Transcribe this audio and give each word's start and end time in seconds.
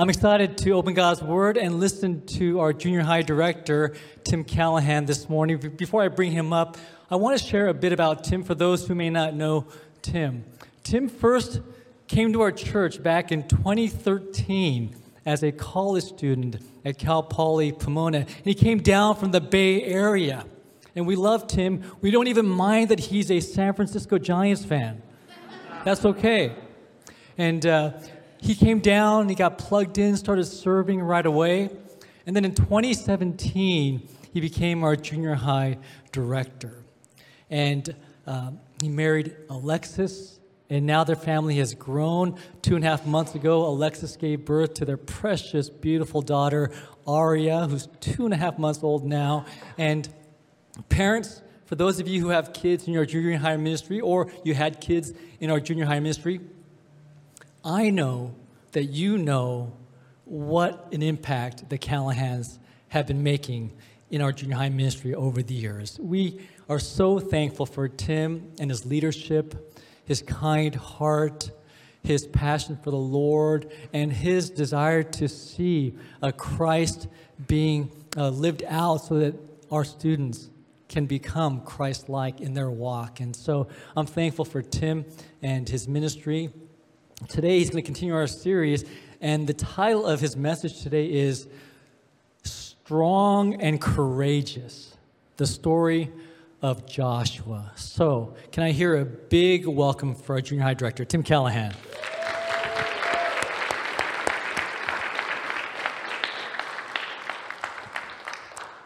I'm 0.00 0.08
excited 0.08 0.56
to 0.56 0.70
open 0.70 0.94
God's 0.94 1.20
Word 1.20 1.58
and 1.58 1.78
listen 1.78 2.24
to 2.38 2.58
our 2.60 2.72
junior 2.72 3.02
high 3.02 3.20
director, 3.20 3.94
Tim 4.24 4.44
Callahan, 4.44 5.04
this 5.04 5.28
morning. 5.28 5.58
Before 5.76 6.02
I 6.02 6.08
bring 6.08 6.32
him 6.32 6.54
up, 6.54 6.78
I 7.10 7.16
want 7.16 7.38
to 7.38 7.44
share 7.46 7.68
a 7.68 7.74
bit 7.74 7.92
about 7.92 8.24
Tim 8.24 8.42
for 8.42 8.54
those 8.54 8.88
who 8.88 8.94
may 8.94 9.10
not 9.10 9.34
know 9.34 9.66
Tim. 10.00 10.46
Tim 10.84 11.06
first 11.06 11.60
came 12.08 12.32
to 12.32 12.40
our 12.40 12.50
church 12.50 13.02
back 13.02 13.30
in 13.30 13.46
2013 13.46 14.96
as 15.26 15.42
a 15.42 15.52
college 15.52 16.04
student 16.04 16.56
at 16.82 16.96
Cal 16.96 17.22
Poly 17.22 17.70
Pomona. 17.70 18.20
And 18.20 18.46
he 18.46 18.54
came 18.54 18.78
down 18.78 19.16
from 19.16 19.32
the 19.32 19.40
Bay 19.42 19.82
Area. 19.82 20.46
And 20.96 21.06
we 21.06 21.14
loved 21.14 21.50
him. 21.50 21.82
We 22.00 22.10
don't 22.10 22.28
even 22.28 22.46
mind 22.46 22.88
that 22.88 23.00
he's 23.00 23.30
a 23.30 23.40
San 23.40 23.74
Francisco 23.74 24.16
Giants 24.16 24.64
fan. 24.64 25.02
That's 25.84 26.06
okay. 26.06 26.54
And 27.36 27.66
uh, 27.66 27.92
he 28.40 28.54
came 28.54 28.80
down, 28.80 29.28
he 29.28 29.34
got 29.34 29.58
plugged 29.58 29.98
in, 29.98 30.16
started 30.16 30.44
serving 30.44 31.00
right 31.00 31.26
away. 31.26 31.70
And 32.26 32.34
then 32.34 32.44
in 32.44 32.54
2017, 32.54 34.08
he 34.32 34.40
became 34.40 34.82
our 34.82 34.96
junior 34.96 35.34
high 35.34 35.78
director. 36.12 36.84
And 37.50 37.94
uh, 38.26 38.52
he 38.80 38.88
married 38.88 39.36
Alexis, 39.48 40.38
and 40.70 40.86
now 40.86 41.04
their 41.04 41.16
family 41.16 41.56
has 41.56 41.74
grown. 41.74 42.38
Two 42.62 42.76
and 42.76 42.84
a 42.84 42.88
half 42.88 43.04
months 43.04 43.34
ago, 43.34 43.66
Alexis 43.66 44.16
gave 44.16 44.44
birth 44.44 44.74
to 44.74 44.84
their 44.84 44.96
precious, 44.96 45.68
beautiful 45.68 46.22
daughter, 46.22 46.70
Aria, 47.06 47.66
who's 47.66 47.88
two 48.00 48.24
and 48.24 48.32
a 48.32 48.36
half 48.36 48.58
months 48.58 48.82
old 48.82 49.04
now. 49.04 49.44
And 49.76 50.08
parents, 50.88 51.42
for 51.66 51.74
those 51.74 52.00
of 52.00 52.08
you 52.08 52.20
who 52.20 52.28
have 52.28 52.52
kids 52.52 52.86
in 52.86 52.92
your 52.92 53.04
junior 53.04 53.36
high 53.36 53.56
ministry, 53.56 54.00
or 54.00 54.30
you 54.44 54.54
had 54.54 54.80
kids 54.80 55.12
in 55.40 55.50
our 55.50 55.60
junior 55.60 55.84
high 55.84 56.00
ministry, 56.00 56.40
I 57.64 57.90
know 57.90 58.34
that 58.72 58.84
you 58.84 59.18
know 59.18 59.72
what 60.24 60.92
an 60.92 61.02
impact 61.02 61.68
the 61.68 61.78
Callahans 61.78 62.58
have 62.88 63.06
been 63.06 63.22
making 63.22 63.72
in 64.10 64.22
our 64.22 64.32
junior 64.32 64.56
high 64.56 64.68
ministry 64.68 65.14
over 65.14 65.42
the 65.42 65.54
years. 65.54 65.98
We 66.00 66.40
are 66.68 66.78
so 66.78 67.18
thankful 67.18 67.66
for 67.66 67.88
Tim 67.88 68.50
and 68.58 68.70
his 68.70 68.86
leadership, 68.86 69.76
his 70.04 70.22
kind 70.22 70.74
heart, 70.74 71.50
his 72.02 72.26
passion 72.26 72.78
for 72.82 72.90
the 72.90 72.96
Lord, 72.96 73.70
and 73.92 74.12
his 74.12 74.50
desire 74.50 75.02
to 75.02 75.28
see 75.28 75.94
a 76.22 76.32
Christ 76.32 77.08
being 77.46 77.90
uh, 78.16 78.30
lived 78.30 78.64
out 78.66 78.98
so 78.98 79.18
that 79.18 79.34
our 79.70 79.84
students 79.84 80.50
can 80.88 81.06
become 81.06 81.60
Christ 81.60 82.08
like 82.08 82.40
in 82.40 82.54
their 82.54 82.70
walk. 82.70 83.20
And 83.20 83.34
so 83.36 83.68
I'm 83.96 84.06
thankful 84.06 84.44
for 84.44 84.62
Tim 84.62 85.04
and 85.42 85.68
his 85.68 85.86
ministry. 85.86 86.50
Today, 87.28 87.58
he's 87.58 87.68
going 87.68 87.82
to 87.82 87.86
continue 87.86 88.14
our 88.14 88.26
series, 88.26 88.84
and 89.20 89.46
the 89.46 89.52
title 89.54 90.06
of 90.06 90.20
his 90.20 90.36
message 90.36 90.82
today 90.82 91.04
is 91.04 91.46
Strong 92.42 93.60
and 93.60 93.78
Courageous 93.80 94.96
The 95.36 95.46
Story 95.46 96.10
of 96.62 96.86
Joshua. 96.86 97.72
So, 97.76 98.34
can 98.52 98.62
I 98.62 98.72
hear 98.72 98.96
a 98.96 99.04
big 99.04 99.66
welcome 99.66 100.14
for 100.14 100.36
our 100.36 100.40
junior 100.40 100.64
high 100.64 100.74
director, 100.74 101.04
Tim 101.04 101.22
Callahan? 101.22 101.74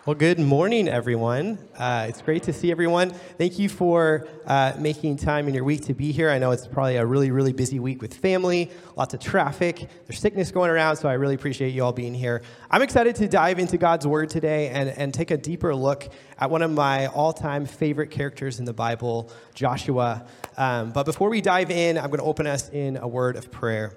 Well, 0.06 0.14
good 0.14 0.38
morning, 0.38 0.86
everyone. 0.86 1.58
Uh, 1.78 2.04
it's 2.10 2.20
great 2.20 2.42
to 2.42 2.52
see 2.52 2.70
everyone. 2.70 3.08
Thank 3.08 3.58
you 3.58 3.70
for 3.70 4.28
uh, 4.44 4.74
making 4.78 5.16
time 5.16 5.48
in 5.48 5.54
your 5.54 5.64
week 5.64 5.86
to 5.86 5.94
be 5.94 6.12
here. 6.12 6.28
I 6.28 6.38
know 6.38 6.50
it's 6.50 6.66
probably 6.66 6.96
a 6.96 7.06
really, 7.06 7.30
really 7.30 7.54
busy 7.54 7.80
week 7.80 8.02
with 8.02 8.12
family, 8.12 8.70
lots 8.96 9.14
of 9.14 9.20
traffic, 9.20 9.88
there's 10.06 10.18
sickness 10.18 10.50
going 10.50 10.70
around, 10.70 10.96
so 10.96 11.08
I 11.08 11.14
really 11.14 11.34
appreciate 11.34 11.70
you 11.70 11.82
all 11.82 11.94
being 11.94 12.12
here. 12.12 12.42
I'm 12.70 12.82
excited 12.82 13.16
to 13.16 13.28
dive 13.28 13.58
into 13.58 13.78
God's 13.78 14.06
Word 14.06 14.28
today 14.28 14.68
and, 14.68 14.90
and 14.90 15.14
take 15.14 15.30
a 15.30 15.38
deeper 15.38 15.74
look 15.74 16.12
at 16.38 16.50
one 16.50 16.60
of 16.60 16.70
my 16.70 17.06
all 17.06 17.32
time 17.32 17.64
favorite 17.64 18.10
characters 18.10 18.58
in 18.58 18.66
the 18.66 18.74
Bible, 18.74 19.32
Joshua. 19.54 20.26
Um, 20.58 20.92
but 20.92 21.04
before 21.04 21.30
we 21.30 21.40
dive 21.40 21.70
in, 21.70 21.96
I'm 21.96 22.10
going 22.10 22.20
to 22.20 22.26
open 22.26 22.46
us 22.46 22.68
in 22.68 22.98
a 22.98 23.08
word 23.08 23.36
of 23.36 23.50
prayer. 23.50 23.96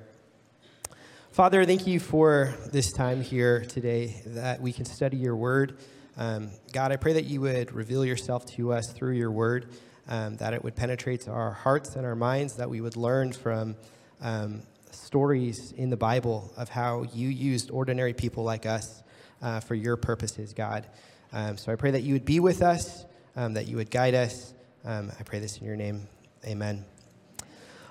Father, 1.31 1.65
thank 1.65 1.85
you 1.85 1.99
for 1.99 2.53
this 2.71 2.93
time 2.93 3.21
here 3.21 3.65
today 3.65 4.21
that 4.27 4.61
we 4.61 4.71
can 4.71 4.85
study 4.85 5.17
your 5.17 5.35
word. 5.35 5.77
Um, 6.17 6.49
God, 6.73 6.91
I 6.91 6.95
pray 6.95 7.13
that 7.13 7.25
you 7.25 7.41
would 7.41 7.71
reveal 7.71 8.03
yourself 8.03 8.45
to 8.55 8.73
us 8.73 8.91
through 8.91 9.13
your 9.13 9.31
word, 9.31 9.67
um, 10.07 10.37
that 10.37 10.53
it 10.53 10.63
would 10.63 10.75
penetrate 10.75 11.21
to 11.21 11.31
our 11.31 11.51
hearts 11.51 11.95
and 11.95 12.05
our 12.05 12.15
minds, 12.15 12.55
that 12.55 12.69
we 12.69 12.81
would 12.81 12.95
learn 12.95 13.33
from 13.33 13.75
um, 14.21 14.63
stories 14.91 15.73
in 15.77 15.89
the 15.89 15.97
Bible 15.97 16.51
of 16.57 16.69
how 16.69 17.05
you 17.13 17.29
used 17.29 17.69
ordinary 17.69 18.13
people 18.13 18.43
like 18.43 18.65
us 18.65 19.03
uh, 19.41 19.59
for 19.59 19.75
your 19.75 19.95
purposes, 19.95 20.53
God. 20.53 20.87
Um, 21.31 21.57
so 21.57 21.71
I 21.71 21.75
pray 21.75 21.91
that 21.91 22.01
you 22.01 22.13
would 22.13 22.25
be 22.25 22.39
with 22.39 22.61
us, 22.61 23.05
um, 23.35 23.53
that 23.53 23.67
you 23.67 23.77
would 23.77 23.91
guide 23.91 24.15
us. 24.15 24.53
Um, 24.83 25.11
I 25.19 25.23
pray 25.23 25.39
this 25.39 25.57
in 25.57 25.65
your 25.65 25.75
name. 25.75 26.07
Amen. 26.45 26.85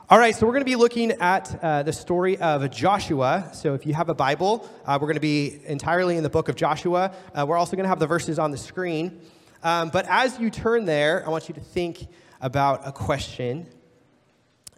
All 0.09 0.21
right, 0.21 0.37
so 0.37 0.47
we're 0.47 0.53
going 0.53 0.61
to 0.61 0.71
be 0.71 0.77
looking 0.77 1.11
at 1.11 1.59
uh, 1.61 1.83
the 1.83 1.93
story 1.93 2.39
of 2.39 2.71
Joshua. 2.71 3.50
So 3.53 3.75
if 3.75 3.84
you 3.84 3.93
have 3.94 4.09
a 4.09 4.15
Bible, 4.15 4.71
uh, 4.84 4.97
we're 5.00 5.09
going 5.09 5.17
to 5.17 5.21
be 5.21 5.59
entirely 5.67 6.17
in 6.17 6.22
the 6.22 6.31
book 6.31 6.49
of 6.49 6.55
Joshua. 6.55 7.12
Uh, 7.34 7.44
we're 7.44 7.56
also 7.56 7.75
going 7.75 7.83
to 7.83 7.89
have 7.89 7.99
the 7.99 8.06
verses 8.06 8.39
on 8.39 8.53
the 8.53 8.56
screen. 8.56 9.21
Um, 9.65 9.91
but 9.91 10.06
as 10.09 10.39
you 10.39 10.49
turn 10.49 10.84
there, 10.84 11.27
I 11.27 11.31
want 11.31 11.49
you 11.49 11.56
to 11.56 11.61
think 11.61 12.06
about 12.41 12.87
a 12.87 12.93
question, 12.93 13.67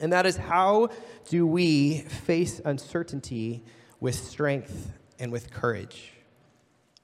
and 0.00 0.14
that 0.14 0.24
is 0.24 0.38
how 0.38 0.88
do 1.28 1.46
we 1.46 1.98
face 1.98 2.62
uncertainty 2.64 3.66
with 4.00 4.14
strength 4.14 4.94
and 5.18 5.30
with 5.30 5.50
courage? 5.50 6.10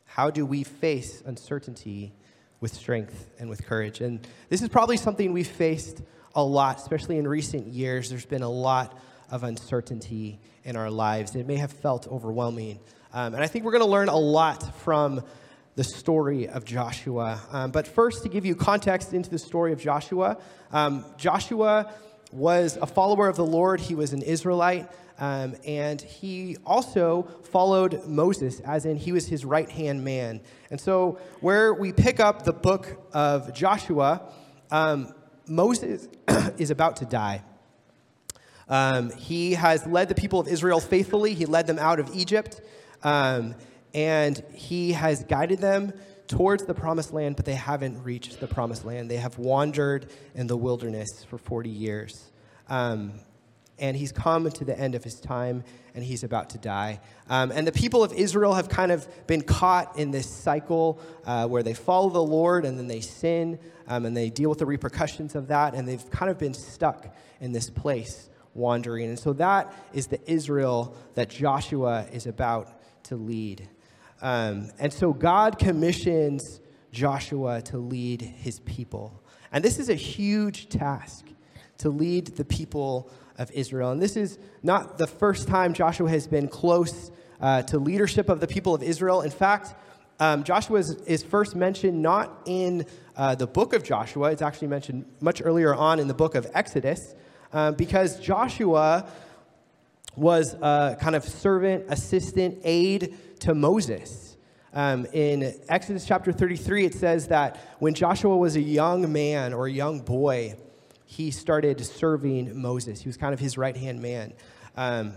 How 0.07 0.31
do 0.31 0.47
we 0.47 0.65
face 0.65 1.23
uncertainty 1.27 2.15
with 2.59 2.73
strength 2.73 3.29
and 3.39 3.51
with 3.51 3.67
courage? 3.67 4.01
And 4.01 4.27
this 4.49 4.63
is 4.63 4.71
probably 4.71 4.97
something 4.97 5.35
we've 5.35 5.47
faced 5.47 6.01
a 6.35 6.43
lot, 6.43 6.79
especially 6.79 7.19
in 7.19 7.27
recent 7.27 7.67
years. 7.67 8.11
There's 8.11 8.27
been 8.27 8.43
a 8.43 8.51
lot 8.51 8.99
of 9.31 9.45
uncertainty 9.45 10.41
in 10.65 10.77
our 10.77 10.91
lives. 10.91 11.35
It 11.35 11.47
may 11.47 11.57
have 11.57 11.73
felt 11.73 12.09
overwhelming. 12.09 12.79
Um, 13.13 13.35
and 13.35 13.43
I 13.43 13.47
think 13.47 13.65
we're 13.65 13.73
going 13.73 13.85
to 13.85 13.91
learn 13.91 14.09
a 14.09 14.17
lot 14.17 14.77
from 14.81 15.23
the 15.77 15.85
story 15.85 16.49
of 16.49 16.65
Joshua. 16.65 17.41
Um, 17.51 17.71
but 17.71 17.87
first, 17.87 18.23
to 18.23 18.29
give 18.29 18.45
you 18.45 18.55
context 18.55 19.13
into 19.13 19.31
the 19.31 19.39
story 19.39 19.73
of 19.73 19.81
Joshua, 19.81 20.39
um, 20.73 21.05
Joshua 21.17 21.93
was 22.33 22.77
a 22.81 22.87
follower 22.87 23.29
of 23.29 23.37
the 23.37 23.47
Lord, 23.47 23.81
he 23.81 23.95
was 23.95 24.13
an 24.13 24.23
Israelite. 24.23 24.91
Um, 25.17 25.55
and 25.65 26.01
he 26.01 26.57
also 26.67 27.29
followed 27.53 28.05
Moses, 28.05 28.59
as 28.61 28.85
in 28.85 28.97
he 28.97 29.13
was 29.13 29.29
his 29.29 29.45
right 29.45 29.71
hand 29.71 30.05
man. 30.05 30.41
And 30.73 30.81
so, 30.81 31.19
where 31.41 31.73
we 31.73 31.93
pick 31.93 32.19
up 32.19 32.45
the 32.45 32.53
book 32.53 32.89
of 33.13 33.55
Joshua, 33.55 34.23
um, 34.73 35.15
Moses 35.47 36.09
is 36.59 36.71
about 36.71 36.97
to 36.97 37.05
die. 37.05 37.43
Um, 38.69 39.11
he 39.11 39.55
has 39.55 39.87
led 39.87 40.09
the 40.09 40.15
people 40.15 40.41
of 40.41 40.49
Israel 40.49 40.81
faithfully, 40.81 41.35
he 41.35 41.47
led 41.47 41.67
them 41.67 41.79
out 41.79 42.01
of 42.01 42.15
Egypt, 42.15 42.61
um, 43.03 43.55
and 43.93 44.43
he 44.55 44.93
has 44.93 45.23
guided 45.25 45.59
them 45.59 45.93
towards 46.27 46.65
the 46.65 46.75
promised 46.75 47.13
land, 47.13 47.37
but 47.37 47.45
they 47.45 47.55
haven't 47.55 48.03
reached 48.03 48.41
the 48.41 48.47
promised 48.47 48.85
land. 48.85 49.11
They 49.11 49.19
have 49.19 49.39
wandered 49.39 50.11
in 50.35 50.47
the 50.47 50.57
wilderness 50.57 51.25
for 51.25 51.39
40 51.39 51.69
years. 51.69 52.31
Um, 52.69 53.13
and 53.79 53.97
he's 53.97 54.13
come 54.13 54.49
to 54.51 54.65
the 54.65 54.79
end 54.79 54.95
of 54.95 55.03
his 55.03 55.21
time 55.21 55.65
and 55.95 56.05
he's 56.05 56.25
about 56.25 56.51
to 56.51 56.59
die. 56.59 57.01
Um, 57.29 57.51
and 57.53 57.67
the 57.67 57.73
people 57.73 58.03
of 58.03 58.13
Israel 58.13 58.55
have 58.55 58.69
kind 58.69 58.93
of 58.93 59.07
been 59.27 59.43
caught 59.43 59.99
in 59.99 60.11
this 60.11 60.29
cycle 60.29 61.01
uh, 61.25 61.47
where 61.47 61.63
they 61.63 61.75
follow 61.75 62.11
the 62.11 62.23
Lord 62.23 62.65
and 62.65 62.79
then 62.79 62.87
they 62.87 63.01
sin 63.01 63.59
um, 63.87 64.07
and 64.07 64.17
they 64.17 64.31
deal 64.31 64.49
with 64.49 64.59
the 64.59 64.67
repercussions 64.67 65.35
of 65.35 65.49
that, 65.49 65.75
and 65.75 65.87
they've 65.87 66.11
kind 66.11 66.31
of 66.31 66.39
been 66.39 66.55
stuck 66.55 67.15
in 67.41 67.53
this 67.53 67.69
place 67.71 68.31
wandering. 68.55 69.09
And 69.09 69.19
so 69.19 69.33
that 69.35 69.75
is 69.93 70.07
the 70.07 70.21
Israel 70.31 70.97
that 71.15 71.29
Joshua 71.29 72.07
is 72.13 72.27
about 72.27 72.81
to 73.05 73.17
lead. 73.17 73.69
Um, 74.23 74.71
and 74.79 74.93
so 74.93 75.13
God 75.13 75.59
commissions 75.59 76.61
Joshua 76.93 77.61
to 77.63 77.79
lead 77.79 78.23
his 78.23 78.61
people. 78.61 79.23
And 79.53 79.63
this 79.63 79.79
is 79.79 79.89
a 79.89 79.95
huge 79.95 80.69
task 80.69 81.27
to 81.79 81.91
lead 81.91 82.29
the 82.29 82.45
people 82.45 83.11
of 83.39 83.51
Israel. 83.53 83.91
And 83.91 84.01
this 84.01 84.17
is 84.17 84.39
not 84.63 84.99
the 84.99 85.07
first 85.07 85.49
time 85.49 85.75
Joshua 85.75 86.09
has 86.11 86.27
been 86.27 86.49
close 86.49 87.11
uh, 87.41 87.63
to 87.63 87.79
leadership 87.79 88.29
of 88.29 88.41
the 88.41 88.47
people 88.47 88.75
of 88.75 88.83
Israel. 88.83 89.23
In 89.23 89.31
fact, 89.31 89.75
um, 90.21 90.45
Joshua 90.45 90.79
is, 90.79 90.91
is, 91.07 91.23
first 91.23 91.57
mentioned 91.57 92.01
not 92.01 92.43
in 92.47 92.87
uh, 93.17 93.35
the 93.35 93.47
book 93.47 93.73
of 93.73 93.83
Joshua, 93.83 94.31
it's 94.31 94.43
actually 94.43 94.69
mentioned 94.69 95.05
much 95.21 95.43
earlier 95.45 95.75
on 95.75 95.99
in 95.99 96.07
the 96.07 96.15
book 96.15 96.37
of 96.37 96.47
Exodus, 96.55 97.15
um, 97.53 97.75
because 97.75 98.21
Joshua 98.21 99.09
was 100.17 100.55
a 100.55 100.97
kind 101.01 101.17
of 101.17 101.25
servant, 101.25 101.87
assistant, 101.89 102.59
aide 102.63 103.17
to 103.41 103.55
Moses. 103.55 104.37
Um, 104.73 105.07
in 105.13 105.55
Exodus 105.69 106.07
chapter 106.07 106.33
33, 106.33 106.87
it 106.87 106.95
says 106.95 107.29
that 107.29 107.59
when 107.79 107.95
Joshua 107.95 108.37
was 108.37 108.57
a 108.57 108.61
young 108.61 109.13
man 109.13 109.53
or 109.53 109.67
a 109.67 109.71
young 109.71 110.01
boy, 110.01 110.57
he 111.15 111.31
started 111.31 111.81
serving 111.85 112.61
Moses. 112.61 113.01
He 113.01 113.09
was 113.09 113.17
kind 113.17 113.33
of 113.33 113.39
his 113.39 113.57
right 113.57 113.77
hand 113.77 114.03
man. 114.03 114.33
Um, 114.77 115.13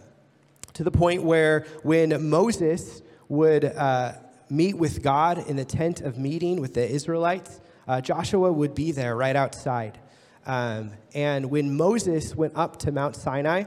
to 0.73 0.83
the 0.83 0.91
point 0.91 1.23
where 1.23 1.65
when 1.81 2.29
Moses 2.29 3.01
would 3.29 3.65
uh, 3.65 4.11
meet 4.47 4.77
with 4.77 5.01
God 5.01 5.49
in 5.49 5.55
the 5.55 5.65
tent 5.65 6.01
of 6.01 6.19
meeting 6.19 6.61
with 6.61 6.75
the 6.75 6.87
Israelites, 6.87 7.59
uh, 7.87 7.99
Joshua 7.99 8.51
would 8.51 8.75
be 8.75 8.91
there 8.91 9.15
right 9.15 9.35
outside. 9.35 9.97
Um, 10.45 10.91
and 11.15 11.49
when 11.49 11.75
Moses 11.75 12.35
went 12.35 12.55
up 12.55 12.77
to 12.79 12.91
Mount 12.91 13.15
Sinai 13.15 13.63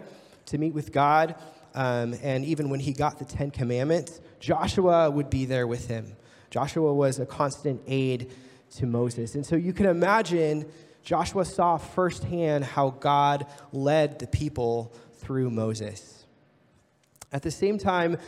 to 0.46 0.58
meet 0.58 0.72
with 0.72 0.92
God, 0.92 1.34
um, 1.74 2.14
and 2.22 2.44
even 2.44 2.70
when 2.70 2.78
he 2.78 2.92
got 2.92 3.18
the 3.18 3.24
Ten 3.24 3.50
Commandments, 3.50 4.20
Joshua 4.38 5.10
would 5.10 5.30
be 5.30 5.46
there 5.46 5.66
with 5.66 5.88
him. 5.88 6.16
Joshua 6.50 6.94
was 6.94 7.18
a 7.18 7.26
constant 7.26 7.82
aid 7.88 8.30
to 8.76 8.86
Moses. 8.86 9.34
And 9.34 9.44
so 9.44 9.56
you 9.56 9.72
can 9.72 9.86
imagine 9.86 10.64
Joshua 11.02 11.44
saw 11.44 11.76
firsthand 11.76 12.64
how 12.64 12.90
God 12.90 13.46
led 13.72 14.18
the 14.18 14.26
people 14.26 14.92
through 15.14 15.50
Moses. 15.50 16.24
At 17.32 17.42
the 17.42 17.50
same 17.50 17.78
time, 17.78 18.18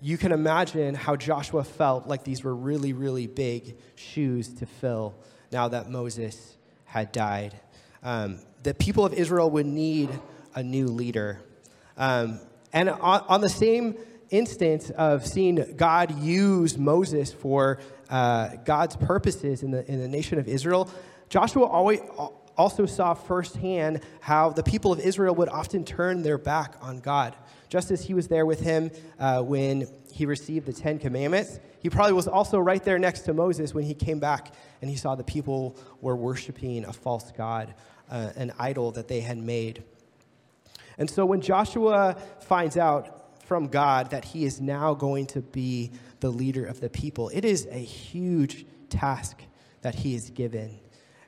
you 0.00 0.16
can 0.16 0.32
imagine 0.32 0.94
how 0.94 1.16
Joshua 1.16 1.64
felt 1.64 2.06
like 2.06 2.24
these 2.24 2.44
were 2.44 2.54
really, 2.54 2.92
really 2.92 3.26
big 3.26 3.76
shoes 3.96 4.48
to 4.54 4.66
fill 4.66 5.14
now 5.50 5.68
that 5.68 5.90
Moses 5.90 6.56
had 6.84 7.12
died. 7.12 7.58
Um, 8.02 8.38
the 8.62 8.74
people 8.74 9.04
of 9.04 9.14
Israel 9.14 9.50
would 9.50 9.66
need 9.66 10.10
a 10.54 10.62
new 10.62 10.86
leader. 10.86 11.40
Um, 11.96 12.40
and 12.72 12.90
on, 12.90 13.24
on, 13.28 13.40
the 13.40 13.48
same 13.48 13.96
instance 14.30 14.90
of 14.90 15.26
seeing 15.26 15.74
God 15.76 16.18
use 16.20 16.78
Moses 16.78 17.32
for 17.32 17.78
uh, 18.08 18.50
God's 18.64 18.96
purposes 18.96 19.62
in 19.62 19.70
the, 19.72 19.90
in 19.90 20.00
the 20.00 20.08
nation 20.08 20.38
of 20.38 20.46
Israel, 20.48 20.90
Joshua 21.28 21.64
always, 21.64 22.00
also 22.56 22.86
saw 22.86 23.14
firsthand 23.14 24.00
how 24.20 24.50
the 24.50 24.62
people 24.62 24.92
of 24.92 24.98
Israel 24.98 25.34
would 25.36 25.48
often 25.48 25.84
turn 25.84 26.22
their 26.22 26.36
back 26.36 26.74
on 26.82 26.98
God. 26.98 27.36
Just 27.68 27.90
as 27.90 28.02
he 28.02 28.14
was 28.14 28.28
there 28.28 28.46
with 28.46 28.60
him 28.60 28.90
uh, 29.18 29.42
when 29.42 29.86
he 30.12 30.26
received 30.26 30.66
the 30.66 30.72
Ten 30.72 30.98
Commandments, 30.98 31.60
he 31.80 31.88
probably 31.88 32.14
was 32.14 32.26
also 32.26 32.58
right 32.58 32.82
there 32.82 32.98
next 32.98 33.20
to 33.22 33.34
Moses 33.34 33.72
when 33.72 33.84
he 33.84 33.94
came 33.94 34.18
back 34.18 34.52
and 34.82 34.90
he 34.90 34.96
saw 34.96 35.14
the 35.14 35.22
people 35.22 35.76
were 36.00 36.16
worshiping 36.16 36.84
a 36.84 36.92
false 36.92 37.30
God, 37.36 37.74
uh, 38.10 38.30
an 38.36 38.52
idol 38.58 38.90
that 38.92 39.06
they 39.06 39.20
had 39.20 39.38
made. 39.38 39.84
And 40.98 41.08
so 41.08 41.24
when 41.24 41.40
Joshua 41.40 42.16
finds 42.40 42.76
out 42.76 43.44
from 43.44 43.68
God 43.68 44.10
that 44.10 44.24
he 44.24 44.44
is 44.44 44.60
now 44.60 44.94
going 44.94 45.26
to 45.28 45.40
be 45.40 45.92
the 46.20 46.30
leader 46.30 46.66
of 46.66 46.80
the 46.80 46.90
people, 46.90 47.28
it 47.28 47.44
is 47.44 47.66
a 47.70 47.78
huge 47.78 48.66
task 48.88 49.42
that 49.82 49.94
he 49.94 50.14
is 50.14 50.30
given. 50.30 50.80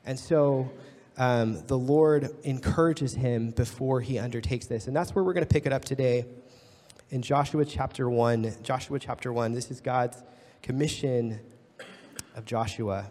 And 0.05 0.19
so 0.19 0.71
um, 1.17 1.65
the 1.67 1.77
Lord 1.77 2.29
encourages 2.43 3.13
him 3.13 3.51
before 3.51 4.01
he 4.01 4.17
undertakes 4.17 4.65
this. 4.65 4.87
And 4.87 4.95
that's 4.95 5.13
where 5.13 5.23
we're 5.23 5.33
going 5.33 5.45
to 5.45 5.53
pick 5.53 5.65
it 5.65 5.73
up 5.73 5.85
today 5.85 6.25
in 7.09 7.21
Joshua 7.21 7.65
chapter 7.65 8.09
1. 8.09 8.55
Joshua 8.63 8.99
chapter 8.99 9.31
1. 9.31 9.53
This 9.53 9.69
is 9.69 9.81
God's 9.81 10.21
commission 10.61 11.39
of 12.35 12.45
Joshua. 12.45 13.07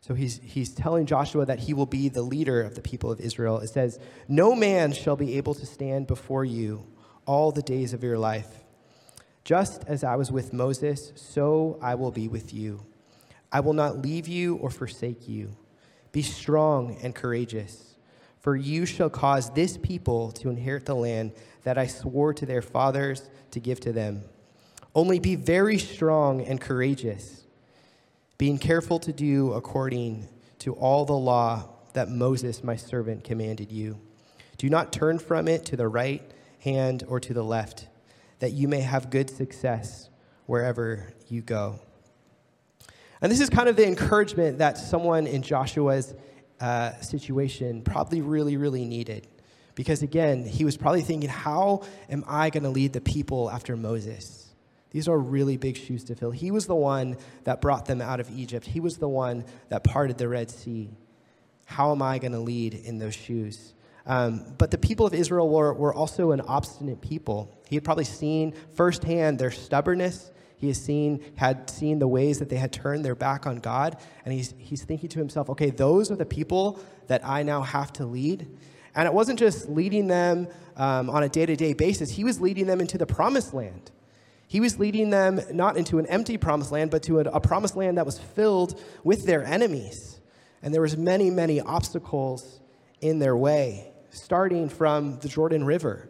So 0.00 0.14
he's, 0.14 0.40
he's 0.42 0.74
telling 0.74 1.06
Joshua 1.06 1.46
that 1.46 1.60
he 1.60 1.74
will 1.74 1.86
be 1.86 2.08
the 2.08 2.22
leader 2.22 2.60
of 2.60 2.74
the 2.74 2.82
people 2.82 3.10
of 3.10 3.20
Israel. 3.20 3.58
It 3.58 3.68
says, 3.68 3.98
No 4.28 4.54
man 4.54 4.92
shall 4.92 5.16
be 5.16 5.36
able 5.36 5.54
to 5.54 5.64
stand 5.64 6.06
before 6.06 6.44
you 6.44 6.86
all 7.24 7.52
the 7.52 7.62
days 7.62 7.92
of 7.92 8.02
your 8.02 8.18
life. 8.18 8.48
Just 9.44 9.84
as 9.86 10.04
I 10.04 10.16
was 10.16 10.30
with 10.30 10.52
Moses, 10.52 11.12
so 11.16 11.78
I 11.80 11.94
will 11.94 12.10
be 12.10 12.28
with 12.28 12.52
you. 12.52 12.84
I 13.52 13.60
will 13.60 13.74
not 13.74 14.00
leave 14.00 14.26
you 14.26 14.56
or 14.56 14.70
forsake 14.70 15.28
you. 15.28 15.54
Be 16.10 16.22
strong 16.22 16.96
and 17.02 17.14
courageous, 17.14 17.96
for 18.40 18.56
you 18.56 18.86
shall 18.86 19.10
cause 19.10 19.50
this 19.50 19.76
people 19.76 20.32
to 20.32 20.48
inherit 20.48 20.86
the 20.86 20.94
land 20.94 21.32
that 21.64 21.78
I 21.78 21.86
swore 21.86 22.34
to 22.34 22.46
their 22.46 22.62
fathers 22.62 23.28
to 23.50 23.60
give 23.60 23.78
to 23.80 23.92
them. 23.92 24.24
Only 24.94 25.20
be 25.20 25.36
very 25.36 25.78
strong 25.78 26.40
and 26.42 26.60
courageous, 26.60 27.46
being 28.38 28.58
careful 28.58 28.98
to 29.00 29.12
do 29.12 29.52
according 29.52 30.28
to 30.60 30.74
all 30.74 31.04
the 31.04 31.12
law 31.12 31.68
that 31.92 32.08
Moses, 32.08 32.64
my 32.64 32.76
servant, 32.76 33.24
commanded 33.24 33.70
you. 33.70 34.00
Do 34.58 34.68
not 34.68 34.92
turn 34.92 35.18
from 35.18 35.48
it 35.48 35.64
to 35.66 35.76
the 35.76 35.88
right 35.88 36.22
hand 36.60 37.04
or 37.08 37.20
to 37.20 37.34
the 37.34 37.44
left, 37.44 37.88
that 38.38 38.52
you 38.52 38.68
may 38.68 38.80
have 38.80 39.10
good 39.10 39.30
success 39.30 40.08
wherever 40.46 41.12
you 41.28 41.42
go. 41.42 41.80
And 43.22 43.30
this 43.30 43.40
is 43.40 43.48
kind 43.48 43.68
of 43.68 43.76
the 43.76 43.86
encouragement 43.86 44.58
that 44.58 44.76
someone 44.76 45.28
in 45.28 45.42
Joshua's 45.42 46.12
uh, 46.60 47.00
situation 47.00 47.82
probably 47.82 48.20
really, 48.20 48.56
really 48.56 48.84
needed. 48.84 49.28
Because 49.76 50.02
again, 50.02 50.44
he 50.44 50.64
was 50.64 50.76
probably 50.76 51.02
thinking, 51.02 51.30
how 51.30 51.82
am 52.10 52.24
I 52.26 52.50
going 52.50 52.64
to 52.64 52.68
lead 52.68 52.92
the 52.92 53.00
people 53.00 53.48
after 53.48 53.76
Moses? 53.76 54.52
These 54.90 55.06
are 55.06 55.16
really 55.16 55.56
big 55.56 55.76
shoes 55.76 56.02
to 56.04 56.16
fill. 56.16 56.32
He 56.32 56.50
was 56.50 56.66
the 56.66 56.74
one 56.74 57.16
that 57.44 57.60
brought 57.60 57.86
them 57.86 58.02
out 58.02 58.18
of 58.18 58.28
Egypt, 58.36 58.66
he 58.66 58.80
was 58.80 58.98
the 58.98 59.08
one 59.08 59.44
that 59.68 59.84
parted 59.84 60.18
the 60.18 60.28
Red 60.28 60.50
Sea. 60.50 60.90
How 61.64 61.92
am 61.92 62.02
I 62.02 62.18
going 62.18 62.32
to 62.32 62.40
lead 62.40 62.74
in 62.74 62.98
those 62.98 63.14
shoes? 63.14 63.72
Um, 64.04 64.44
but 64.58 64.72
the 64.72 64.78
people 64.78 65.06
of 65.06 65.14
Israel 65.14 65.48
were, 65.48 65.72
were 65.72 65.94
also 65.94 66.32
an 66.32 66.40
obstinate 66.40 67.00
people. 67.00 67.56
He 67.68 67.76
had 67.76 67.84
probably 67.84 68.04
seen 68.04 68.52
firsthand 68.74 69.38
their 69.38 69.52
stubbornness 69.52 70.31
he 70.62 70.68
has 70.68 70.80
seen, 70.80 71.20
had 71.34 71.68
seen 71.68 71.98
the 71.98 72.06
ways 72.06 72.38
that 72.38 72.48
they 72.48 72.56
had 72.56 72.72
turned 72.72 73.04
their 73.04 73.16
back 73.16 73.48
on 73.48 73.56
God, 73.56 73.96
and 74.24 74.32
he's, 74.32 74.54
he's 74.58 74.84
thinking 74.84 75.08
to 75.08 75.18
himself, 75.18 75.50
okay, 75.50 75.70
those 75.70 76.08
are 76.08 76.14
the 76.14 76.24
people 76.24 76.78
that 77.08 77.26
I 77.26 77.42
now 77.42 77.62
have 77.62 77.92
to 77.94 78.06
lead. 78.06 78.46
And 78.94 79.06
it 79.08 79.12
wasn't 79.12 79.40
just 79.40 79.68
leading 79.68 80.06
them 80.06 80.46
um, 80.76 81.10
on 81.10 81.24
a 81.24 81.28
day 81.28 81.46
to 81.46 81.56
day 81.56 81.72
basis, 81.72 82.12
he 82.12 82.22
was 82.22 82.40
leading 82.40 82.68
them 82.68 82.80
into 82.80 82.96
the 82.96 83.06
promised 83.06 83.52
land. 83.52 83.90
He 84.46 84.60
was 84.60 84.78
leading 84.78 85.10
them 85.10 85.40
not 85.50 85.76
into 85.76 85.98
an 85.98 86.06
empty 86.06 86.38
promised 86.38 86.70
land, 86.70 86.92
but 86.92 87.02
to 87.04 87.18
a, 87.18 87.22
a 87.22 87.40
promised 87.40 87.74
land 87.74 87.98
that 87.98 88.06
was 88.06 88.20
filled 88.20 88.80
with 89.02 89.26
their 89.26 89.42
enemies. 89.44 90.20
And 90.62 90.72
there 90.72 90.82
was 90.82 90.96
many, 90.96 91.28
many 91.28 91.60
obstacles 91.60 92.60
in 93.00 93.18
their 93.18 93.36
way, 93.36 93.90
starting 94.10 94.68
from 94.68 95.18
the 95.18 95.28
Jordan 95.28 95.64
River. 95.64 96.08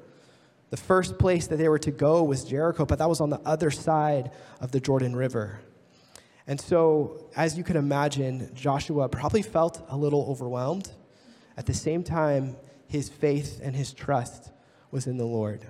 The 0.73 0.79
first 0.79 1.19
place 1.19 1.49
that 1.49 1.57
they 1.57 1.69
were 1.69 1.79
to 1.81 1.91
go 1.91 2.25
was 2.25 2.45
Jericho, 2.45 2.87
but 2.87 2.99
that 2.99 3.07
was 3.07 3.21
on 3.21 3.29
the 3.29 3.41
other 3.41 3.71
side 3.71 4.31
of 4.59 4.73
the 4.73 4.81
Jordan 4.81 5.15
River. 5.15 5.61
And 6.47 6.59
so, 6.59 7.27
as 7.37 7.59
you 7.59 7.63
can 7.63 7.77
imagine, 7.77 8.51
Joshua 8.55 9.07
probably 9.11 9.43
felt 9.43 9.85
a 9.91 9.97
little 9.99 10.25
overwhelmed. 10.31 10.91
At 11.59 11.67
the 11.67 11.75
same 11.75 12.03
time, 12.03 12.57
his 12.89 13.11
faith 13.11 13.61
and 13.63 13.77
his 13.77 13.93
trust 13.93 14.51
was 14.91 15.07
in 15.07 15.19
the 15.19 15.27
Lord. 15.27 15.61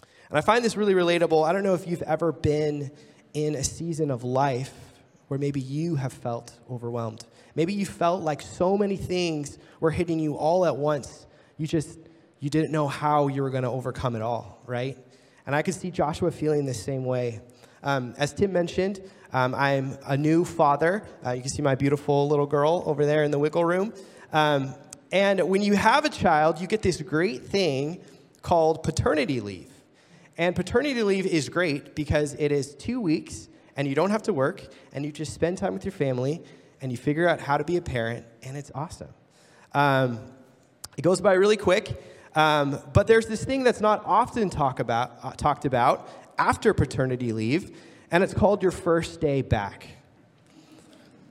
And 0.00 0.36
I 0.36 0.40
find 0.40 0.64
this 0.64 0.76
really 0.76 0.94
relatable. 0.94 1.46
I 1.46 1.52
don't 1.52 1.62
know 1.62 1.74
if 1.74 1.86
you've 1.86 2.02
ever 2.02 2.32
been 2.32 2.90
in 3.34 3.54
a 3.54 3.62
season 3.62 4.10
of 4.10 4.24
life 4.24 4.74
where 5.28 5.38
maybe 5.38 5.60
you 5.60 5.94
have 5.94 6.12
felt 6.12 6.58
overwhelmed. 6.68 7.24
Maybe 7.54 7.72
you 7.72 7.86
felt 7.86 8.22
like 8.22 8.42
so 8.42 8.76
many 8.76 8.96
things 8.96 9.58
were 9.78 9.92
hitting 9.92 10.18
you 10.18 10.34
all 10.34 10.66
at 10.66 10.76
once. 10.76 11.28
You 11.56 11.68
just 11.68 12.00
you 12.42 12.50
didn't 12.50 12.72
know 12.72 12.88
how 12.88 13.28
you 13.28 13.40
were 13.40 13.50
going 13.50 13.62
to 13.62 13.70
overcome 13.70 14.16
it 14.16 14.20
all, 14.20 14.60
right? 14.66 14.98
And 15.46 15.54
I 15.54 15.62
could 15.62 15.74
see 15.74 15.92
Joshua 15.92 16.32
feeling 16.32 16.66
the 16.66 16.74
same 16.74 17.04
way. 17.04 17.40
Um, 17.84 18.14
as 18.18 18.32
Tim 18.32 18.52
mentioned, 18.52 19.00
um, 19.32 19.54
I'm 19.54 19.96
a 20.04 20.16
new 20.16 20.44
father. 20.44 21.04
Uh, 21.24 21.30
you 21.30 21.42
can 21.42 21.50
see 21.50 21.62
my 21.62 21.76
beautiful 21.76 22.26
little 22.26 22.46
girl 22.46 22.82
over 22.84 23.06
there 23.06 23.22
in 23.22 23.30
the 23.30 23.38
wiggle 23.38 23.64
room. 23.64 23.94
Um, 24.32 24.74
and 25.12 25.48
when 25.48 25.62
you 25.62 25.74
have 25.74 26.04
a 26.04 26.08
child, 26.08 26.60
you 26.60 26.66
get 26.66 26.82
this 26.82 27.00
great 27.00 27.44
thing 27.44 28.00
called 28.42 28.82
paternity 28.82 29.40
leave. 29.40 29.70
And 30.36 30.56
paternity 30.56 31.04
leave 31.04 31.26
is 31.26 31.48
great 31.48 31.94
because 31.94 32.34
it 32.40 32.50
is 32.50 32.74
two 32.74 33.00
weeks 33.00 33.48
and 33.76 33.86
you 33.86 33.94
don't 33.94 34.10
have 34.10 34.22
to 34.24 34.32
work 34.32 34.66
and 34.92 35.04
you 35.04 35.12
just 35.12 35.32
spend 35.32 35.58
time 35.58 35.74
with 35.74 35.84
your 35.84 35.92
family 35.92 36.42
and 36.80 36.90
you 36.90 36.98
figure 36.98 37.28
out 37.28 37.38
how 37.38 37.56
to 37.56 37.62
be 37.62 37.76
a 37.76 37.82
parent, 37.82 38.26
and 38.42 38.56
it's 38.56 38.72
awesome. 38.74 39.14
Um, 39.74 40.18
it 40.96 41.02
goes 41.02 41.20
by 41.20 41.34
really 41.34 41.56
quick. 41.56 42.11
Um, 42.34 42.78
but 42.92 43.06
there's 43.06 43.26
this 43.26 43.44
thing 43.44 43.62
that's 43.62 43.80
not 43.80 44.02
often 44.06 44.48
talk 44.48 44.80
about, 44.80 45.18
uh, 45.22 45.32
talked 45.32 45.64
about 45.64 46.08
after 46.38 46.72
paternity 46.72 47.32
leave, 47.32 47.76
and 48.10 48.24
it's 48.24 48.34
called 48.34 48.62
your 48.62 48.72
first 48.72 49.20
day 49.20 49.42
back. 49.42 49.88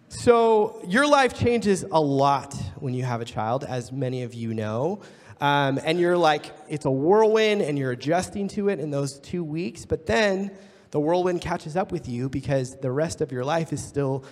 So, 0.10 0.82
your 0.88 1.08
life 1.08 1.34
changes 1.34 1.86
a 1.90 2.02
lot 2.02 2.54
when 2.80 2.94
you 2.94 3.04
have 3.04 3.22
a 3.22 3.26
child, 3.26 3.64
as 3.64 3.92
many 3.92 4.24
of 4.24 4.34
you 4.34 4.54
know. 4.54 5.02
Um, 5.40 5.80
and 5.84 6.00
you're 6.00 6.18
like, 6.18 6.52
it's 6.70 6.86
a 6.86 6.92
whirlwind, 6.92 7.62
and 7.62 7.80
you're 7.80 7.92
adjusting 7.92 8.48
to 8.50 8.70
it 8.70 8.80
in 8.80 8.92
those 8.92 9.20
two 9.20 9.44
weeks. 9.44 9.86
But 9.86 10.06
then 10.06 10.52
the 10.92 11.00
whirlwind 11.00 11.42
catches 11.42 11.76
up 11.76 11.92
with 11.92 12.08
you 12.08 12.30
because 12.30 12.76
the 12.76 12.92
rest 12.92 13.22
of 13.22 13.32
your 13.32 13.46
life 13.46 13.72
is 13.74 13.84
still 13.84 14.24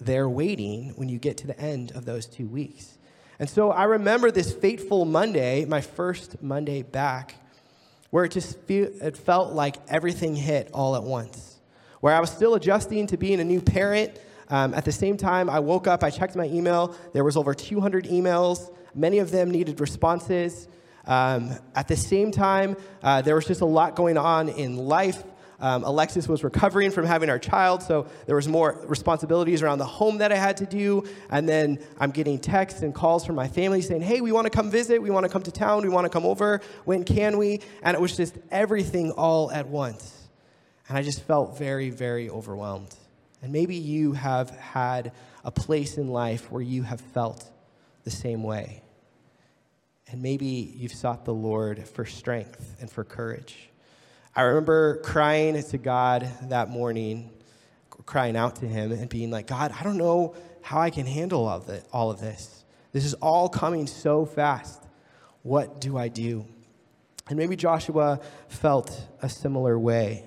there 0.00 0.28
waiting 0.28 0.94
when 0.96 1.08
you 1.08 1.18
get 1.18 1.36
to 1.36 1.46
the 1.46 1.60
end 1.60 1.92
of 1.92 2.06
those 2.06 2.26
two 2.26 2.46
weeks. 2.46 2.98
And 3.40 3.48
so 3.48 3.70
I 3.70 3.84
remember 3.84 4.30
this 4.30 4.52
fateful 4.52 5.06
Monday, 5.06 5.64
my 5.64 5.80
first 5.80 6.42
Monday 6.42 6.82
back, 6.82 7.36
where 8.10 8.26
it 8.26 8.32
just 8.32 8.58
feel, 8.60 8.90
it 9.00 9.16
felt 9.16 9.54
like 9.54 9.76
everything 9.88 10.36
hit 10.36 10.68
all 10.74 10.94
at 10.94 11.02
once. 11.02 11.58
Where 12.00 12.14
I 12.14 12.20
was 12.20 12.30
still 12.30 12.54
adjusting 12.54 13.06
to 13.06 13.16
being 13.16 13.40
a 13.40 13.44
new 13.44 13.62
parent. 13.62 14.20
Um, 14.50 14.74
at 14.74 14.84
the 14.84 14.92
same 14.92 15.16
time, 15.16 15.48
I 15.48 15.58
woke 15.60 15.86
up, 15.86 16.04
I 16.04 16.10
checked 16.10 16.36
my 16.36 16.44
email. 16.48 16.94
There 17.14 17.24
was 17.24 17.38
over 17.38 17.54
200 17.54 18.04
emails. 18.04 18.70
Many 18.94 19.20
of 19.20 19.30
them 19.30 19.50
needed 19.50 19.80
responses. 19.80 20.68
Um, 21.06 21.54
at 21.74 21.88
the 21.88 21.96
same 21.96 22.32
time, 22.32 22.76
uh, 23.02 23.22
there 23.22 23.36
was 23.36 23.46
just 23.46 23.62
a 23.62 23.66
lot 23.66 23.96
going 23.96 24.18
on 24.18 24.50
in 24.50 24.76
life. 24.76 25.24
Um, 25.60 25.84
Alexis 25.84 26.26
was 26.26 26.42
recovering 26.42 26.90
from 26.90 27.04
having 27.04 27.28
our 27.28 27.38
child, 27.38 27.82
so 27.82 28.06
there 28.26 28.36
was 28.36 28.48
more 28.48 28.82
responsibilities 28.86 29.62
around 29.62 29.78
the 29.78 29.84
home 29.84 30.18
that 30.18 30.32
I 30.32 30.36
had 30.36 30.56
to 30.58 30.66
do. 30.66 31.04
And 31.28 31.48
then 31.48 31.78
I'm 31.98 32.10
getting 32.10 32.38
texts 32.38 32.82
and 32.82 32.94
calls 32.94 33.26
from 33.26 33.36
my 33.36 33.48
family 33.48 33.82
saying, 33.82 34.00
"Hey, 34.02 34.20
we 34.20 34.32
want 34.32 34.46
to 34.46 34.50
come 34.50 34.70
visit. 34.70 35.02
We 35.02 35.10
want 35.10 35.24
to 35.24 35.30
come 35.30 35.42
to 35.42 35.52
town. 35.52 35.82
We 35.82 35.90
want 35.90 36.06
to 36.06 36.10
come 36.10 36.24
over. 36.24 36.60
When 36.84 37.04
can 37.04 37.38
we?" 37.38 37.60
And 37.82 37.94
it 37.94 38.00
was 38.00 38.16
just 38.16 38.36
everything 38.50 39.12
all 39.12 39.50
at 39.50 39.68
once, 39.68 40.28
and 40.88 40.96
I 40.96 41.02
just 41.02 41.22
felt 41.22 41.58
very, 41.58 41.90
very 41.90 42.30
overwhelmed. 42.30 42.94
And 43.42 43.52
maybe 43.52 43.76
you 43.76 44.12
have 44.12 44.50
had 44.50 45.12
a 45.44 45.50
place 45.50 45.96
in 45.96 46.08
life 46.08 46.50
where 46.50 46.62
you 46.62 46.82
have 46.82 47.00
felt 47.00 47.48
the 48.04 48.10
same 48.10 48.42
way. 48.42 48.82
And 50.08 50.20
maybe 50.20 50.46
you've 50.46 50.92
sought 50.92 51.24
the 51.24 51.32
Lord 51.32 51.86
for 51.88 52.04
strength 52.04 52.76
and 52.80 52.90
for 52.90 53.04
courage. 53.04 53.69
I 54.40 54.44
remember 54.44 54.96
crying 55.02 55.62
to 55.62 55.76
God 55.76 56.26
that 56.44 56.70
morning, 56.70 57.28
crying 58.06 58.38
out 58.38 58.56
to 58.56 58.66
Him 58.66 58.90
and 58.90 59.06
being 59.06 59.30
like, 59.30 59.46
God, 59.46 59.70
I 59.78 59.82
don't 59.82 59.98
know 59.98 60.34
how 60.62 60.80
I 60.80 60.88
can 60.88 61.04
handle 61.04 61.46
all 61.46 61.58
of, 61.58 61.68
it, 61.68 61.86
all 61.92 62.10
of 62.10 62.20
this. 62.20 62.64
This 62.92 63.04
is 63.04 63.12
all 63.12 63.50
coming 63.50 63.86
so 63.86 64.24
fast. 64.24 64.82
What 65.42 65.78
do 65.78 65.98
I 65.98 66.08
do? 66.08 66.46
And 67.28 67.38
maybe 67.38 67.54
Joshua 67.54 68.18
felt 68.48 69.06
a 69.20 69.28
similar 69.28 69.78
way. 69.78 70.24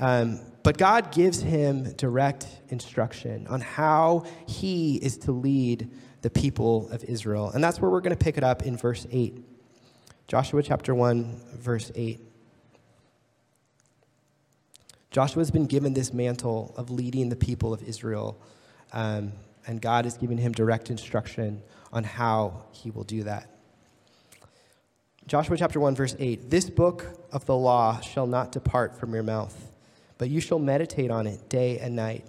Um, 0.00 0.40
but 0.64 0.76
God 0.76 1.12
gives 1.12 1.42
him 1.42 1.92
direct 1.92 2.48
instruction 2.70 3.46
on 3.46 3.60
how 3.60 4.24
he 4.48 4.96
is 4.96 5.16
to 5.18 5.30
lead 5.30 5.92
the 6.22 6.30
people 6.30 6.88
of 6.90 7.04
Israel. 7.04 7.52
And 7.54 7.62
that's 7.62 7.80
where 7.80 7.88
we're 7.88 8.00
going 8.00 8.16
to 8.16 8.24
pick 8.24 8.36
it 8.36 8.42
up 8.42 8.64
in 8.64 8.76
verse 8.76 9.06
8. 9.12 9.44
Joshua 10.26 10.60
chapter 10.60 10.92
1, 10.92 11.40
verse 11.60 11.92
8. 11.94 12.23
Joshua's 15.14 15.52
been 15.52 15.66
given 15.66 15.94
this 15.94 16.12
mantle 16.12 16.74
of 16.76 16.90
leading 16.90 17.28
the 17.28 17.36
people 17.36 17.72
of 17.72 17.80
Israel, 17.84 18.36
um, 18.92 19.32
and 19.64 19.80
God 19.80 20.06
is 20.06 20.16
giving 20.16 20.38
him 20.38 20.50
direct 20.50 20.90
instruction 20.90 21.62
on 21.92 22.02
how 22.02 22.64
he 22.72 22.90
will 22.90 23.04
do 23.04 23.22
that. 23.22 23.48
Joshua 25.28 25.56
chapter 25.56 25.78
1, 25.78 25.94
verse 25.94 26.16
8 26.18 26.50
This 26.50 26.68
book 26.68 27.06
of 27.30 27.46
the 27.46 27.54
law 27.54 28.00
shall 28.00 28.26
not 28.26 28.50
depart 28.50 28.98
from 28.98 29.14
your 29.14 29.22
mouth, 29.22 29.70
but 30.18 30.30
you 30.30 30.40
shall 30.40 30.58
meditate 30.58 31.12
on 31.12 31.28
it 31.28 31.48
day 31.48 31.78
and 31.78 31.94
night, 31.94 32.24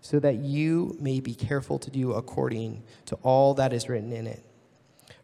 so 0.00 0.20
that 0.20 0.36
you 0.36 0.96
may 1.00 1.18
be 1.18 1.34
careful 1.34 1.80
to 1.80 1.90
do 1.90 2.12
according 2.12 2.84
to 3.06 3.16
all 3.24 3.54
that 3.54 3.72
is 3.72 3.88
written 3.88 4.12
in 4.12 4.28
it. 4.28 4.44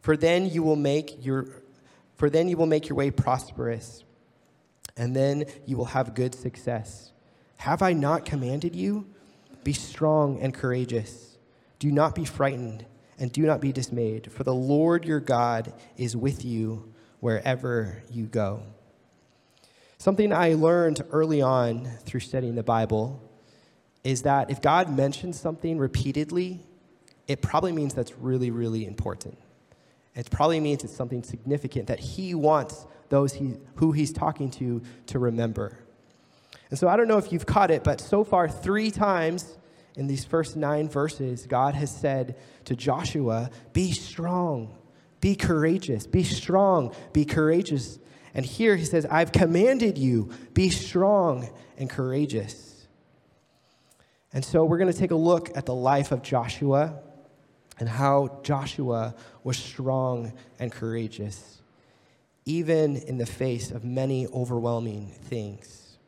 For 0.00 0.16
then 0.16 0.50
you 0.50 0.64
will 0.64 0.75
make 0.75 1.25
your 1.25 1.46
for 2.16 2.28
then 2.28 2.48
you 2.48 2.56
will 2.56 2.66
make 2.66 2.88
your 2.88 2.96
way 2.96 3.12
prosperous 3.12 4.02
and 4.96 5.14
then 5.14 5.44
you 5.66 5.76
will 5.76 5.86
have 5.86 6.14
good 6.14 6.34
success. 6.34 7.12
Have 7.58 7.82
I 7.82 7.92
not 7.92 8.24
commanded 8.24 8.74
you? 8.74 9.06
Be 9.64 9.72
strong 9.72 10.40
and 10.40 10.54
courageous. 10.54 11.36
Do 11.78 11.90
not 11.90 12.14
be 12.14 12.24
frightened 12.24 12.86
and 13.18 13.32
do 13.32 13.42
not 13.42 13.60
be 13.60 13.72
dismayed, 13.72 14.30
for 14.30 14.44
the 14.44 14.54
Lord 14.54 15.04
your 15.04 15.20
God 15.20 15.72
is 15.96 16.16
with 16.16 16.44
you 16.44 16.92
wherever 17.20 18.02
you 18.10 18.26
go. 18.26 18.62
Something 19.98 20.32
I 20.32 20.54
learned 20.54 21.02
early 21.10 21.40
on 21.40 21.88
through 22.04 22.20
studying 22.20 22.54
the 22.54 22.62
Bible 22.62 23.22
is 24.04 24.22
that 24.22 24.50
if 24.50 24.60
God 24.60 24.94
mentions 24.94 25.40
something 25.40 25.78
repeatedly, 25.78 26.60
it 27.26 27.42
probably 27.42 27.72
means 27.72 27.94
that's 27.94 28.16
really, 28.18 28.50
really 28.50 28.86
important. 28.86 29.38
It 30.14 30.30
probably 30.30 30.60
means 30.60 30.84
it's 30.84 30.94
something 30.94 31.22
significant 31.22 31.88
that 31.88 31.98
He 31.98 32.34
wants 32.34 32.86
those 33.08 33.32
he, 33.32 33.54
who 33.76 33.92
he's 33.92 34.12
talking 34.12 34.50
to 34.52 34.82
to 35.06 35.18
remember. 35.18 35.78
And 36.70 36.78
so 36.78 36.88
I 36.88 36.96
don't 36.96 37.08
know 37.08 37.18
if 37.18 37.32
you've 37.32 37.46
caught 37.46 37.70
it, 37.70 37.84
but 37.84 38.00
so 38.00 38.25
far, 38.25 38.48
three 38.48 38.90
times 38.90 39.56
in 39.94 40.06
these 40.06 40.25
first 40.25 40.56
nine 40.56 40.88
verses, 40.88 41.46
God 41.46 41.75
has 41.75 41.94
said 41.94 42.36
to 42.64 42.75
Joshua, 42.75 43.50
Be 43.72 43.92
strong, 43.92 44.76
be 45.20 45.36
courageous, 45.36 46.06
be 46.06 46.25
strong, 46.25 46.94
be 47.12 47.25
courageous. 47.25 47.98
And 48.34 48.44
here 48.44 48.76
he 48.76 48.84
says, 48.84 49.06
I've 49.06 49.32
commanded 49.32 49.96
you, 49.96 50.30
be 50.52 50.68
strong 50.68 51.48
and 51.78 51.88
courageous. 51.88 52.86
And 54.32 54.44
so 54.44 54.64
we're 54.64 54.78
going 54.78 54.92
to 54.92 54.98
take 54.98 55.12
a 55.12 55.16
look 55.16 55.56
at 55.56 55.64
the 55.64 55.75
life 55.75 56.12
of 56.12 56.22
Joshua 56.22 56.98
and 57.78 57.88
how 57.88 58.40
Joshua 58.42 59.14
was 59.44 59.56
strong 59.56 60.32
and 60.58 60.70
courageous 60.70 61.55
even 62.46 62.96
in 62.96 63.18
the 63.18 63.26
face 63.26 63.70
of 63.70 63.84
many 63.84 64.26
overwhelming 64.28 65.12
things. 65.24 65.98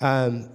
Um, 0.00 0.48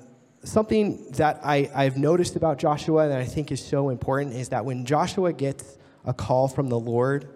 something 0.43 1.11
that 1.11 1.41
I, 1.43 1.69
I've 1.75 1.97
noticed 1.97 2.35
about 2.35 2.57
Joshua 2.57 3.09
that 3.09 3.19
I 3.19 3.25
think 3.25 3.51
is 3.51 3.63
so 3.63 3.89
important 3.89 4.33
is 4.33 4.49
that 4.49 4.65
when 4.65 4.85
Joshua 4.85 5.33
gets 5.33 5.77
a 6.05 6.13
call 6.13 6.47
from 6.47 6.69
the 6.69 6.79
Lord, 6.79 7.27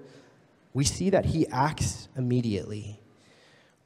we 0.73 0.85
see 0.85 1.09
that 1.09 1.25
he 1.25 1.45
acts 1.47 2.07
immediately. 2.15 2.99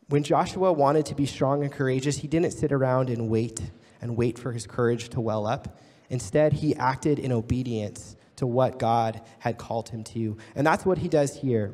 When 0.08 0.24
Joshua 0.24 0.72
wanted 0.72 1.06
to 1.08 1.16
be 1.16 1.26
strong 1.26 1.64
and 1.64 1.72
courageous, 1.72 2.18
he 2.18 2.28
didn't 2.28 2.52
sit 2.52 2.72
around 2.72 3.10
and 3.10 3.30
wait 3.30 3.62
and 4.02 4.16
wait 4.16 4.40
for 4.40 4.52
his 4.52 4.66
courage 4.66 5.10
to 5.10 5.22
well 5.22 5.46
up. 5.46 5.80
Instead, 6.10 6.54
he 6.54 6.76
acted 6.76 7.20
in 7.20 7.32
obedience 7.32 8.16
to 8.38 8.48
what 8.48 8.80
God 8.80 9.22
had 9.40 9.58
called 9.58 9.90
him 9.90 10.04
to. 10.06 10.38
And 10.56 10.66
that's 10.66 10.86
what 10.86 10.98
he 10.98 11.08
does 11.08 11.36
here. 11.36 11.74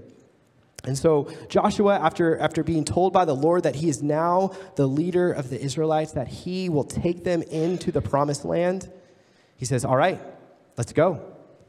And 0.86 0.98
so 0.98 1.30
Joshua, 1.50 2.00
after, 2.00 2.38
after 2.38 2.63
being 2.63 2.86
told 2.86 3.12
by 3.12 3.25
the 3.25 3.36
Lord 3.36 3.63
that 3.63 3.75
he 3.75 3.89
is 3.89 4.04
now 4.04 4.51
the 4.75 4.88
leader 4.88 5.32
of 5.32 5.50
the 5.50 5.60
Israelites, 5.60 6.12
that 6.13 6.27
he 6.27 6.70
will 6.70 6.84
take 6.84 7.24
them 7.24 7.42
into 7.42 7.92
the 7.92 8.01
promised 8.01 8.46
land, 8.46 8.92
he 9.58 9.65
says, 9.65 9.84
All 9.86 9.96
right, 9.96 10.22
let's 10.77 10.94
go. 10.94 11.22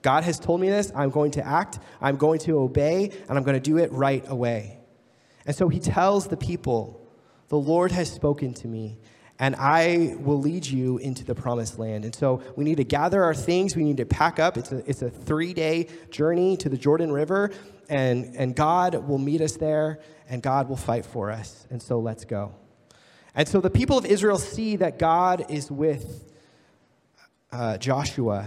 God 0.03 0.25
has 0.25 0.39
told 0.39 0.61
me 0.61 0.69
this. 0.69 0.93
I'm 0.95 1.11
going 1.11 1.33
to 1.33 1.47
act, 1.47 1.79
I'm 2.01 2.17
going 2.17 2.39
to 2.41 2.59
obey, 2.59 3.11
and 3.29 3.39
I'm 3.39 3.45
going 3.45 3.57
to 3.57 3.61
do 3.61 3.79
it 3.79 3.91
right 3.93 4.25
away. 4.29 4.79
And 5.47 5.57
so 5.57 5.69
he 5.69 5.81
tells 5.81 6.29
the 6.29 6.37
people, 6.37 7.01
The 7.49 7.59
Lord 7.59 7.93
has 7.93 8.11
spoken 8.11 8.53
to 8.55 8.69
me, 8.69 8.99
and 9.39 9.57
I 9.57 10.17
will 10.19 10.41
lead 10.41 10.67
you 10.67 10.99
into 10.99 11.25
the 11.25 11.35
promised 11.35 11.79
land. 11.79 12.05
And 12.05 12.15
so 12.15 12.43
we 12.57 12.65
need 12.65 12.77
to 12.77 12.85
gather 12.85 13.25
our 13.25 13.35
things, 13.35 13.77
we 13.77 13.85
need 13.85 13.97
to 13.97 14.07
pack 14.07 14.39
up. 14.39 14.57
It's 14.57 14.73
a, 14.73 14.89
it's 14.89 15.03
a 15.03 15.11
three 15.11 15.55
day 15.55 15.89
journey 16.11 16.57
to 16.59 16.69
the 16.69 16.77
Jordan 16.77 17.13
River 17.13 17.51
and, 17.89 18.35
and 18.37 18.55
God 18.55 18.95
will 19.07 19.19
meet 19.19 19.41
us 19.41 19.57
there, 19.57 20.01
and 20.29 20.43
God 20.43 20.69
will 20.69 20.77
fight 20.77 21.07
for 21.07 21.31
us. 21.31 21.67
And 21.71 21.81
so 21.81 21.99
let's 21.99 22.25
go. 22.25 22.55
And 23.35 23.47
so 23.47 23.61
the 23.61 23.71
people 23.71 23.99
of 23.99 24.07
Israel 24.07 24.39
see 24.39 24.77
that 24.77 24.99
God 24.99 25.45
is 25.49 25.71
with 25.71 26.33
uh, 27.53 27.79
Joshua, 27.79 28.47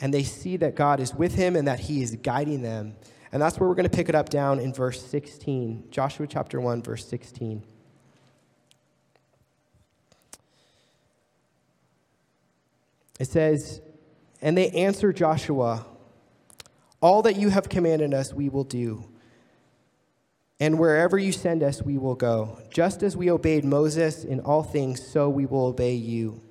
and 0.00 0.12
they 0.12 0.22
see 0.22 0.56
that 0.56 0.74
God 0.74 0.98
is 0.98 1.14
with 1.14 1.34
him 1.34 1.56
and 1.56 1.68
that 1.68 1.80
he 1.80 2.02
is 2.02 2.16
guiding 2.16 2.62
them. 2.62 2.96
And 3.32 3.40
that's 3.40 3.60
where 3.60 3.68
we're 3.68 3.74
going 3.74 3.88
to 3.88 3.96
pick 3.96 4.08
it 4.08 4.14
up 4.14 4.28
down 4.28 4.58
in 4.58 4.72
verse 4.72 5.00
16, 5.04 5.88
Joshua 5.90 6.26
chapter 6.26 6.60
1, 6.60 6.82
verse 6.82 7.06
16. 7.06 7.62
It 13.20 13.28
says, 13.28 13.82
And 14.40 14.56
they 14.56 14.70
answer 14.70 15.12
Joshua, 15.12 15.86
all 17.00 17.22
that 17.22 17.36
you 17.36 17.48
have 17.48 17.68
commanded 17.68 18.12
us, 18.14 18.32
we 18.32 18.48
will 18.48 18.64
do. 18.64 19.04
And 20.58 20.78
wherever 20.78 21.18
you 21.18 21.32
send 21.32 21.62
us, 21.62 21.82
we 21.82 21.96
will 21.96 22.14
go. 22.14 22.58
Just 22.70 23.02
as 23.02 23.16
we 23.16 23.30
obeyed 23.30 23.64
Moses 23.64 24.24
in 24.24 24.40
all 24.40 24.62
things, 24.62 25.06
so 25.06 25.28
we 25.30 25.46
will 25.46 25.64
obey 25.64 25.94
you. 25.94 26.42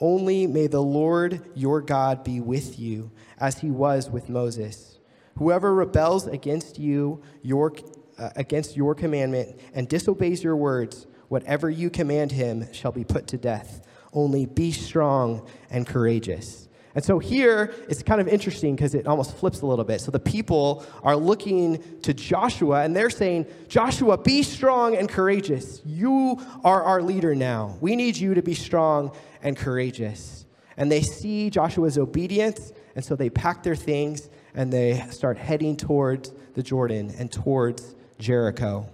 Only 0.00 0.46
may 0.46 0.66
the 0.66 0.82
Lord 0.82 1.40
your 1.54 1.80
God 1.80 2.22
be 2.22 2.40
with 2.40 2.78
you, 2.78 3.10
as 3.40 3.58
he 3.58 3.70
was 3.70 4.10
with 4.10 4.28
Moses. 4.28 4.98
Whoever 5.38 5.74
rebels 5.74 6.26
against 6.26 6.78
you, 6.78 7.22
your, 7.42 7.72
uh, 8.18 8.30
against 8.36 8.76
your 8.76 8.94
commandment, 8.94 9.58
and 9.72 9.88
disobeys 9.88 10.44
your 10.44 10.56
words, 10.56 11.06
whatever 11.28 11.70
you 11.70 11.88
command 11.88 12.32
him 12.32 12.70
shall 12.72 12.92
be 12.92 13.04
put 13.04 13.26
to 13.28 13.38
death. 13.38 13.86
Only 14.12 14.46
be 14.46 14.72
strong 14.72 15.48
and 15.70 15.86
courageous. 15.86 16.67
And 16.98 17.04
so 17.04 17.20
here 17.20 17.72
it's 17.88 18.02
kind 18.02 18.20
of 18.20 18.26
interesting 18.26 18.74
because 18.74 18.92
it 18.92 19.06
almost 19.06 19.36
flips 19.36 19.60
a 19.60 19.66
little 19.66 19.84
bit. 19.84 20.00
So 20.00 20.10
the 20.10 20.18
people 20.18 20.84
are 21.04 21.14
looking 21.14 21.80
to 22.00 22.12
Joshua 22.12 22.82
and 22.82 22.96
they're 22.96 23.08
saying, 23.08 23.46
Joshua, 23.68 24.18
be 24.18 24.42
strong 24.42 24.96
and 24.96 25.08
courageous. 25.08 25.80
You 25.86 26.40
are 26.64 26.82
our 26.82 27.00
leader 27.00 27.36
now. 27.36 27.76
We 27.80 27.94
need 27.94 28.16
you 28.16 28.34
to 28.34 28.42
be 28.42 28.54
strong 28.54 29.12
and 29.44 29.56
courageous. 29.56 30.44
And 30.76 30.90
they 30.90 31.02
see 31.02 31.50
Joshua's 31.50 31.98
obedience, 31.98 32.72
and 32.96 33.04
so 33.04 33.14
they 33.14 33.30
pack 33.30 33.62
their 33.62 33.76
things 33.76 34.28
and 34.52 34.72
they 34.72 35.06
start 35.10 35.38
heading 35.38 35.76
towards 35.76 36.32
the 36.54 36.64
Jordan 36.64 37.14
and 37.16 37.30
towards 37.30 37.94
Jericho. 38.18 38.88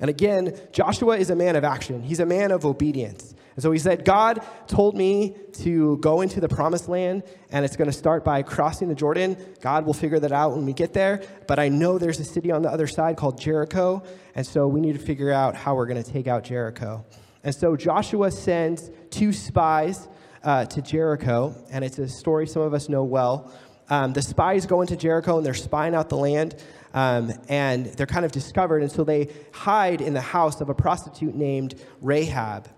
And 0.00 0.08
again, 0.08 0.58
Joshua 0.72 1.18
is 1.18 1.28
a 1.28 1.36
man 1.36 1.56
of 1.56 1.64
action, 1.64 2.02
he's 2.02 2.20
a 2.20 2.26
man 2.26 2.52
of 2.52 2.64
obedience. 2.64 3.34
And 3.56 3.62
so 3.62 3.72
he 3.72 3.78
said, 3.78 4.04
God 4.04 4.44
told 4.66 4.94
me 4.94 5.34
to 5.54 5.96
go 5.98 6.20
into 6.20 6.40
the 6.40 6.48
promised 6.48 6.90
land, 6.90 7.22
and 7.50 7.64
it's 7.64 7.74
going 7.74 7.90
to 7.90 7.96
start 7.96 8.22
by 8.22 8.42
crossing 8.42 8.88
the 8.88 8.94
Jordan. 8.94 9.36
God 9.62 9.86
will 9.86 9.94
figure 9.94 10.20
that 10.20 10.30
out 10.30 10.54
when 10.54 10.66
we 10.66 10.74
get 10.74 10.92
there. 10.92 11.22
But 11.48 11.58
I 11.58 11.70
know 11.70 11.96
there's 11.96 12.20
a 12.20 12.24
city 12.24 12.50
on 12.50 12.60
the 12.60 12.70
other 12.70 12.86
side 12.86 13.16
called 13.16 13.40
Jericho, 13.40 14.02
and 14.34 14.46
so 14.46 14.68
we 14.68 14.80
need 14.80 14.92
to 14.92 14.98
figure 14.98 15.32
out 15.32 15.56
how 15.56 15.74
we're 15.74 15.86
going 15.86 16.02
to 16.02 16.12
take 16.12 16.26
out 16.26 16.44
Jericho. 16.44 17.06
And 17.44 17.54
so 17.54 17.76
Joshua 17.76 18.30
sends 18.30 18.90
two 19.08 19.32
spies 19.32 20.06
uh, 20.44 20.66
to 20.66 20.82
Jericho, 20.82 21.54
and 21.70 21.82
it's 21.82 21.98
a 21.98 22.08
story 22.08 22.46
some 22.46 22.60
of 22.60 22.74
us 22.74 22.90
know 22.90 23.04
well. 23.04 23.50
Um, 23.88 24.12
the 24.12 24.22
spies 24.22 24.66
go 24.66 24.82
into 24.82 24.96
Jericho 24.96 25.38
and 25.38 25.46
they're 25.46 25.54
spying 25.54 25.94
out 25.94 26.10
the 26.10 26.16
land, 26.18 26.56
um, 26.92 27.32
and 27.48 27.86
they're 27.86 28.06
kind 28.06 28.26
of 28.26 28.32
discovered, 28.32 28.82
and 28.82 28.92
so 28.92 29.02
they 29.02 29.30
hide 29.52 30.02
in 30.02 30.12
the 30.12 30.20
house 30.20 30.60
of 30.60 30.68
a 30.68 30.74
prostitute 30.74 31.34
named 31.34 31.74
Rahab. 32.02 32.68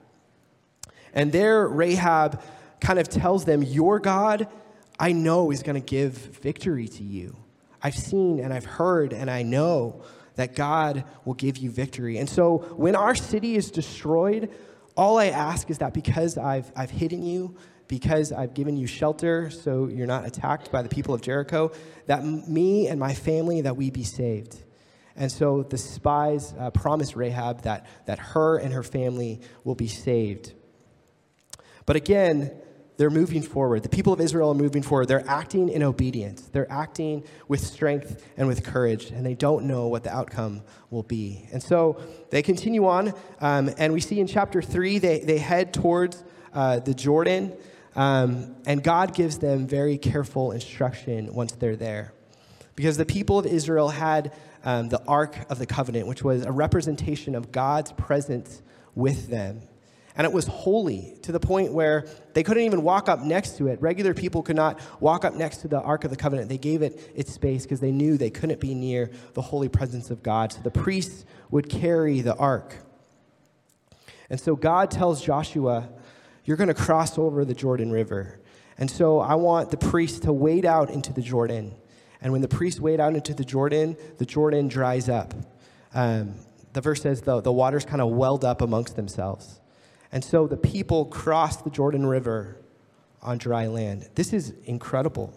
And 1.13 1.33
there, 1.33 1.67
Rahab 1.69 2.41
kind 2.81 2.99
of 2.99 3.09
tells 3.09 3.45
them, 3.45 3.63
Your 3.63 3.99
God, 3.99 4.49
I 4.99 5.13
know, 5.13 5.51
is 5.51 5.63
going 5.63 5.81
to 5.81 5.87
give 5.87 6.13
victory 6.13 6.89
to 6.89 7.03
you. 7.03 7.37
I've 7.83 7.95
seen 7.95 8.41
and 8.41 8.53
I've 8.53 8.65
heard 8.65 9.13
and 9.13 9.31
I 9.31 9.43
know 9.43 10.03
that 10.35 10.55
God 10.55 11.05
will 11.25 11.35
give 11.35 11.57
you 11.59 11.71
victory. 11.71 12.19
And 12.19 12.29
so 12.29 12.59
when 12.77 12.95
our 12.95 13.15
city 13.15 13.57
is 13.57 13.71
destroyed, 13.71 14.51
all 14.97 15.19
I 15.19 15.27
ask 15.27 15.71
is 15.71 15.79
that 15.79 15.95
because 15.95 16.39
I've, 16.39 16.71
I've 16.77 16.91
hidden 16.91 17.23
you, 17.23 17.57
because 17.89 18.33
I've 18.33 18.55
given 18.55 18.77
you 18.77 18.87
shelter 18.87 19.51
so 19.51 19.89
you're 19.89 20.07
not 20.07 20.27
attacked 20.27 20.71
by 20.71 20.83
the 20.83 20.89
people 20.89 21.15
of 21.15 21.23
Jericho, 21.23 21.73
that 22.07 22.25
me 22.25 22.87
and 22.89 23.01
my 23.01 23.15
family, 23.15 23.63
that 23.63 23.77
we 23.77 23.91
be 23.91 24.05
saved. 24.05 24.59
And 25.17 25.31
so 25.33 25.65
the 25.65 25.79
spies 25.79 26.55
uh, 26.59 26.71
promised 26.71 27.17
Rahab 27.17 27.63
that, 27.63 27.87
that 28.07 28.19
her 28.19 28.59
and 28.59 28.73
her 28.73 28.85
family 28.85 29.41
will 29.65 29.75
be 29.75 29.89
saved. 29.89 30.53
But 31.89 31.97
again, 31.97 32.51
they're 32.99 33.09
moving 33.09 33.41
forward. 33.41 33.83
The 33.83 33.89
people 33.89 34.13
of 34.13 34.21
Israel 34.21 34.51
are 34.51 34.55
moving 34.55 34.83
forward. 34.83 35.09
They're 35.09 35.27
acting 35.27 35.71
in 35.71 35.83
obedience. 35.83 36.43
They're 36.43 36.71
acting 36.71 37.25
with 37.49 37.61
strength 37.61 38.23
and 38.37 38.47
with 38.47 38.63
courage, 38.63 39.07
and 39.07 39.25
they 39.25 39.33
don't 39.33 39.65
know 39.65 39.89
what 39.89 40.05
the 40.05 40.15
outcome 40.15 40.61
will 40.91 41.03
be. 41.03 41.49
And 41.51 41.63
so 41.63 41.99
they 42.29 42.43
continue 42.43 42.87
on, 42.87 43.15
um, 43.41 43.71
and 43.79 43.95
we 43.95 44.01
see 44.01 44.21
in 44.21 44.27
chapter 44.27 44.61
3, 44.61 44.99
they, 44.99 45.21
they 45.21 45.39
head 45.39 45.73
towards 45.73 46.23
uh, 46.53 46.81
the 46.81 46.93
Jordan, 46.93 47.57
um, 47.97 48.55
and 48.67 48.85
God 48.85 49.15
gives 49.15 49.39
them 49.39 49.67
very 49.67 49.97
careful 49.97 50.53
instruction 50.53 51.33
once 51.33 51.53
they're 51.53 51.75
there. 51.75 52.13
Because 52.77 52.99
the 52.99 53.07
people 53.07 53.39
of 53.39 53.47
Israel 53.47 53.89
had 53.89 54.35
um, 54.63 54.91
the 54.91 55.03
Ark 55.09 55.39
of 55.49 55.59
the 55.59 55.65
Covenant, 55.65 56.07
which 56.07 56.23
was 56.23 56.45
a 56.45 56.53
representation 56.53 57.35
of 57.35 57.51
God's 57.51 57.93
presence 57.93 58.61
with 58.95 59.29
them 59.29 59.63
and 60.19 60.25
it 60.25 60.33
was 60.33 60.49
holy 60.49 61.17
to 61.23 61.31
the 61.31 61.39
point 61.39 61.73
where 61.73 62.09
they 62.35 62.43
couldn't 62.43 62.65
even 62.65 62.83
walk 62.83 63.09
up 63.09 63.21
next 63.21 63.57
to 63.59 63.69
it. 63.69 63.81
Regular 63.81 64.15
people 64.15 64.43
could 64.43 64.57
not 64.57 64.81
walk 65.01 65.25
up 65.25 65.35
next 65.35 65.59
to 65.59 65.69
the 65.69 65.81
Ark 65.81 66.03
of 66.03 66.11
the 66.11 66.17
Covenant. 66.17 66.49
They 66.49 66.59
gave 66.59 66.83
it 66.83 67.13
its 67.15 67.33
space 67.33 67.63
because 67.63 67.79
they 67.79 67.93
knew 67.93 68.19
they 68.19 68.29
couldn't 68.29 68.59
be 68.59 68.75
near 68.75 69.13
the 69.35 69.43
holy 69.43 69.69
presence 69.69 70.11
of 70.11 70.25
God. 70.25 70.53
So 70.53 70.61
the 70.61 70.73
priests 70.73 71.25
would 71.53 71.69
carry 71.69 72.21
the 72.21 72.35
Ark. 72.35 72.75
And 74.29 74.41
so 74.41 74.57
God 74.57 74.91
tells 74.91 75.23
Joshua, 75.23 75.89
You're 76.45 76.57
going 76.57 76.69
to 76.69 76.75
cross 76.75 77.17
over 77.17 77.45
the 77.45 77.55
Jordan 77.55 77.93
River. 77.93 78.41
And 78.77 78.91
so 78.91 79.21
I 79.21 79.37
want 79.37 79.71
the 79.71 79.77
priests 79.77 80.19
to 80.21 80.33
wade 80.33 80.67
out 80.67 80.91
into 80.91 81.13
the 81.13 81.23
Jordan. 81.23 81.77
And 82.21 82.33
when 82.33 82.43
the 82.43 82.49
priests 82.49 82.81
wade 82.81 82.99
out 82.99 83.15
into 83.15 83.35
the 83.35 83.45
Jordan, 83.45 83.97
the 84.19 84.27
Jordan 84.27 84.67
dries 84.67 85.09
up. 85.09 85.33
Um, 85.95 86.35
the 86.73 86.81
verse 86.81 87.03
says 87.03 87.21
the, 87.21 87.41
the 87.41 87.53
waters 87.53 87.85
kind 87.85 88.03
of 88.03 88.11
welled 88.11 88.45
up 88.45 88.61
amongst 88.63 88.97
themselves. 88.97 89.61
And 90.13 90.25
so 90.25 90.47
the 90.47 90.57
people 90.57 91.07
crossed 91.07 91.65
the 91.65 91.71
Jordan 91.71 92.07
River 92.07 92.57
on 93.23 93.39
dry 93.39 93.67
land. 93.67 94.09
This 94.15 94.33
is 94.33 94.55
incredible. 94.65 95.33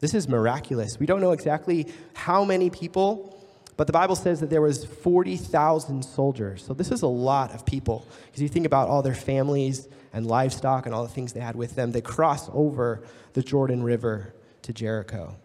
This 0.00 0.14
is 0.14 0.28
miraculous. 0.28 0.98
We 0.98 1.06
don't 1.06 1.20
know 1.20 1.32
exactly 1.32 1.86
how 2.14 2.44
many 2.44 2.70
people, 2.70 3.38
but 3.76 3.86
the 3.86 3.92
Bible 3.92 4.16
says 4.16 4.40
that 4.40 4.50
there 4.50 4.62
was 4.62 4.84
40,000 4.84 6.04
soldiers. 6.04 6.64
So 6.64 6.74
this 6.74 6.90
is 6.90 7.02
a 7.02 7.06
lot 7.08 7.54
of 7.54 7.66
people. 7.66 8.06
Because 8.26 8.42
you 8.42 8.48
think 8.48 8.66
about 8.66 8.88
all 8.88 9.02
their 9.02 9.14
families 9.14 9.88
and 10.12 10.26
livestock 10.26 10.86
and 10.86 10.94
all 10.94 11.02
the 11.02 11.08
things 11.08 11.32
they 11.32 11.40
had 11.40 11.56
with 11.56 11.74
them, 11.74 11.92
they 11.92 12.00
cross 12.00 12.48
over 12.52 13.02
the 13.32 13.42
Jordan 13.42 13.82
River 13.82 14.34
to 14.62 14.72
Jericho. 14.72 15.36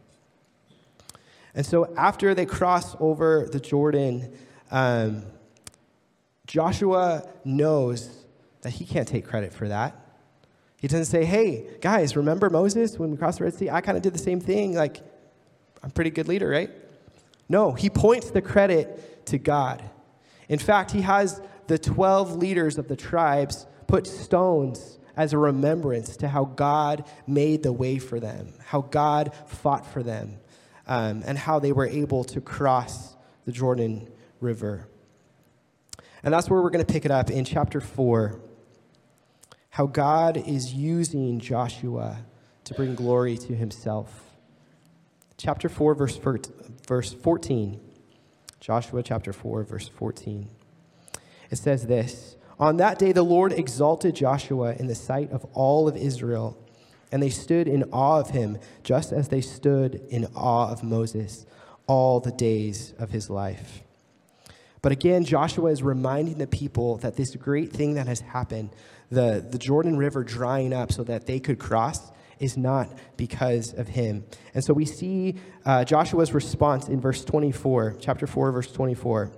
And 1.56 1.66
so 1.66 1.94
after 1.96 2.36
they 2.36 2.46
cross 2.46 2.96
over 3.00 3.48
the 3.52 3.60
Jordan, 3.60 4.32
um, 4.72 5.24
Joshua 6.46 7.28
knows 7.44 8.19
that 8.62 8.72
he 8.72 8.86
can't 8.86 9.08
take 9.08 9.26
credit 9.26 9.54
for 9.54 9.68
that. 9.68 9.96
He 10.78 10.88
doesn't 10.88 11.06
say, 11.06 11.26
hey, 11.26 11.68
guys, 11.82 12.16
remember 12.16 12.50
Moses 12.50 12.98
when 12.98 13.12
we 13.12 13.18
crossed 13.18 13.40
the 13.40 13.44
Red 13.46 13.54
Sea? 13.54 13.70
I 13.70 13.82
kind 13.82 13.98
of 13.98 14.04
did 14.04 14.14
the 14.14 14.20
same 14.20 14.40
thing. 14.40 14.76
Like, 14.76 15.02
I'm 15.84 15.92
pretty 15.92 16.10
good 16.10 16.28
leader, 16.28 16.48
right? 16.48 16.70
No, 17.50 17.74
he 17.74 17.90
points 17.90 18.32
the 18.32 18.42
credit 18.42 19.26
to 19.28 19.38
God. 19.38 19.84
In 20.48 20.60
fact, 20.60 20.92
he 20.92 21.02
has 21.02 21.42
the 21.68 21.78
12 21.78 22.36
leaders 22.36 22.78
of 22.78 22.88
the 22.88 22.96
tribes 22.96 23.66
put 23.88 24.08
stones 24.08 25.00
as 25.18 25.34
a 25.34 25.38
remembrance 25.38 26.16
to 26.18 26.28
how 26.28 26.46
God 26.46 27.04
made 27.28 27.64
the 27.64 27.74
way 27.74 28.00
for 28.00 28.20
them, 28.20 28.54
how 28.66 28.82
God 28.82 29.34
fought 29.48 29.86
for 29.86 30.02
them, 30.02 30.38
um, 30.88 31.24
and 31.26 31.38
how 31.38 31.60
they 31.60 31.72
were 31.72 31.88
able 31.88 32.24
to 32.26 32.40
cross 32.40 33.16
the 33.46 33.52
Jordan 33.52 34.08
River. 34.40 34.88
And 36.24 36.34
that's 36.34 36.50
where 36.50 36.62
we're 36.62 36.70
going 36.70 36.86
to 36.86 36.92
pick 36.92 37.06
it 37.06 37.12
up 37.12 37.30
in 37.30 37.44
chapter 37.44 37.82
4 37.82 38.40
how 39.70 39.86
God 39.86 40.38
is 40.38 40.74
using 40.74 41.40
Joshua 41.40 42.18
to 42.64 42.74
bring 42.74 42.96
glory 42.96 43.38
to 43.38 43.56
himself. 43.56 44.30
Chapter 45.38 45.70
4, 45.70 45.96
verse, 45.96 46.20
verse 46.88 47.14
14. 47.14 47.80
Joshua 48.60 49.02
chapter 49.04 49.32
4, 49.32 49.64
verse 49.64 49.88
14. 49.88 50.50
It 51.50 51.56
says 51.58 51.88
this 51.88 52.36
On 52.60 52.78
that 52.78 53.00
day, 53.00 53.12
the 53.12 53.24
Lord 53.24 53.54
exalted 53.54 54.16
Joshua 54.16 54.74
in 54.74 54.88
the 54.88 54.96
sight 54.96 55.32
of 55.32 55.46
all 55.54 55.88
of 55.88 55.96
Israel, 55.96 56.58
and 57.12 57.24
they 57.24 57.30
stood 57.30 57.68
in 57.68 57.84
awe 57.92 58.20
of 58.20 58.32
him, 58.32 58.58
just 58.84 59.12
as 59.12 59.30
they 59.30 59.42
stood 59.42 60.02
in 60.10 60.28
awe 60.36 60.70
of 60.72 60.84
Moses 60.84 61.46
all 61.88 62.20
the 62.20 62.32
days 62.32 62.94
of 63.00 63.12
his 63.12 63.30
life. 63.30 63.82
But 64.82 64.92
again, 64.92 65.26
Joshua 65.26 65.72
is 65.72 65.84
reminding 65.84 66.38
the 66.38 66.48
people 66.48 66.98
that 66.98 67.16
this 67.16 67.36
great 67.36 67.72
thing 67.72 67.96
that 67.96 68.08
has 68.08 68.22
happened, 68.22 68.70
the, 69.10 69.46
the 69.50 69.58
Jordan 69.58 69.98
River 69.98 70.24
drying 70.24 70.74
up 70.74 70.92
so 70.92 71.04
that 71.04 71.26
they 71.26 71.40
could 71.40 71.60
cross, 71.60 72.12
is 72.40 72.56
not 72.56 72.90
because 73.18 73.74
of 73.74 73.90
him. 73.90 74.24
And 74.54 74.64
so 74.64 74.74
we 74.74 74.86
see 74.86 75.36
uh, 75.66 75.84
Joshua's 75.84 76.34
response 76.34 76.88
in 76.88 77.02
verse 77.02 77.26
24, 77.26 77.98
chapter 78.00 78.26
4, 78.26 78.52
verse 78.54 78.72
24. 78.72 79.32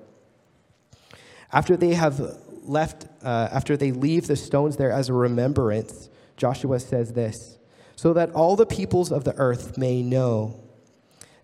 After 1.51 1.75
they 1.75 1.95
have 1.95 2.21
left, 2.63 3.08
uh, 3.23 3.49
after 3.51 3.75
they 3.75 3.91
leave 3.91 4.27
the 4.27 4.36
stones 4.36 4.77
there 4.77 4.91
as 4.91 5.10
a 5.10 5.13
remembrance, 5.13 6.10
Joshua 6.38 6.80
says 6.80 7.13
this 7.13 7.58
so 7.95 8.13
that 8.13 8.32
all 8.32 8.56
the 8.56 8.65
peoples 8.65 9.12
of 9.12 9.25
the 9.25 9.36
earth 9.36 9.77
may 9.77 10.01
know 10.01 10.60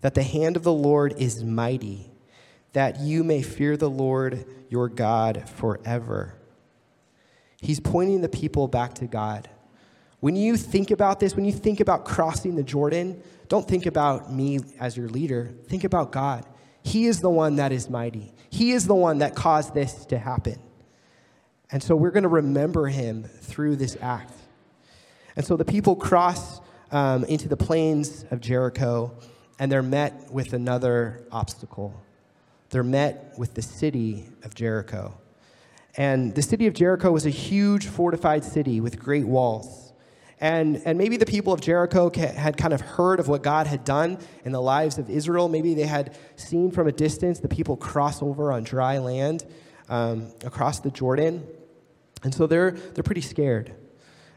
that 0.00 0.14
the 0.14 0.24
hand 0.24 0.56
of 0.56 0.64
the 0.64 0.72
Lord 0.72 1.14
is 1.16 1.44
mighty, 1.44 2.10
that 2.78 3.00
you 3.00 3.24
may 3.24 3.42
fear 3.42 3.76
the 3.76 3.90
Lord 3.90 4.44
your 4.68 4.88
God 4.88 5.48
forever. 5.48 6.36
He's 7.60 7.80
pointing 7.80 8.20
the 8.20 8.28
people 8.28 8.68
back 8.68 8.94
to 8.94 9.08
God. 9.08 9.50
When 10.20 10.36
you 10.36 10.56
think 10.56 10.92
about 10.92 11.18
this, 11.18 11.34
when 11.34 11.44
you 11.44 11.50
think 11.50 11.80
about 11.80 12.04
crossing 12.04 12.54
the 12.54 12.62
Jordan, 12.62 13.20
don't 13.48 13.66
think 13.66 13.86
about 13.86 14.32
me 14.32 14.60
as 14.78 14.96
your 14.96 15.08
leader. 15.08 15.52
Think 15.66 15.82
about 15.82 16.12
God. 16.12 16.46
He 16.84 17.06
is 17.06 17.18
the 17.20 17.28
one 17.28 17.56
that 17.56 17.72
is 17.72 17.90
mighty, 17.90 18.32
He 18.48 18.70
is 18.70 18.86
the 18.86 18.94
one 18.94 19.18
that 19.18 19.34
caused 19.34 19.74
this 19.74 20.06
to 20.06 20.16
happen. 20.16 20.60
And 21.72 21.82
so 21.82 21.96
we're 21.96 22.12
going 22.12 22.22
to 22.22 22.28
remember 22.28 22.86
Him 22.86 23.24
through 23.24 23.74
this 23.74 23.96
act. 24.00 24.34
And 25.34 25.44
so 25.44 25.56
the 25.56 25.64
people 25.64 25.96
cross 25.96 26.60
um, 26.92 27.24
into 27.24 27.48
the 27.48 27.56
plains 27.56 28.24
of 28.30 28.40
Jericho, 28.40 29.18
and 29.58 29.72
they're 29.72 29.82
met 29.82 30.30
with 30.30 30.52
another 30.52 31.26
obstacle. 31.32 32.04
They're 32.70 32.82
met 32.82 33.34
with 33.38 33.54
the 33.54 33.62
city 33.62 34.26
of 34.44 34.54
Jericho. 34.54 35.18
And 35.96 36.34
the 36.34 36.42
city 36.42 36.66
of 36.66 36.74
Jericho 36.74 37.10
was 37.10 37.26
a 37.26 37.30
huge 37.30 37.86
fortified 37.86 38.44
city 38.44 38.80
with 38.80 38.98
great 38.98 39.26
walls. 39.26 39.92
And, 40.40 40.80
and 40.84 40.96
maybe 40.96 41.16
the 41.16 41.26
people 41.26 41.52
of 41.52 41.60
Jericho 41.60 42.10
had 42.14 42.56
kind 42.56 42.72
of 42.72 42.80
heard 42.80 43.18
of 43.18 43.26
what 43.26 43.42
God 43.42 43.66
had 43.66 43.84
done 43.84 44.18
in 44.44 44.52
the 44.52 44.60
lives 44.60 44.98
of 44.98 45.10
Israel. 45.10 45.48
Maybe 45.48 45.74
they 45.74 45.86
had 45.86 46.16
seen 46.36 46.70
from 46.70 46.86
a 46.86 46.92
distance 46.92 47.40
the 47.40 47.48
people 47.48 47.76
cross 47.76 48.22
over 48.22 48.52
on 48.52 48.62
dry 48.62 48.98
land 48.98 49.44
um, 49.88 50.32
across 50.44 50.78
the 50.78 50.90
Jordan. 50.90 51.44
And 52.22 52.32
so 52.32 52.46
they're, 52.46 52.70
they're 52.70 53.02
pretty 53.02 53.20
scared. 53.20 53.74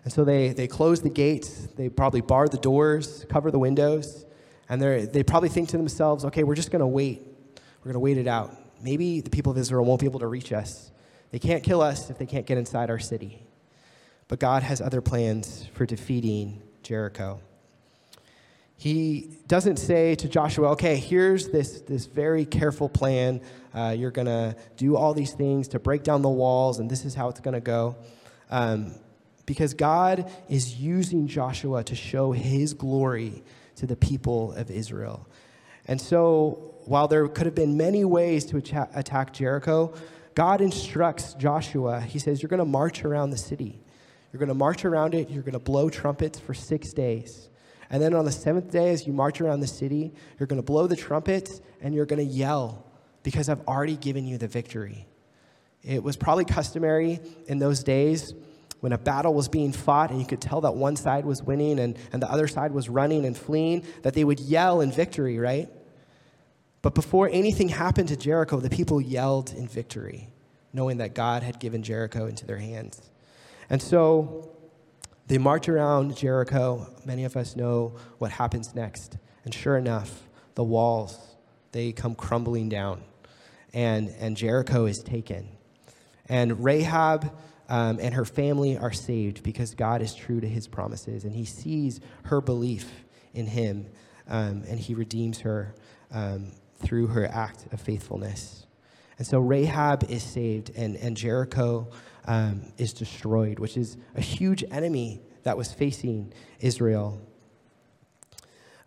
And 0.04 0.12
so 0.12 0.24
they, 0.24 0.50
they 0.50 0.68
close 0.68 1.02
the 1.02 1.10
gates, 1.10 1.68
they 1.76 1.90
probably 1.90 2.22
bar 2.22 2.48
the 2.48 2.58
doors, 2.58 3.26
cover 3.30 3.52
the 3.52 3.60
windows, 3.60 4.26
and 4.68 4.82
they 4.82 5.06
they 5.06 5.22
probably 5.22 5.50
think 5.50 5.70
to 5.70 5.78
themselves, 5.78 6.26
okay, 6.26 6.44
we're 6.44 6.56
just 6.56 6.72
going 6.72 6.80
to 6.80 6.88
wait. 6.88 7.28
We're 7.82 7.92
going 7.92 7.94
to 7.94 8.00
wait 8.00 8.18
it 8.18 8.28
out. 8.28 8.56
Maybe 8.82 9.22
the 9.22 9.30
people 9.30 9.52
of 9.52 9.58
Israel 9.58 9.84
won't 9.86 10.00
be 10.00 10.06
able 10.06 10.20
to 10.22 10.28
reach 10.28 10.54
us. 10.54 10.92
They 11.32 11.40
can't 11.40 11.64
kill 11.64 11.82
us 11.82 12.10
if 12.10 12.18
they 12.18 12.26
can't 12.26 12.46
get 12.46 12.58
inside 12.58 12.90
our 12.90 13.00
city. 13.00 13.46
but 14.32 14.40
God 14.40 14.64
has 14.64 14.80
other 14.80 15.02
plans 15.02 15.68
for 15.74 15.86
defeating 15.86 16.62
Jericho. 16.84 17.42
He 18.78 19.30
doesn't 19.48 19.76
say 19.76 20.16
to 20.16 20.30
Joshua, 20.30 20.70
okay, 20.70 20.96
here's 20.96 21.50
this, 21.50 21.82
this 21.82 22.06
very 22.06 22.46
careful 22.46 22.88
plan. 22.88 23.42
Uh, 23.74 23.94
you're 23.98 24.10
going 24.10 24.28
to 24.28 24.56
do 24.78 24.96
all 24.96 25.14
these 25.14 25.34
things 25.34 25.68
to 25.68 25.80
break 25.80 26.04
down 26.04 26.22
the 26.22 26.30
walls, 26.30 26.80
and 26.80 26.90
this 26.90 27.04
is 27.04 27.14
how 27.14 27.28
it's 27.28 27.42
going 27.42 27.56
to 27.56 27.60
go. 27.60 27.98
Um, 28.50 28.96
because 29.46 29.74
God 29.74 30.32
is 30.48 30.80
using 30.80 31.28
Joshua 31.28 31.84
to 31.84 31.96
show 31.96 32.32
his 32.32 32.74
glory 32.74 33.44
to 33.76 33.86
the 33.86 33.98
people 33.98 34.54
of 34.54 34.72
Israel. 34.72 35.28
And 35.90 36.00
so, 36.00 36.71
while 36.86 37.08
there 37.08 37.28
could 37.28 37.46
have 37.46 37.56
been 37.56 37.78
many 37.78 38.06
ways 38.06 38.46
to 38.46 38.58
attack 38.58 39.34
Jericho, 39.34 39.94
God 40.36 40.62
instructs 40.62 41.34
Joshua. 41.34 42.02
He 42.02 42.20
says, 42.20 42.42
You're 42.42 42.50
going 42.50 42.60
to 42.60 42.66
march 42.66 43.04
around 43.04 43.32
the 43.32 43.38
city. 43.38 43.80
You're 44.32 44.40
going 44.40 44.50
to 44.50 44.56
march 44.56 44.86
around 44.86 45.14
it. 45.14 45.30
You're 45.30 45.44
going 45.44 45.54
to 45.54 45.60
blow 45.60 45.90
trumpets 45.90 46.40
for 46.40 46.54
six 46.54 46.94
days. 46.94 47.50
And 47.90 48.02
then 48.02 48.14
on 48.14 48.24
the 48.24 48.32
seventh 48.32 48.72
day, 48.72 48.92
as 48.92 49.06
you 49.06 49.12
march 49.12 49.42
around 49.42 49.60
the 49.60 49.68
city, 49.68 50.14
you're 50.40 50.48
going 50.48 50.62
to 50.62 50.66
blow 50.66 50.88
the 50.88 50.96
trumpets 50.96 51.60
and 51.82 51.94
you're 51.94 52.06
going 52.06 52.26
to 52.26 52.34
yell 52.34 52.86
because 53.24 53.50
I've 53.50 53.68
already 53.68 53.98
given 53.98 54.26
you 54.26 54.38
the 54.38 54.48
victory. 54.48 55.06
It 55.84 56.02
was 56.02 56.16
probably 56.16 56.46
customary 56.46 57.20
in 57.48 57.60
those 57.60 57.84
days 57.84 58.34
when 58.80 58.94
a 58.94 58.98
battle 58.98 59.34
was 59.34 59.50
being 59.50 59.74
fought 59.74 60.10
and 60.10 60.20
you 60.20 60.26
could 60.26 60.42
tell 60.42 60.62
that 60.62 60.74
one 60.74 60.96
side 60.96 61.26
was 61.26 61.44
winning 61.44 61.80
and, 61.80 61.98
and 62.14 62.22
the 62.22 62.32
other 62.32 62.48
side 62.48 62.72
was 62.72 62.88
running 62.88 63.26
and 63.26 63.38
fleeing, 63.38 63.84
that 64.04 64.14
they 64.14 64.24
would 64.24 64.40
yell 64.40 64.82
in 64.82 64.92
victory, 64.92 65.38
right? 65.38 65.70
But 66.82 66.96
before 66.96 67.30
anything 67.32 67.70
happened 67.70 68.10
to 68.10 68.18
Jericho, 68.18 68.60
the 68.60 68.70
people 68.70 69.00
yelled 69.00 69.54
in 69.54 69.68
victory, 69.68 70.30
knowing 70.74 70.98
that 70.98 71.14
God 71.14 71.44
had 71.44 71.60
given 71.60 71.84
Jericho 71.84 72.26
into 72.26 72.46
their 72.46 72.58
hands. 72.58 73.10
And 73.70 73.82
so 73.82 74.50
they 75.28 75.38
march 75.38 75.70
around 75.70 76.18
Jericho. 76.18 76.88
Many 77.06 77.24
of 77.24 77.38
us 77.38 77.56
know 77.56 77.96
what 78.18 78.32
happens 78.32 78.74
next. 78.74 79.18
And 79.46 79.54
sure 79.54 79.78
enough, 79.78 80.28
the 80.56 80.64
walls, 80.64 81.18
they 81.72 81.92
come 81.92 82.16
crumbling 82.16 82.70
down. 82.70 83.04
And, 83.74 84.10
and 84.20 84.36
Jericho 84.36 84.86
is 84.86 85.02
taken. 85.04 85.48
And 86.28 86.64
Rahab 86.64 87.32
um, 87.70 88.00
and 88.02 88.14
her 88.14 88.26
family 88.26 88.78
are 88.78 88.92
saved 88.92 89.44
because 89.44 89.76
God 89.76 90.02
is 90.02 90.14
true 90.14 90.42
to 90.42 90.48
his 90.48 90.68
promises. 90.68 91.24
And 91.24 91.34
he 91.34 91.46
sees 91.46 92.02
her 92.24 92.42
belief 92.42 92.90
in 93.34 93.46
him. 93.46 93.86
Um, 94.28 94.64
and 94.68 94.80
he 94.80 94.94
redeems 94.96 95.40
her 95.40 95.74
um, 96.12 96.52
through 96.82 97.08
her 97.08 97.28
act 97.28 97.66
of 97.72 97.80
faithfulness. 97.82 98.66
And 99.18 99.28
so 99.28 99.40
Rahab 99.40 100.10
is 100.10 100.24
saved, 100.24 100.72
and, 100.76 100.96
and 100.96 101.16
Jericho 101.16 101.88
um, 102.26 102.74
is 102.78 102.94
destroyed, 102.94 103.60
which 103.60 103.78
is 103.78 103.98
a 104.16 104.22
huge 104.22 104.64
enemy 104.72 105.22
that 105.44 105.58
was 105.58 105.72
facing 105.72 106.34
Israel. 106.60 107.22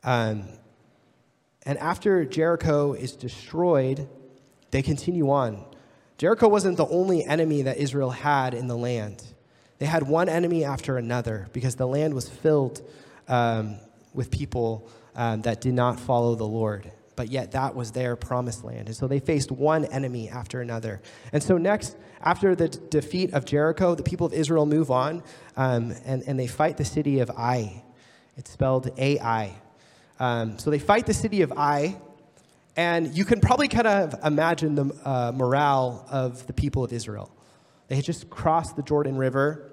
Um, 0.03 0.49
and 1.65 1.79
after 1.79 2.25
Jericho 2.25 2.93
is 2.95 3.13
destroyed, 3.13 4.09
they 4.71 4.83
continue 4.83 5.31
on. 5.31 5.65
Jericho 6.19 6.49
wasn't 6.49 6.77
the 6.77 6.87
only 6.89 7.25
enemy 7.25 7.63
that 7.63 7.77
Israel 7.77 8.11
had 8.11 8.55
in 8.55 8.67
the 8.67 8.77
land. 8.77 9.23
They 9.79 9.87
had 9.87 10.03
one 10.03 10.29
enemy 10.29 10.65
after 10.65 10.99
another 10.99 11.49
because 11.53 11.77
the 11.77 11.87
land 11.87 12.15
was 12.15 12.29
filled 12.29 12.83
um, 13.29 13.77
with 14.13 14.31
people 14.31 14.89
um, 15.17 15.43
that 15.43 15.61
did 15.61 15.75
not 15.75 15.99
follow 15.99 16.35
the 16.35 16.47
Lord 16.47 16.91
but 17.17 17.31
yet 17.31 17.53
that 17.53 17.75
was 17.75 17.93
their 17.93 18.17
promised 18.17 18.65
land. 18.65 18.89
And 18.89 18.97
so 18.97 19.07
they 19.07 19.21
faced 19.21 19.51
one 19.51 19.85
enemy 19.87 20.29
after 20.29 20.61
another. 20.61 21.01
And 21.33 21.43
so, 21.43 21.59
next, 21.59 21.97
after 22.21 22.55
the 22.55 22.69
d- 22.69 22.79
defeat 22.91 23.33
of 23.35 23.45
Jericho, 23.45 23.95
the 23.95 24.03
people 24.03 24.27
of 24.27 24.33
Israel 24.33 24.67
move 24.67 24.91
on 24.91 25.23
um, 25.57 25.95
and, 26.05 26.23
and 26.27 26.39
they 26.39 26.47
fight 26.47 26.77
the 26.77 26.85
city 26.85 27.21
of 27.21 27.31
Ai. 27.31 27.83
It's 28.37 28.51
spelled 28.51 28.91
A 28.99 29.19
I. 29.21 29.57
Um, 30.19 30.59
so 30.59 30.71
they 30.71 30.79
fight 30.79 31.07
the 31.07 31.15
city 31.15 31.43
of 31.43 31.53
Ai, 31.53 31.97
and 32.77 33.17
you 33.17 33.25
can 33.25 33.41
probably 33.41 33.69
kind 33.69 33.87
of 33.87 34.15
imagine 34.25 34.75
the 34.75 35.01
uh, 35.05 35.33
morale 35.35 36.07
of 36.11 36.47
the 36.47 36.53
people 36.53 36.85
of 36.85 36.93
Israel. 36.93 37.31
They 37.89 37.97
had 37.97 38.05
just 38.05 38.31
crossed 38.31 38.77
the 38.77 38.83
Jordan 38.83 39.17
River, 39.17 39.73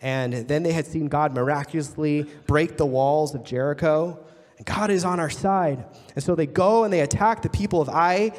and 0.00 0.32
then 0.32 0.62
they 0.62 0.72
had 0.72 0.86
seen 0.86 1.06
God 1.06 1.34
miraculously 1.34 2.26
break 2.46 2.76
the 2.76 2.86
walls 2.86 3.34
of 3.34 3.44
Jericho. 3.44 4.18
God 4.64 4.90
is 4.90 5.04
on 5.04 5.20
our 5.20 5.30
side. 5.30 5.84
And 6.14 6.22
so 6.22 6.34
they 6.34 6.46
go 6.46 6.84
and 6.84 6.92
they 6.92 7.00
attack 7.00 7.42
the 7.42 7.48
people 7.48 7.80
of 7.80 7.88
Ai, 7.88 8.32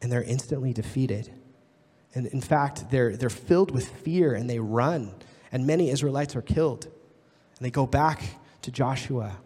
and 0.00 0.10
they're 0.10 0.22
instantly 0.22 0.72
defeated. 0.72 1.30
And 2.14 2.26
in 2.26 2.40
fact, 2.40 2.90
they're, 2.90 3.16
they're 3.16 3.30
filled 3.30 3.70
with 3.70 3.88
fear 3.88 4.34
and 4.34 4.48
they 4.48 4.58
run, 4.58 5.14
and 5.50 5.66
many 5.66 5.90
Israelites 5.90 6.36
are 6.36 6.42
killed. 6.42 6.84
And 6.84 7.66
they 7.66 7.70
go 7.70 7.86
back 7.86 8.22
to 8.62 8.70
Joshua. 8.70 9.36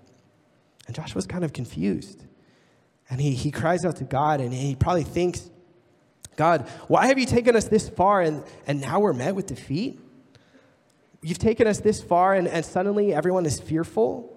And 0.86 0.94
Joshua's 0.94 1.26
kind 1.26 1.44
of 1.44 1.52
confused. 1.52 2.24
And 3.08 3.20
he, 3.20 3.34
he 3.34 3.50
cries 3.50 3.84
out 3.84 3.96
to 3.96 4.04
God, 4.04 4.40
and 4.40 4.52
he 4.52 4.74
probably 4.74 5.04
thinks, 5.04 5.48
God, 6.36 6.68
why 6.88 7.06
have 7.06 7.18
you 7.18 7.26
taken 7.26 7.56
us 7.56 7.64
this 7.66 7.88
far 7.88 8.20
and, 8.20 8.44
and 8.66 8.80
now 8.80 9.00
we're 9.00 9.12
met 9.12 9.34
with 9.34 9.46
defeat? 9.46 10.00
You've 11.22 11.38
taken 11.38 11.66
us 11.66 11.80
this 11.80 12.02
far, 12.02 12.34
and, 12.34 12.46
and 12.46 12.64
suddenly 12.64 13.14
everyone 13.14 13.46
is 13.46 13.60
fearful? 13.60 14.35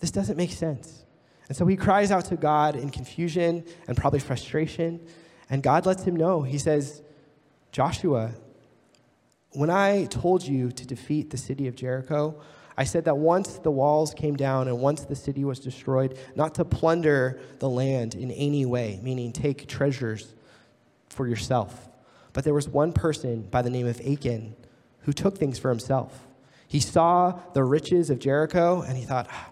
This 0.00 0.10
doesn't 0.10 0.36
make 0.36 0.52
sense. 0.52 1.04
And 1.48 1.56
so 1.56 1.66
he 1.66 1.76
cries 1.76 2.10
out 2.10 2.24
to 2.26 2.36
God 2.36 2.76
in 2.76 2.90
confusion 2.90 3.64
and 3.86 3.96
probably 3.96 4.18
frustration. 4.18 5.00
And 5.48 5.62
God 5.62 5.86
lets 5.86 6.02
him 6.02 6.16
know. 6.16 6.42
He 6.42 6.58
says, 6.58 7.02
Joshua, 7.72 8.32
when 9.52 9.70
I 9.70 10.04
told 10.06 10.42
you 10.42 10.72
to 10.72 10.86
defeat 10.86 11.30
the 11.30 11.36
city 11.36 11.68
of 11.68 11.76
Jericho, 11.76 12.40
I 12.76 12.84
said 12.84 13.06
that 13.06 13.16
once 13.16 13.54
the 13.58 13.70
walls 13.70 14.12
came 14.12 14.36
down 14.36 14.68
and 14.68 14.78
once 14.80 15.04
the 15.04 15.16
city 15.16 15.44
was 15.44 15.60
destroyed, 15.60 16.18
not 16.34 16.54
to 16.56 16.64
plunder 16.64 17.40
the 17.58 17.70
land 17.70 18.14
in 18.14 18.30
any 18.30 18.66
way, 18.66 19.00
meaning 19.02 19.32
take 19.32 19.66
treasures 19.66 20.34
for 21.08 21.26
yourself. 21.26 21.88
But 22.34 22.44
there 22.44 22.52
was 22.52 22.68
one 22.68 22.92
person 22.92 23.42
by 23.50 23.62
the 23.62 23.70
name 23.70 23.86
of 23.86 24.00
Achan 24.00 24.54
who 25.00 25.12
took 25.14 25.38
things 25.38 25.58
for 25.58 25.70
himself. 25.70 26.26
He 26.68 26.80
saw 26.80 27.40
the 27.54 27.64
riches 27.64 28.10
of 28.10 28.18
Jericho 28.18 28.82
and 28.82 28.98
he 28.98 29.04
thought, 29.04 29.28
ah, 29.30 29.50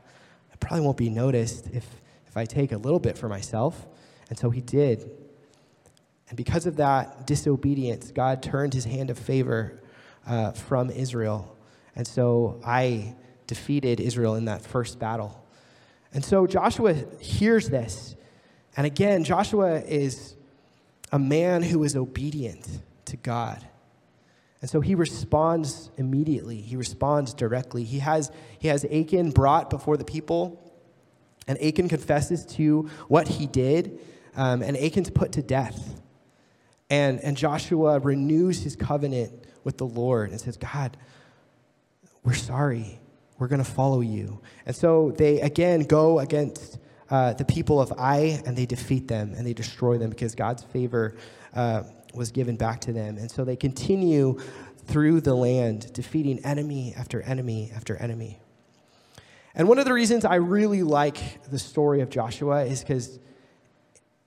probably 0.65 0.85
won't 0.85 0.97
be 0.97 1.11
noticed 1.11 1.69
if, 1.73 1.87
if 2.27 2.37
I 2.37 2.47
take 2.47 2.73
a 2.73 2.79
little 2.79 2.99
bit 2.99 3.19
for 3.19 3.29
myself. 3.29 3.87
And 4.31 4.39
so 4.39 4.49
he 4.49 4.63
did. 4.63 5.11
And 6.29 6.37
because 6.39 6.65
of 6.67 6.77
that 6.77 7.27
disobedience, 7.27 8.11
God 8.11 8.43
turned 8.43 8.73
his 8.73 8.87
hand 8.87 9.11
of 9.11 9.19
favor 9.19 9.83
uh, 10.27 10.53
from 10.53 10.89
Israel. 10.91 11.55
And 11.95 12.07
so 12.07 12.61
I 12.65 13.15
defeated 13.47 14.01
Israel 14.01 14.37
in 14.37 14.47
that 14.47 14.63
first 14.63 14.99
battle. 14.99 15.45
And 16.15 16.25
so 16.25 16.47
Joshua 16.47 16.95
hears 17.21 17.69
this. 17.69 18.17
And 18.77 18.87
again, 18.87 19.23
Joshua 19.23 19.81
is 19.81 20.35
a 21.13 21.19
man 21.19 21.63
who 21.63 21.85
is 21.85 21.95
obedient 21.95 22.67
to 23.05 23.19
God. 23.19 23.63
And 24.65 24.71
so 24.71 24.81
he 24.81 24.95
responds 24.95 25.91
immediately. 25.99 26.57
He 26.57 26.77
responds 26.77 27.35
directly. 27.35 27.85
He 27.85 27.99
has, 27.99 28.33
he 28.59 28.69
has 28.69 28.83
Achan 28.87 29.33
brought 29.33 29.69
before 29.69 29.99
the 29.99 30.07
people, 30.07 30.75
and 31.47 31.63
Achan 31.63 31.91
confesses 31.91 32.47
to 32.57 32.89
what 33.09 33.29
he 33.29 33.47
did, 33.47 34.01
um, 34.35 34.63
and 34.63 34.75
Achan's 34.79 35.11
put 35.11 35.33
to 35.33 35.43
death. 35.43 36.01
And, 36.89 37.21
and 37.21 37.37
Joshua 37.37 37.99
renews 37.99 38.63
his 38.63 38.75
covenant 38.75 39.45
with 39.65 39.77
the 39.77 39.85
Lord 39.85 40.31
and 40.31 40.41
says, 40.41 40.57
God, 40.57 40.97
we're 42.23 42.33
sorry. 42.33 42.99
We're 43.39 43.49
going 43.49 43.63
to 43.63 43.71
follow 43.71 44.01
you. 44.01 44.41
And 44.65 44.75
so 44.75 45.11
they 45.11 45.43
again 45.43 45.81
go 45.81 46.21
against 46.21 46.79
uh, 47.11 47.35
the 47.35 47.45
people 47.45 47.83
of 47.83 47.93
Ai 47.99 48.43
and 48.47 48.57
they 48.57 48.65
defeat 48.65 49.09
them 49.09 49.35
and 49.37 49.47
they 49.47 49.53
destroy 49.53 49.99
them 49.99 50.09
because 50.09 50.35
God's 50.35 50.63
favor 50.63 51.17
uh, 51.53 51.83
was 52.15 52.31
given 52.31 52.57
back 52.57 52.81
to 52.83 52.93
them. 52.93 53.19
And 53.19 53.31
so 53.31 53.45
they 53.45 53.57
continue 53.57 54.41
through 54.87 55.21
the 55.21 55.35
land, 55.35 55.93
defeating 55.93 56.45
enemy 56.45 56.95
after 56.97 57.23
enemy 57.23 57.73
after 57.75 57.97
enemy. 57.97 58.39
And 59.55 59.69
one 59.69 59.79
of 59.79 59.85
the 59.85 59.93
reasons 59.93 60.25
I 60.25 60.37
really 60.37 60.83
like 60.83 61.43
the 61.51 61.59
story 61.59 62.01
of 62.01 62.11
Joshua 62.11 62.65
is 62.65 62.81
because 62.81 63.19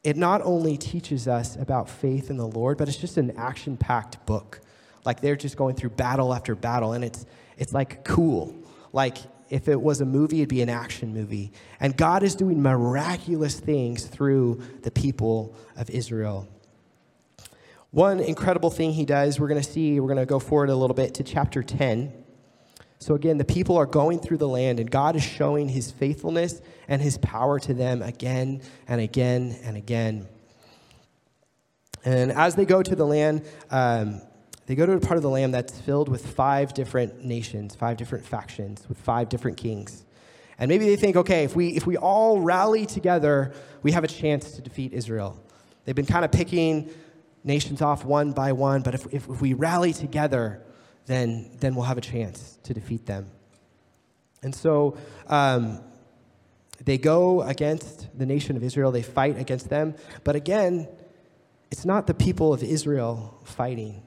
it 0.03 0.15
not 0.15 0.41
only 0.41 0.77
teaches 0.77 1.27
us 1.27 1.55
about 1.57 1.89
faith 1.89 2.29
in 2.29 2.37
the 2.37 2.47
Lord, 2.47 2.77
but 2.77 2.87
it's 2.87 2.97
just 2.97 3.17
an 3.17 3.31
action 3.37 3.75
packed 3.75 4.25
book. 4.25 4.61
Like 5.05 5.19
they're 5.21 5.35
just 5.35 5.57
going 5.57 5.75
through 5.75 5.91
battle 5.91 6.33
after 6.33 6.55
battle, 6.55 6.93
and 6.93 7.03
it's, 7.03 7.25
it's 7.57 7.73
like 7.73 8.05
cool. 8.05 8.55
Like 8.93 9.17
if 9.49 9.67
it 9.67 9.79
was 9.79 10.01
a 10.01 10.05
movie, 10.05 10.37
it'd 10.37 10.49
be 10.49 10.61
an 10.61 10.69
action 10.69 11.13
movie. 11.13 11.51
And 11.79 11.95
God 11.95 12.23
is 12.23 12.35
doing 12.35 12.61
miraculous 12.61 13.59
things 13.59 14.05
through 14.05 14.61
the 14.83 14.91
people 14.91 15.53
of 15.75 15.89
Israel. 15.89 16.47
One 17.97 18.19
incredible 18.19 18.69
thing 18.69 18.91
he 18.91 19.05
does, 19.05 19.39
we're 19.39 19.47
going 19.47 19.59
to 19.59 19.67
see, 19.67 19.99
we're 19.99 20.13
going 20.13 20.19
to 20.19 20.27
go 20.27 20.37
forward 20.37 20.69
a 20.69 20.75
little 20.75 20.93
bit 20.93 21.15
to 21.15 21.23
chapter 21.23 21.63
10. 21.63 22.13
So 22.99 23.15
again, 23.15 23.39
the 23.39 23.43
people 23.43 23.75
are 23.75 23.87
going 23.87 24.19
through 24.19 24.37
the 24.37 24.47
land, 24.47 24.79
and 24.79 24.91
God 24.91 25.15
is 25.15 25.23
showing 25.23 25.67
his 25.67 25.89
faithfulness 25.89 26.61
and 26.87 27.01
his 27.01 27.17
power 27.17 27.59
to 27.61 27.73
them 27.73 28.03
again 28.03 28.61
and 28.87 29.01
again 29.01 29.57
and 29.63 29.75
again. 29.75 30.27
And 32.05 32.31
as 32.33 32.53
they 32.53 32.65
go 32.65 32.83
to 32.83 32.95
the 32.95 33.03
land, 33.03 33.43
um, 33.71 34.21
they 34.67 34.75
go 34.75 34.85
to 34.85 34.91
a 34.91 34.99
part 34.99 35.17
of 35.17 35.23
the 35.23 35.31
land 35.31 35.51
that's 35.55 35.81
filled 35.81 36.07
with 36.07 36.23
five 36.23 36.75
different 36.75 37.25
nations, 37.25 37.73
five 37.73 37.97
different 37.97 38.23
factions, 38.23 38.87
with 38.87 38.99
five 38.99 39.27
different 39.27 39.57
kings. 39.57 40.05
And 40.59 40.69
maybe 40.69 40.85
they 40.85 40.97
think, 40.97 41.15
okay, 41.15 41.45
if 41.45 41.55
we, 41.55 41.69
if 41.69 41.87
we 41.87 41.97
all 41.97 42.41
rally 42.41 42.85
together, 42.85 43.55
we 43.81 43.91
have 43.93 44.03
a 44.03 44.07
chance 44.07 44.51
to 44.51 44.61
defeat 44.61 44.93
Israel. 44.93 45.43
They've 45.85 45.95
been 45.95 46.05
kind 46.05 46.25
of 46.25 46.31
picking 46.31 46.91
nations 47.47 47.81
off 47.81 48.05
one 48.05 48.33
by 48.33 48.51
one, 48.51 48.81
but 48.81 48.93
if, 48.93 49.07
if, 49.11 49.27
we 49.27 49.53
rally 49.53 49.93
together, 49.93 50.61
then, 51.05 51.49
then 51.59 51.73
we'll 51.73 51.85
have 51.85 51.97
a 51.97 52.01
chance 52.01 52.59
to 52.63 52.73
defeat 52.73 53.05
them. 53.05 53.29
And 54.43 54.53
so 54.53 54.97
um, 55.27 55.81
they 56.83 56.97
go 56.97 57.41
against 57.41 58.07
the 58.17 58.25
nation 58.25 58.55
of 58.55 58.63
Israel, 58.63 58.91
they 58.91 59.01
fight 59.01 59.39
against 59.39 59.69
them. 59.69 59.95
But 60.23 60.35
again, 60.35 60.87
it's 61.71 61.85
not 61.85 62.05
the 62.05 62.13
people 62.13 62.53
of 62.53 62.61
Israel 62.61 63.39
fighting. 63.45 64.03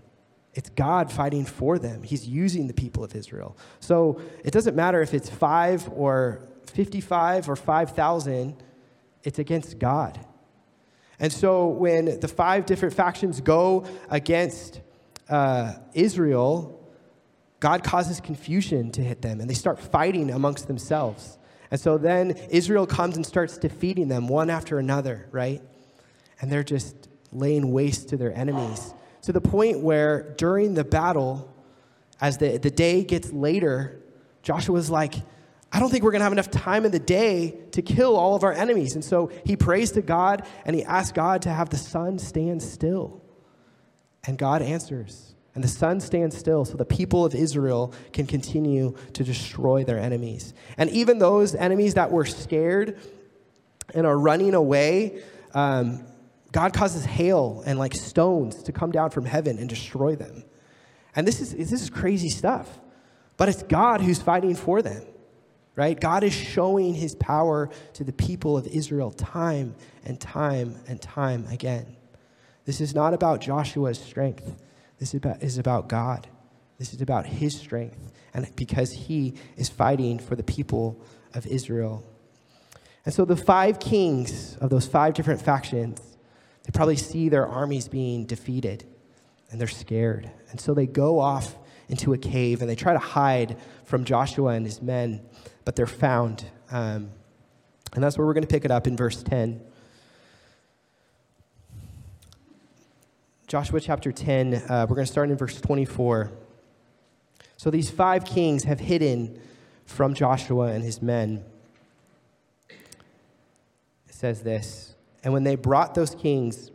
It's 0.54 0.70
God 0.70 1.10
fighting 1.12 1.44
for 1.44 1.78
them. 1.78 2.02
He's 2.02 2.28
using 2.28 2.66
the 2.66 2.74
people 2.74 3.02
of 3.04 3.14
Israel. 3.14 3.56
So 3.80 4.20
it 4.44 4.52
doesn't 4.52 4.76
matter 4.76 5.00
if 5.00 5.14
it's 5.14 5.30
five 5.30 5.88
or 5.94 6.42
55 6.66 7.48
or 7.48 7.56
5,000, 7.56 8.56
it's 9.22 9.38
against 9.38 9.78
God. 9.78 10.18
And 11.20 11.32
so 11.32 11.68
when 11.68 12.18
the 12.18 12.28
five 12.28 12.66
different 12.66 12.94
factions 12.94 13.40
go 13.40 13.84
against 14.08 14.80
uh, 15.28 15.74
Israel, 15.92 16.76
God 17.60 17.84
causes 17.84 18.20
confusion 18.20 18.90
to 18.92 19.02
hit 19.02 19.22
them 19.22 19.40
and 19.40 19.48
they 19.48 19.54
start 19.54 19.78
fighting 19.78 20.30
amongst 20.30 20.66
themselves. 20.66 21.38
And 21.70 21.78
so 21.78 21.98
then 21.98 22.30
Israel 22.50 22.86
comes 22.86 23.16
and 23.16 23.24
starts 23.24 23.58
defeating 23.58 24.08
them 24.08 24.26
one 24.26 24.50
after 24.50 24.78
another, 24.78 25.28
right? 25.30 25.62
And 26.40 26.50
they're 26.50 26.64
just 26.64 27.08
laying 27.30 27.70
waste 27.70 28.08
to 28.08 28.16
their 28.16 28.34
enemies 28.36 28.94
to 29.22 29.32
the 29.32 29.40
point 29.40 29.80
where 29.80 30.34
during 30.36 30.74
the 30.74 30.84
battle, 30.84 31.54
as 32.20 32.38
the, 32.38 32.58
the 32.58 32.70
day 32.70 33.04
gets 33.04 33.32
later, 33.32 34.00
Joshua's 34.42 34.90
like, 34.90 35.14
I 35.72 35.78
don't 35.78 35.90
think 35.90 36.02
we're 36.02 36.10
going 36.10 36.20
to 36.20 36.24
have 36.24 36.32
enough 36.32 36.50
time 36.50 36.84
in 36.84 36.90
the 36.90 36.98
day 36.98 37.56
to 37.72 37.82
kill 37.82 38.16
all 38.16 38.34
of 38.34 38.42
our 38.42 38.52
enemies. 38.52 38.94
And 38.94 39.04
so 39.04 39.30
he 39.44 39.56
prays 39.56 39.92
to 39.92 40.02
God 40.02 40.46
and 40.64 40.74
he 40.74 40.82
asks 40.82 41.12
God 41.12 41.42
to 41.42 41.50
have 41.50 41.70
the 41.70 41.76
sun 41.76 42.18
stand 42.18 42.62
still. 42.62 43.22
And 44.24 44.36
God 44.36 44.62
answers. 44.62 45.34
And 45.54 45.64
the 45.64 45.68
sun 45.68 46.00
stands 46.00 46.36
still 46.36 46.64
so 46.64 46.76
the 46.76 46.84
people 46.84 47.24
of 47.24 47.34
Israel 47.34 47.92
can 48.12 48.26
continue 48.26 48.96
to 49.14 49.24
destroy 49.24 49.84
their 49.84 49.98
enemies. 49.98 50.54
And 50.76 50.90
even 50.90 51.18
those 51.18 51.54
enemies 51.54 51.94
that 51.94 52.10
were 52.10 52.24
scared 52.24 52.98
and 53.94 54.06
are 54.06 54.18
running 54.18 54.54
away, 54.54 55.22
um, 55.54 56.04
God 56.52 56.72
causes 56.72 57.04
hail 57.04 57.62
and 57.66 57.78
like 57.78 57.94
stones 57.94 58.62
to 58.64 58.72
come 58.72 58.90
down 58.90 59.10
from 59.10 59.24
heaven 59.24 59.58
and 59.58 59.68
destroy 59.68 60.16
them. 60.16 60.44
And 61.14 61.26
this 61.26 61.40
is, 61.40 61.54
this 61.54 61.72
is 61.72 61.90
crazy 61.90 62.28
stuff. 62.28 62.78
But 63.36 63.48
it's 63.48 63.62
God 63.62 64.00
who's 64.00 64.20
fighting 64.20 64.54
for 64.54 64.82
them, 64.82 65.02
right? 65.76 65.98
God 65.98 66.24
is 66.24 66.34
showing 66.34 66.94
his 66.94 67.14
power 67.14 67.70
to 67.94 68.04
the 68.04 68.12
people 68.12 68.56
of 68.56 68.66
Israel 68.66 69.10
time 69.10 69.74
and 70.04 70.20
time 70.20 70.76
and 70.88 71.00
time 71.00 71.46
again. 71.50 71.96
This 72.64 72.80
is 72.80 72.94
not 72.94 73.14
about 73.14 73.40
Joshua's 73.40 73.98
strength. 73.98 74.62
This 74.98 75.14
is 75.14 75.18
about, 75.18 75.42
is 75.42 75.58
about 75.58 75.88
God. 75.88 76.28
This 76.78 76.94
is 76.94 77.02
about 77.02 77.26
his 77.26 77.58
strength, 77.58 77.98
and 78.32 78.50
because 78.56 78.90
he 78.90 79.34
is 79.56 79.68
fighting 79.68 80.18
for 80.18 80.34
the 80.34 80.42
people 80.42 80.98
of 81.34 81.46
Israel. 81.46 82.02
And 83.04 83.12
so 83.12 83.24
the 83.24 83.36
five 83.36 83.78
kings 83.80 84.56
of 84.56 84.70
those 84.70 84.86
five 84.86 85.14
different 85.14 85.42
factions 85.42 86.00
they 86.64 86.70
probably 86.72 86.96
see 86.96 87.28
their 87.28 87.46
armies 87.46 87.88
being 87.88 88.26
defeated 88.26 88.84
and 89.50 89.60
they're 89.60 89.68
scared. 89.68 90.30
And 90.50 90.60
so 90.60 90.74
they 90.74 90.86
go 90.86 91.18
off 91.18 91.56
into 91.88 92.12
a 92.12 92.18
cave 92.18 92.60
and 92.60 92.70
they 92.70 92.76
try 92.76 92.92
to 92.92 92.98
hide 92.98 93.56
from 93.84 94.04
Joshua 94.04 94.50
and 94.50 94.64
his 94.64 94.80
men, 94.80 95.20
but 95.70 95.76
they're 95.76 95.86
found. 95.86 96.46
Um, 96.72 97.10
and 97.92 98.02
that's 98.02 98.18
where 98.18 98.26
we're 98.26 98.32
going 98.32 98.42
to 98.42 98.48
pick 98.48 98.64
it 98.64 98.72
up 98.72 98.88
in 98.88 98.96
verse 98.96 99.22
10. 99.22 99.60
Joshua 103.46 103.80
chapter 103.80 104.10
10, 104.10 104.54
uh, 104.54 104.86
we're 104.90 104.96
going 104.96 105.06
to 105.06 105.12
start 105.12 105.30
in 105.30 105.36
verse 105.36 105.60
24. 105.60 106.32
So 107.56 107.70
these 107.70 107.88
five 107.88 108.24
kings 108.24 108.64
have 108.64 108.80
hidden 108.80 109.40
from 109.86 110.12
Joshua 110.12 110.72
and 110.72 110.82
his 110.82 111.00
men. 111.00 111.44
It 112.68 112.76
says 114.08 114.42
this 114.42 114.96
and 115.22 115.32
when 115.32 115.44
they 115.44 115.54
brought 115.54 115.94
those 115.94 116.16
kings 116.16 116.72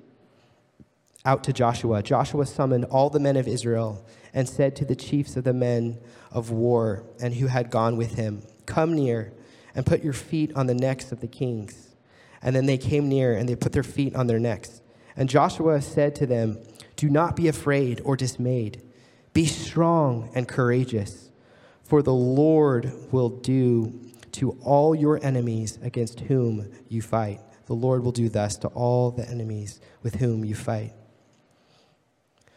out 1.26 1.44
to 1.44 1.52
Joshua, 1.52 2.02
Joshua 2.02 2.46
summoned 2.46 2.86
all 2.86 3.10
the 3.10 3.20
men 3.20 3.36
of 3.36 3.46
Israel 3.46 4.08
and 4.34 4.48
said 4.48 4.74
to 4.78 4.86
the 4.86 4.96
chiefs 4.96 5.36
of 5.36 5.44
the 5.44 5.54
men 5.54 5.98
of 6.32 6.50
war 6.50 7.04
and 7.20 7.34
who 7.34 7.48
had 7.48 7.70
gone 7.70 7.98
with 7.98 8.16
him, 8.16 8.42
Come 8.66 8.94
near 8.94 9.34
and 9.74 9.86
put 9.86 10.04
your 10.04 10.14
feet 10.14 10.56
on 10.56 10.68
the 10.68 10.74
necks 10.74 11.12
of 11.12 11.22
the 11.22 11.28
kings. 11.28 11.96
And 12.42 12.56
then 12.56 12.66
they 12.66 12.78
came 12.78 13.10
near 13.10 13.36
and 13.36 13.48
they 13.50 13.56
put 13.56 13.72
their 13.72 13.84
feet 13.84 14.16
on 14.16 14.28
their 14.28 14.40
necks. 14.40 14.82
And 15.16 15.30
Joshua 15.30 15.82
said 15.82 16.16
to 16.16 16.26
them, 16.26 16.60
Do 16.96 17.10
not 17.10 17.36
be 17.36 17.48
afraid 17.48 18.02
or 18.04 18.16
dismayed. 18.16 18.82
Be 19.34 19.46
strong 19.46 20.30
and 20.34 20.48
courageous, 20.48 21.32
for 21.84 22.02
the 22.02 22.14
Lord 22.14 22.92
will 23.12 23.30
do 23.30 24.00
to 24.34 24.52
all 24.62 24.94
your 24.94 25.24
enemies 25.24 25.80
against 25.82 26.22
whom 26.22 26.70
you 26.88 27.02
fight 27.02 27.40
the 27.66 27.74
Lord 27.74 28.04
will 28.04 28.12
do 28.12 28.30
thus 28.30 28.58
to 28.58 28.68
all 28.70 29.12
the 29.12 29.28
enemies 29.28 29.80
with 30.04 30.16
whom 30.16 30.46
you 30.46 30.56
fight. 30.56 30.94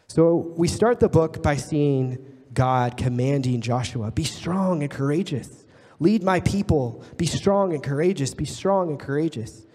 So 0.08 0.36
we 0.56 0.68
start 0.68 1.00
the 1.00 1.08
book 1.08 1.42
by 1.42 1.56
seeing 1.56 2.18
God 2.52 2.96
commanding 2.96 3.60
Joshua 3.60 4.10
be 4.10 4.24
strong 4.24 4.82
and 4.82 4.90
courageous. 4.90 5.64
Lead 6.00 6.22
my 6.22 6.40
people. 6.40 7.04
Be 7.16 7.26
strong 7.26 7.72
and 7.72 7.82
courageous. 7.82 8.34
Be 8.34 8.44
strong 8.44 8.90
and 8.90 9.00
courageous. 9.00 9.66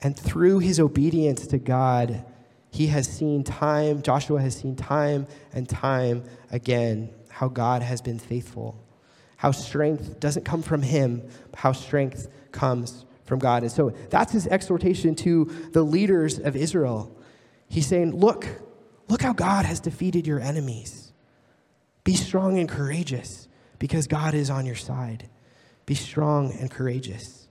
And 0.00 0.16
through 0.16 0.58
his 0.58 0.80
obedience 0.80 1.46
to 1.48 1.58
God, 1.58 2.24
he 2.70 2.88
has 2.88 3.06
seen 3.06 3.44
time, 3.44 4.02
Joshua 4.02 4.40
has 4.40 4.56
seen 4.56 4.76
time 4.76 5.26
and 5.52 5.68
time 5.68 6.24
again 6.50 7.10
how 7.28 7.48
God 7.48 7.82
has 7.82 8.00
been 8.00 8.18
faithful. 8.18 8.78
How 9.36 9.50
strength 9.50 10.20
doesn't 10.20 10.44
come 10.44 10.62
from 10.62 10.82
him, 10.82 11.28
how 11.54 11.72
strength 11.72 12.28
comes 12.52 13.04
from 13.24 13.38
God. 13.38 13.62
And 13.62 13.72
so 13.72 13.90
that's 14.10 14.32
his 14.32 14.46
exhortation 14.46 15.14
to 15.16 15.46
the 15.72 15.82
leaders 15.82 16.38
of 16.38 16.54
Israel. 16.56 17.16
He's 17.68 17.86
saying, 17.86 18.14
Look, 18.16 18.46
look 19.08 19.22
how 19.22 19.32
God 19.32 19.64
has 19.64 19.80
defeated 19.80 20.26
your 20.26 20.40
enemies. 20.40 21.12
Be 22.04 22.14
strong 22.14 22.58
and 22.58 22.68
courageous 22.68 23.48
because 23.82 24.06
God 24.06 24.32
is 24.32 24.48
on 24.48 24.64
your 24.64 24.76
side. 24.76 25.28
Be 25.86 25.96
strong 25.96 26.52
and 26.60 26.70
courageous. 26.70 27.48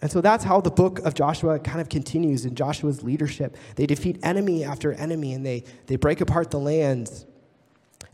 And 0.00 0.08
so 0.08 0.20
that's 0.20 0.44
how 0.44 0.60
the 0.60 0.70
book 0.70 1.00
of 1.00 1.14
Joshua 1.14 1.58
kind 1.58 1.80
of 1.80 1.88
continues 1.88 2.44
in 2.44 2.54
Joshua's 2.54 3.02
leadership. 3.02 3.56
They 3.74 3.84
defeat 3.84 4.20
enemy 4.22 4.62
after 4.62 4.92
enemy 4.92 5.34
and 5.34 5.44
they, 5.44 5.64
they 5.86 5.96
break 5.96 6.20
apart 6.20 6.52
the 6.52 6.60
lands. 6.60 7.26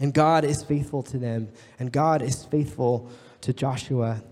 And 0.01 0.15
God 0.15 0.45
is 0.45 0.63
faithful 0.63 1.03
to 1.03 1.19
them, 1.19 1.51
and 1.79 1.93
God 1.93 2.23
is 2.23 2.47
faithful 2.47 3.11
to 3.43 3.53
Joshua. 3.53 4.23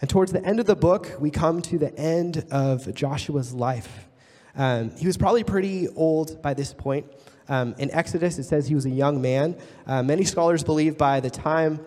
And 0.00 0.08
towards 0.08 0.30
the 0.30 0.44
end 0.44 0.60
of 0.60 0.66
the 0.66 0.76
book, 0.76 1.16
we 1.18 1.32
come 1.32 1.60
to 1.62 1.78
the 1.78 1.92
end 1.98 2.46
of 2.52 2.94
Joshua's 2.94 3.52
life. 3.52 4.06
Um, 4.54 4.92
he 4.96 5.08
was 5.08 5.16
probably 5.16 5.42
pretty 5.42 5.88
old 5.88 6.40
by 6.42 6.54
this 6.54 6.72
point. 6.72 7.06
Um, 7.48 7.74
in 7.78 7.90
Exodus, 7.90 8.38
it 8.38 8.44
says 8.44 8.66
he 8.68 8.74
was 8.76 8.86
a 8.86 8.90
young 8.90 9.20
man. 9.20 9.56
Uh, 9.86 10.02
many 10.02 10.24
scholars 10.24 10.64
believe 10.64 10.96
by 10.96 11.20
the 11.20 11.30
time 11.30 11.80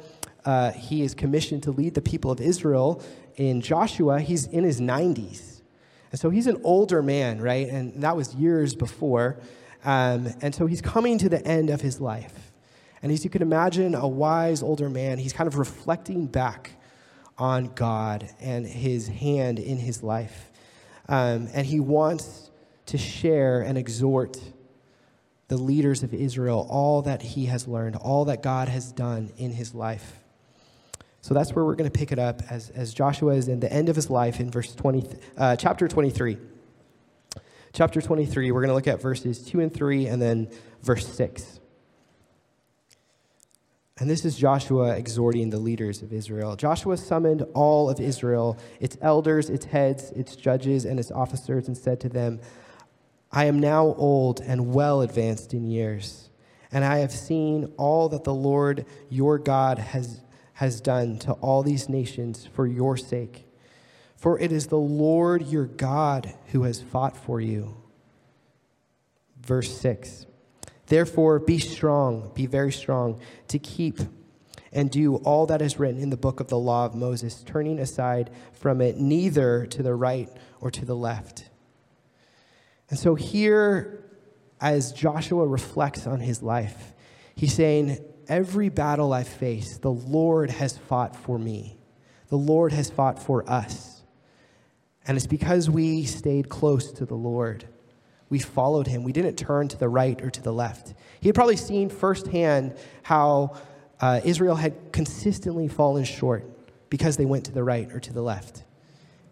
uh, 0.49 0.71
he 0.71 1.03
is 1.03 1.13
commissioned 1.13 1.61
to 1.61 1.69
lead 1.69 1.93
the 1.93 2.01
people 2.01 2.31
of 2.31 2.41
Israel 2.41 3.03
in 3.35 3.61
Joshua, 3.61 4.19
he's 4.19 4.47
in 4.47 4.63
his 4.63 4.81
90s. 4.81 5.61
And 6.11 6.19
so 6.19 6.31
he's 6.31 6.47
an 6.47 6.59
older 6.63 7.03
man, 7.03 7.39
right? 7.39 7.67
And 7.67 8.01
that 8.01 8.15
was 8.15 8.33
years 8.33 8.73
before. 8.73 9.37
Um, 9.85 10.27
and 10.41 10.55
so 10.55 10.65
he's 10.65 10.81
coming 10.81 11.19
to 11.19 11.29
the 11.29 11.45
end 11.45 11.69
of 11.69 11.81
his 11.81 12.01
life. 12.01 12.51
And 13.03 13.11
as 13.11 13.23
you 13.23 13.29
can 13.29 13.43
imagine, 13.43 13.93
a 13.93 14.07
wise 14.07 14.63
older 14.63 14.89
man, 14.89 15.19
he's 15.19 15.33
kind 15.33 15.47
of 15.47 15.59
reflecting 15.59 16.25
back 16.25 16.71
on 17.37 17.71
God 17.75 18.27
and 18.41 18.65
his 18.65 19.07
hand 19.07 19.59
in 19.59 19.77
his 19.77 20.01
life. 20.01 20.49
Um, 21.07 21.47
and 21.53 21.63
he 21.63 21.79
wants 21.79 22.49
to 22.87 22.97
share 22.97 23.61
and 23.61 23.77
exhort 23.77 24.41
the 25.47 25.57
leaders 25.57 26.01
of 26.01 26.11
Israel 26.11 26.65
all 26.71 27.03
that 27.03 27.21
he 27.21 27.45
has 27.45 27.67
learned, 27.67 27.97
all 27.97 28.25
that 28.25 28.41
God 28.41 28.67
has 28.67 28.91
done 28.91 29.31
in 29.37 29.51
his 29.51 29.75
life. 29.75 30.18
So 31.21 31.33
that's 31.33 31.53
where 31.53 31.65
we're 31.65 31.75
going 31.75 31.89
to 31.89 31.97
pick 31.97 32.11
it 32.11 32.19
up 32.19 32.41
as, 32.49 32.69
as 32.71 32.93
Joshua 32.93 33.33
is 33.33 33.47
in 33.47 33.59
the 33.59 33.71
end 33.71 33.89
of 33.89 33.95
his 33.95 34.09
life 34.09 34.39
in 34.39 34.49
verse 34.49 34.73
20, 34.73 35.17
uh, 35.37 35.55
chapter 35.55 35.87
23. 35.87 36.37
Chapter 37.73 38.01
23, 38.01 38.51
we're 38.51 38.61
going 38.61 38.69
to 38.69 38.73
look 38.73 38.87
at 38.87 39.01
verses 39.01 39.43
2 39.43 39.59
and 39.59 39.73
3 39.73 40.07
and 40.07 40.21
then 40.21 40.49
verse 40.81 41.07
6. 41.07 41.59
And 43.99 44.09
this 44.09 44.23
is 44.23 44.37
Joshua 44.37 44.95
exhorting 44.95 45.49
the 45.49 45.59
leaders 45.59 46.01
of 46.01 46.13
Israel. 46.13 46.55
Joshua 46.55 46.95
summoned 46.95 47.45
all 47.53 47.89
of 47.89 47.99
Israel, 47.99 48.57
its 48.79 48.97
elders, 49.01 49.49
its 49.49 49.65
heads, 49.65 50.11
its 50.11 50.37
judges, 50.37 50.85
and 50.85 50.99
its 50.99 51.11
officers, 51.11 51.67
and 51.67 51.77
said 51.77 51.99
to 51.99 52.09
them, 52.09 52.39
I 53.31 53.45
am 53.45 53.59
now 53.59 53.87
old 53.97 54.39
and 54.39 54.73
well 54.73 55.01
advanced 55.01 55.53
in 55.53 55.65
years, 55.65 56.29
and 56.71 56.85
I 56.85 56.99
have 56.99 57.11
seen 57.11 57.73
all 57.77 58.07
that 58.09 58.23
the 58.23 58.33
Lord 58.33 58.85
your 59.09 59.37
God 59.37 59.77
has, 59.77 60.21
has 60.59 60.81
done 60.81 61.17
to 61.17 61.31
all 61.35 61.63
these 61.63 61.87
nations 61.87 62.45
for 62.45 62.67
your 62.67 62.97
sake. 62.97 63.47
For 64.17 64.37
it 64.37 64.51
is 64.51 64.67
the 64.67 64.75
Lord 64.75 65.47
your 65.47 65.65
God 65.65 66.33
who 66.47 66.63
has 66.63 66.81
fought 66.81 67.15
for 67.15 67.39
you. 67.39 67.77
Verse 69.39 69.71
6 69.79 70.25
Therefore, 70.87 71.39
be 71.39 71.59
strong, 71.59 72.33
be 72.35 72.45
very 72.45 72.73
strong, 72.73 73.21
to 73.47 73.57
keep 73.57 73.99
and 74.73 74.91
do 74.91 75.15
all 75.17 75.45
that 75.45 75.61
is 75.61 75.79
written 75.79 76.01
in 76.01 76.09
the 76.09 76.17
book 76.17 76.41
of 76.41 76.49
the 76.49 76.59
law 76.59 76.85
of 76.85 76.93
Moses, 76.93 77.41
turning 77.41 77.79
aside 77.79 78.29
from 78.51 78.81
it 78.81 78.97
neither 78.97 79.65
to 79.67 79.81
the 79.81 79.95
right 79.95 80.29
or 80.59 80.69
to 80.71 80.83
the 80.83 80.95
left. 80.95 81.45
And 82.89 82.99
so, 82.99 83.15
here, 83.15 84.03
as 84.59 84.91
Joshua 84.91 85.47
reflects 85.47 86.05
on 86.05 86.19
his 86.19 86.43
life, 86.43 86.91
he's 87.33 87.53
saying, 87.53 88.03
Every 88.29 88.69
battle 88.69 89.11
I 89.11 89.23
face, 89.23 89.77
the 89.79 89.91
Lord 89.91 90.51
has 90.51 90.77
fought 90.77 91.15
for 91.15 91.39
me. 91.39 91.77
The 92.27 92.37
Lord 92.37 92.71
has 92.71 92.91
fought 92.91 93.21
for 93.21 93.49
us. 93.49 94.03
And 95.07 95.17
it's 95.17 95.25
because 95.25 95.67
we 95.67 96.05
stayed 96.05 96.47
close 96.47 96.91
to 96.93 97.05
the 97.05 97.15
Lord. 97.15 97.65
We 98.29 98.37
followed 98.37 98.85
him. 98.85 99.03
We 99.03 99.11
didn't 99.11 99.37
turn 99.37 99.67
to 99.69 99.77
the 99.77 99.89
right 99.89 100.21
or 100.21 100.29
to 100.29 100.41
the 100.43 100.53
left. 100.53 100.93
He 101.19 101.27
had 101.27 101.33
probably 101.33 101.57
seen 101.57 101.89
firsthand 101.89 102.77
how 103.01 103.57
uh, 103.99 104.21
Israel 104.23 104.55
had 104.55 104.93
consistently 104.93 105.67
fallen 105.67 106.03
short 106.03 106.45
because 106.91 107.17
they 107.17 107.25
went 107.25 107.45
to 107.45 107.51
the 107.51 107.63
right 107.63 107.91
or 107.91 107.99
to 107.99 108.13
the 108.13 108.21
left. 108.21 108.63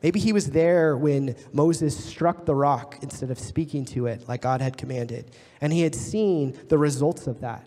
Maybe 0.02 0.20
he 0.20 0.34
was 0.34 0.50
there 0.50 0.98
when 0.98 1.36
Moses 1.54 2.04
struck 2.04 2.46
the 2.46 2.56
rock 2.56 2.98
instead 3.04 3.30
of 3.30 3.38
speaking 3.38 3.86
to 3.86 4.08
it 4.08 4.28
like 4.28 4.42
God 4.42 4.62
had 4.62 4.78
commanded, 4.78 5.36
and 5.62 5.72
he 5.72 5.82
had 5.82 5.96
seen 5.96 6.58
the 6.70 6.78
results 6.78 7.28
of 7.28 7.42
that. 7.42 7.64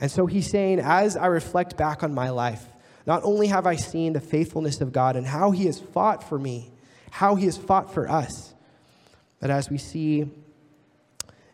And 0.00 0.10
so 0.10 0.26
he's 0.26 0.48
saying, 0.48 0.80
as 0.80 1.16
I 1.16 1.26
reflect 1.26 1.76
back 1.76 2.02
on 2.02 2.14
my 2.14 2.30
life, 2.30 2.64
not 3.06 3.24
only 3.24 3.48
have 3.48 3.66
I 3.66 3.76
seen 3.76 4.12
the 4.12 4.20
faithfulness 4.20 4.80
of 4.80 4.92
God 4.92 5.16
and 5.16 5.26
how 5.26 5.50
he 5.50 5.66
has 5.66 5.80
fought 5.80 6.22
for 6.28 6.38
me, 6.38 6.70
how 7.10 7.34
he 7.34 7.46
has 7.46 7.56
fought 7.56 7.92
for 7.92 8.08
us, 8.08 8.54
but 9.40 9.50
as 9.50 9.70
we 9.70 9.78
see 9.78 10.30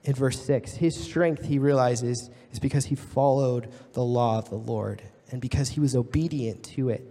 in 0.02 0.14
verse 0.14 0.44
6, 0.44 0.74
his 0.74 0.96
strength, 0.96 1.44
he 1.44 1.58
realizes, 1.58 2.30
is 2.52 2.58
because 2.58 2.86
he 2.86 2.94
followed 2.94 3.72
the 3.92 4.02
law 4.02 4.38
of 4.38 4.50
the 4.50 4.56
Lord 4.56 5.02
and 5.30 5.40
because 5.40 5.70
he 5.70 5.80
was 5.80 5.96
obedient 5.96 6.62
to 6.64 6.90
it. 6.90 7.06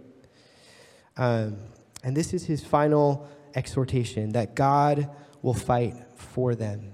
Um, 1.16 1.56
and 2.02 2.16
this 2.16 2.32
is 2.32 2.44
his 2.44 2.62
final 2.64 3.28
exhortation 3.54 4.30
that 4.32 4.54
God 4.54 5.10
will 5.42 5.54
fight 5.54 5.96
for 6.14 6.54
them. 6.54 6.92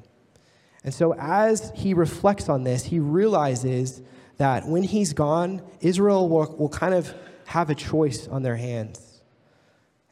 And 0.83 0.95
so, 0.95 1.15
as 1.15 1.73
he 1.75 1.93
reflects 1.93 2.49
on 2.49 2.65
this, 2.65 2.85
he 2.85 2.99
realizes 2.99 4.03
that 4.41 4.67
when 4.67 4.83
he's 4.83 5.13
gone, 5.13 5.61
Israel 5.83 6.27
will, 6.27 6.57
will 6.57 6.71
kind 6.71 6.95
of 6.95 7.15
have 7.45 7.69
a 7.69 7.75
choice 7.75 8.27
on 8.27 8.43
their 8.43 8.57
hands. 8.57 9.21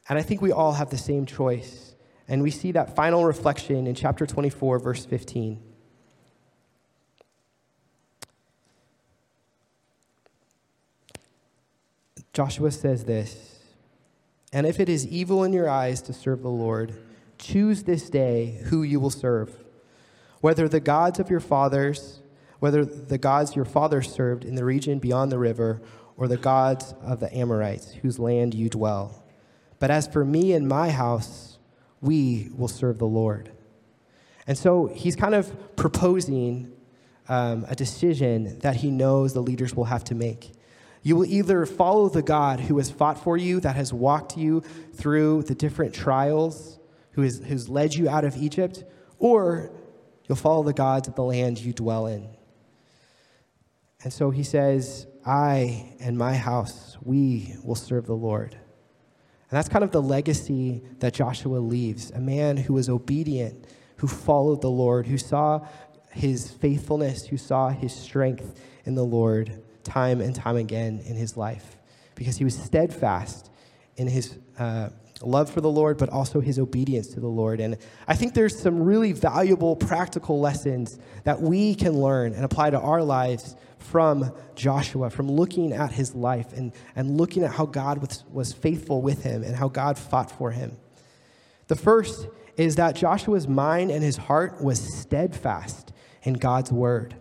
And 0.07 0.19
I 0.19 0.21
think 0.21 0.39
we 0.39 0.51
all 0.51 0.73
have 0.73 0.91
the 0.91 0.99
same 0.99 1.25
choice. 1.25 1.95
And 2.27 2.43
we 2.43 2.51
see 2.51 2.71
that 2.73 2.95
final 2.95 3.25
reflection 3.25 3.87
in 3.87 3.95
chapter 3.95 4.27
24, 4.27 4.77
verse 4.77 5.03
15. 5.03 5.59
Joshua 12.33 12.69
says 12.69 13.05
this 13.05 13.63
And 14.53 14.67
if 14.67 14.79
it 14.79 14.89
is 14.89 15.07
evil 15.07 15.43
in 15.43 15.53
your 15.53 15.67
eyes 15.67 16.03
to 16.03 16.13
serve 16.13 16.43
the 16.43 16.49
Lord, 16.49 16.93
choose 17.39 17.81
this 17.81 18.11
day 18.11 18.61
who 18.65 18.83
you 18.83 18.99
will 18.99 19.09
serve, 19.09 19.57
whether 20.39 20.69
the 20.69 20.79
gods 20.79 21.17
of 21.17 21.31
your 21.31 21.39
fathers, 21.39 22.18
whether 22.59 22.85
the 22.85 23.17
gods 23.17 23.55
your 23.55 23.65
father 23.65 24.01
served 24.01 24.45
in 24.45 24.55
the 24.55 24.65
region 24.65 24.99
beyond 24.99 25.31
the 25.31 25.39
river, 25.39 25.81
or 26.17 26.27
the 26.27 26.37
gods 26.37 26.93
of 27.01 27.21
the 27.21 27.33
Amorites, 27.33 27.93
whose 27.93 28.19
land 28.19 28.53
you 28.53 28.69
dwell. 28.69 29.23
But 29.79 29.89
as 29.89 30.05
for 30.05 30.25
me 30.25 30.51
and 30.51 30.67
my 30.67 30.89
house, 30.89 31.57
we 32.01 32.49
will 32.57 32.67
serve 32.67 32.97
the 32.97 33.07
Lord. 33.07 33.51
And 34.45 34.57
so 34.57 34.87
he's 34.87 35.15
kind 35.15 35.33
of 35.33 35.75
proposing 35.77 36.73
um, 37.29 37.65
a 37.69 37.75
decision 37.75 38.59
that 38.59 38.77
he 38.77 38.91
knows 38.91 39.33
the 39.33 39.41
leaders 39.41 39.75
will 39.75 39.85
have 39.85 40.03
to 40.05 40.15
make. 40.15 40.51
You 41.03 41.15
will 41.15 41.25
either 41.25 41.65
follow 41.65 42.09
the 42.09 42.21
God 42.21 42.59
who 42.59 42.77
has 42.77 42.91
fought 42.91 43.23
for 43.23 43.37
you, 43.37 43.61
that 43.61 43.77
has 43.77 43.93
walked 43.93 44.35
you 44.37 44.61
through 44.93 45.43
the 45.43 45.55
different 45.55 45.93
trials, 45.93 46.79
who 47.11 47.21
has, 47.21 47.39
who's 47.39 47.69
led 47.69 47.95
you 47.95 48.09
out 48.09 48.25
of 48.25 48.35
Egypt, 48.35 48.83
or 49.19 49.71
you'll 50.27 50.35
follow 50.35 50.63
the 50.63 50.73
gods 50.73 51.07
of 51.07 51.15
the 51.15 51.23
land 51.23 51.59
you 51.59 51.71
dwell 51.71 52.07
in. 52.07 52.27
And 54.03 54.13
so 54.13 54.29
he 54.29 54.43
says, 54.43 55.07
I 55.25 55.95
and 55.99 56.17
my 56.17 56.35
house, 56.35 56.97
we 57.03 57.55
will 57.63 57.75
serve 57.75 58.05
the 58.05 58.13
Lord. 58.13 58.53
And 58.53 59.57
that's 59.57 59.69
kind 59.69 59.83
of 59.83 59.91
the 59.91 60.01
legacy 60.01 60.83
that 60.99 61.13
Joshua 61.13 61.57
leaves 61.57 62.11
a 62.11 62.19
man 62.19 62.55
who 62.55 62.73
was 62.73 62.87
obedient, 62.87 63.65
who 63.97 64.07
followed 64.07 64.61
the 64.61 64.69
Lord, 64.69 65.07
who 65.07 65.17
saw 65.17 65.67
his 66.11 66.51
faithfulness, 66.51 67.25
who 67.25 67.37
saw 67.37 67.69
his 67.69 67.93
strength 67.93 68.61
in 68.85 68.95
the 68.95 69.03
Lord 69.03 69.61
time 69.83 70.21
and 70.21 70.35
time 70.35 70.55
again 70.55 71.01
in 71.05 71.15
his 71.15 71.35
life 71.35 71.77
because 72.15 72.37
he 72.37 72.43
was 72.43 72.55
steadfast 72.55 73.49
in 73.95 74.07
his 74.07 74.37
uh, 74.59 74.89
love 75.21 75.49
for 75.49 75.61
the 75.61 75.69
Lord, 75.69 75.97
but 75.97 76.09
also 76.09 76.39
his 76.39 76.59
obedience 76.59 77.07
to 77.09 77.19
the 77.19 77.27
Lord. 77.27 77.59
And 77.59 77.77
I 78.07 78.15
think 78.15 78.33
there's 78.33 78.57
some 78.57 78.83
really 78.83 79.11
valuable 79.11 79.75
practical 79.75 80.39
lessons 80.39 80.97
that 81.23 81.41
we 81.41 81.75
can 81.75 81.99
learn 81.99 82.33
and 82.33 82.45
apply 82.45 82.69
to 82.69 82.79
our 82.79 83.03
lives 83.03 83.55
from 83.77 84.31
Joshua, 84.55 85.09
from 85.09 85.29
looking 85.29 85.73
at 85.73 85.91
his 85.91 86.15
life 86.15 86.53
and, 86.53 86.71
and 86.95 87.17
looking 87.17 87.43
at 87.43 87.51
how 87.51 87.65
God 87.65 87.99
was, 87.99 88.23
was 88.31 88.53
faithful 88.53 89.01
with 89.01 89.23
him 89.23 89.43
and 89.43 89.55
how 89.55 89.67
God 89.67 89.97
fought 89.97 90.31
for 90.31 90.51
him. 90.51 90.77
The 91.67 91.75
first 91.75 92.27
is 92.57 92.75
that 92.75 92.95
Joshua's 92.95 93.47
mind 93.47 93.91
and 93.91 94.03
his 94.03 94.17
heart 94.17 94.61
was 94.61 94.79
steadfast 94.79 95.93
in 96.23 96.33
God's 96.33 96.71
word. 96.71 97.15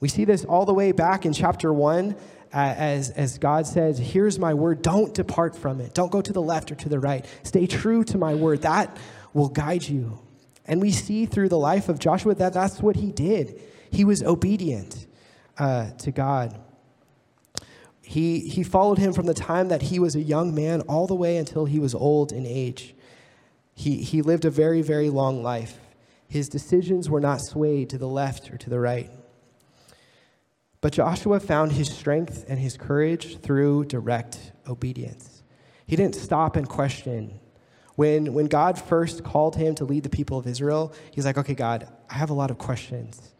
We 0.00 0.08
see 0.08 0.24
this 0.24 0.44
all 0.44 0.66
the 0.66 0.74
way 0.74 0.92
back 0.92 1.24
in 1.24 1.32
chapter 1.32 1.72
1 1.72 2.12
uh, 2.12 2.16
as, 2.54 3.10
as 3.10 3.38
God 3.38 3.66
says, 3.66 3.98
Here's 3.98 4.38
my 4.38 4.54
word, 4.54 4.82
don't 4.82 5.12
depart 5.12 5.56
from 5.56 5.80
it. 5.80 5.94
Don't 5.94 6.12
go 6.12 6.22
to 6.22 6.32
the 6.32 6.42
left 6.42 6.70
or 6.70 6.76
to 6.76 6.88
the 6.88 7.00
right. 7.00 7.26
Stay 7.42 7.66
true 7.66 8.04
to 8.04 8.18
my 8.18 8.34
word. 8.34 8.62
That 8.62 8.96
will 9.32 9.48
guide 9.48 9.86
you. 9.88 10.20
And 10.66 10.80
we 10.80 10.92
see 10.92 11.26
through 11.26 11.48
the 11.48 11.58
life 11.58 11.88
of 11.88 11.98
Joshua 11.98 12.34
that 12.36 12.52
that's 12.52 12.80
what 12.80 12.96
he 12.96 13.12
did. 13.12 13.60
He 13.90 14.04
was 14.04 14.22
obedient 14.22 15.06
uh, 15.58 15.90
to 15.98 16.10
God. 16.10 16.58
He, 18.00 18.40
he 18.40 18.62
followed 18.62 18.98
him 18.98 19.12
from 19.12 19.26
the 19.26 19.34
time 19.34 19.68
that 19.68 19.82
he 19.82 19.98
was 19.98 20.14
a 20.14 20.20
young 20.20 20.54
man 20.54 20.82
all 20.82 21.06
the 21.06 21.14
way 21.14 21.36
until 21.36 21.64
he 21.64 21.78
was 21.78 21.94
old 21.94 22.32
in 22.32 22.46
age. 22.46 22.94
He, 23.74 23.96
he 24.02 24.22
lived 24.22 24.44
a 24.44 24.50
very, 24.50 24.82
very 24.82 25.10
long 25.10 25.42
life. 25.42 25.78
His 26.28 26.48
decisions 26.48 27.10
were 27.10 27.20
not 27.20 27.40
swayed 27.40 27.90
to 27.90 27.98
the 27.98 28.08
left 28.08 28.50
or 28.50 28.58
to 28.58 28.70
the 28.70 28.78
right. 28.78 29.10
But 30.84 30.92
Joshua 30.92 31.40
found 31.40 31.72
his 31.72 31.88
strength 31.88 32.44
and 32.46 32.58
his 32.58 32.76
courage 32.76 33.38
through 33.38 33.86
direct 33.86 34.52
obedience. 34.68 35.42
He 35.86 35.96
didn't 35.96 36.14
stop 36.14 36.56
and 36.56 36.68
question. 36.68 37.40
When, 37.94 38.34
when 38.34 38.48
God 38.48 38.78
first 38.78 39.24
called 39.24 39.56
him 39.56 39.74
to 39.76 39.86
lead 39.86 40.02
the 40.02 40.10
people 40.10 40.36
of 40.36 40.46
Israel, 40.46 40.92
he's 41.10 41.24
like, 41.24 41.38
okay, 41.38 41.54
God, 41.54 41.88
I 42.10 42.16
have 42.16 42.28
a 42.28 42.34
lot 42.34 42.50
of 42.50 42.58
questions. 42.58 43.32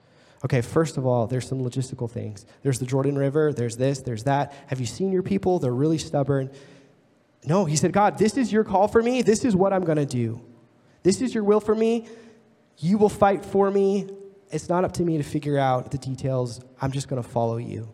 Okay, 0.43 0.63
first 0.63 0.97
of 0.97 1.05
all, 1.05 1.27
there's 1.27 1.47
some 1.47 1.61
logistical 1.61 2.11
things. 2.11 2.47
There's 2.63 2.79
the 2.79 2.87
Jordan 2.87 3.19
River, 3.19 3.53
there's 3.53 3.77
this, 3.77 3.99
there's 3.99 4.25
that. 4.25 4.55
Have 4.69 4.81
you 4.81 4.87
seen 4.87 5.13
your 5.13 5.23
people? 5.23 5.59
They're 5.59 5.71
really 5.71 5.99
stubborn. 5.99 6.51
No, 7.45 7.67
he 7.67 7.77
said, 7.77 7.93
God, 7.93 8.17
this 8.17 8.39
is 8.39 8.51
your 8.51 8.65
call 8.65 8.89
for 8.89 9.03
me. 9.03 9.21
This 9.21 9.45
is 9.45 9.55
what 9.55 9.75
I'm 9.75 9.85
going 9.85 9.99
to 9.99 10.07
do. 10.07 10.41
This 11.03 11.21
is 11.21 11.35
your 11.35 11.45
will 11.45 11.61
for 11.61 11.75
me. 11.75 12.09
You 12.79 12.97
will 12.97 13.11
fight 13.11 13.45
for 13.45 13.71
me 13.71 14.09
it's 14.55 14.69
not 14.69 14.85
up 14.85 14.93
to 14.93 15.03
me 15.03 15.17
to 15.17 15.25
figure 15.25 15.59
out 15.59 15.91
the 15.91 15.99
details. 15.99 16.61
I'm 16.81 16.93
just 16.93 17.09
going 17.09 17.21
to 17.21 17.29
follow 17.29 17.57
you. 17.57 17.93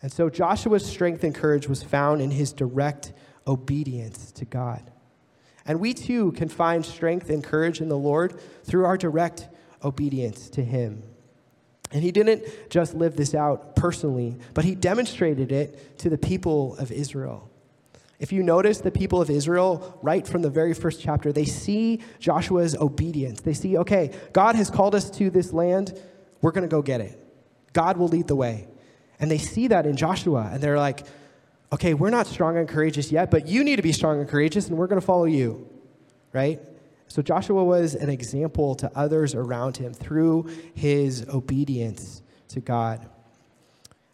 And 0.00 0.10
so 0.10 0.30
Joshua's 0.30 0.86
strength 0.86 1.24
and 1.24 1.34
courage 1.34 1.68
was 1.68 1.82
found 1.82 2.22
in 2.22 2.30
his 2.30 2.52
direct 2.52 3.12
obedience 3.46 4.32
to 4.32 4.46
God. 4.46 4.90
And 5.66 5.78
we 5.80 5.92
too 5.92 6.32
can 6.32 6.48
find 6.48 6.86
strength 6.86 7.28
and 7.28 7.44
courage 7.44 7.82
in 7.82 7.90
the 7.90 7.98
Lord 7.98 8.40
through 8.64 8.86
our 8.86 8.96
direct 8.96 9.48
obedience 9.84 10.48
to 10.50 10.64
him. 10.64 11.02
And 11.92 12.02
he 12.02 12.12
didn't 12.12 12.44
just 12.70 12.94
live 12.94 13.16
this 13.16 13.34
out 13.34 13.76
personally, 13.76 14.36
but 14.54 14.64
he 14.64 14.74
demonstrated 14.74 15.52
it 15.52 15.98
to 15.98 16.08
the 16.08 16.18
people 16.18 16.76
of 16.76 16.90
Israel. 16.90 17.47
If 18.18 18.32
you 18.32 18.42
notice 18.42 18.80
the 18.80 18.90
people 18.90 19.22
of 19.22 19.30
Israel, 19.30 19.98
right 20.02 20.26
from 20.26 20.42
the 20.42 20.50
very 20.50 20.74
first 20.74 21.00
chapter, 21.00 21.32
they 21.32 21.44
see 21.44 22.00
Joshua's 22.18 22.74
obedience. 22.74 23.40
They 23.40 23.54
see, 23.54 23.78
okay, 23.78 24.12
God 24.32 24.56
has 24.56 24.70
called 24.70 24.94
us 24.94 25.08
to 25.12 25.30
this 25.30 25.52
land, 25.52 25.98
we're 26.40 26.50
going 26.50 26.62
to 26.62 26.68
go 26.68 26.82
get 26.82 27.00
it. 27.00 27.18
God 27.72 27.96
will 27.96 28.08
lead 28.08 28.26
the 28.26 28.36
way. 28.36 28.66
And 29.20 29.30
they 29.30 29.38
see 29.38 29.68
that 29.68 29.86
in 29.86 29.96
Joshua, 29.96 30.50
and 30.52 30.60
they're 30.60 30.78
like, 30.78 31.06
okay, 31.72 31.94
we're 31.94 32.10
not 32.10 32.26
strong 32.26 32.56
and 32.56 32.68
courageous 32.68 33.12
yet, 33.12 33.30
but 33.30 33.46
you 33.46 33.62
need 33.62 33.76
to 33.76 33.82
be 33.82 33.92
strong 33.92 34.20
and 34.20 34.28
courageous, 34.28 34.68
and 34.68 34.76
we're 34.76 34.86
going 34.86 35.00
to 35.00 35.06
follow 35.06 35.24
you, 35.24 35.68
right? 36.32 36.60
So 37.08 37.22
Joshua 37.22 37.62
was 37.64 37.94
an 37.94 38.10
example 38.10 38.74
to 38.76 38.90
others 38.96 39.34
around 39.34 39.76
him 39.76 39.92
through 39.94 40.50
his 40.74 41.26
obedience 41.28 42.22
to 42.48 42.60
God. 42.60 43.08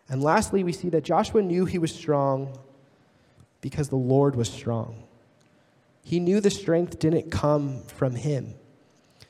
And 0.09 0.23
lastly, 0.23 0.63
we 0.63 0.73
see 0.73 0.91
that 0.91 1.05
Joshua 1.05 1.43
knew 1.43 1.65
he 1.65 1.79
was 1.79 1.93
strong 1.93 2.59
because 3.65 3.89
the 3.89 3.97
Lord 3.97 4.37
was 4.37 4.51
strong. 4.51 5.05
He 6.03 6.21
knew 6.21 6.39
the 6.39 6.51
strength 6.51 6.99
didn't 6.99 7.31
come 7.31 7.83
from 7.85 8.15
him. 8.15 8.57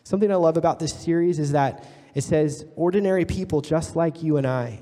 Something 0.03 0.32
I 0.32 0.35
love 0.35 0.57
about 0.57 0.80
this 0.80 0.93
series 0.93 1.39
is 1.39 1.53
that 1.53 1.87
it 2.16 2.22
says, 2.22 2.66
ordinary 2.74 3.24
people 3.24 3.61
just 3.61 3.95
like 3.95 4.24
you 4.24 4.37
and 4.37 4.45
I. 4.45 4.80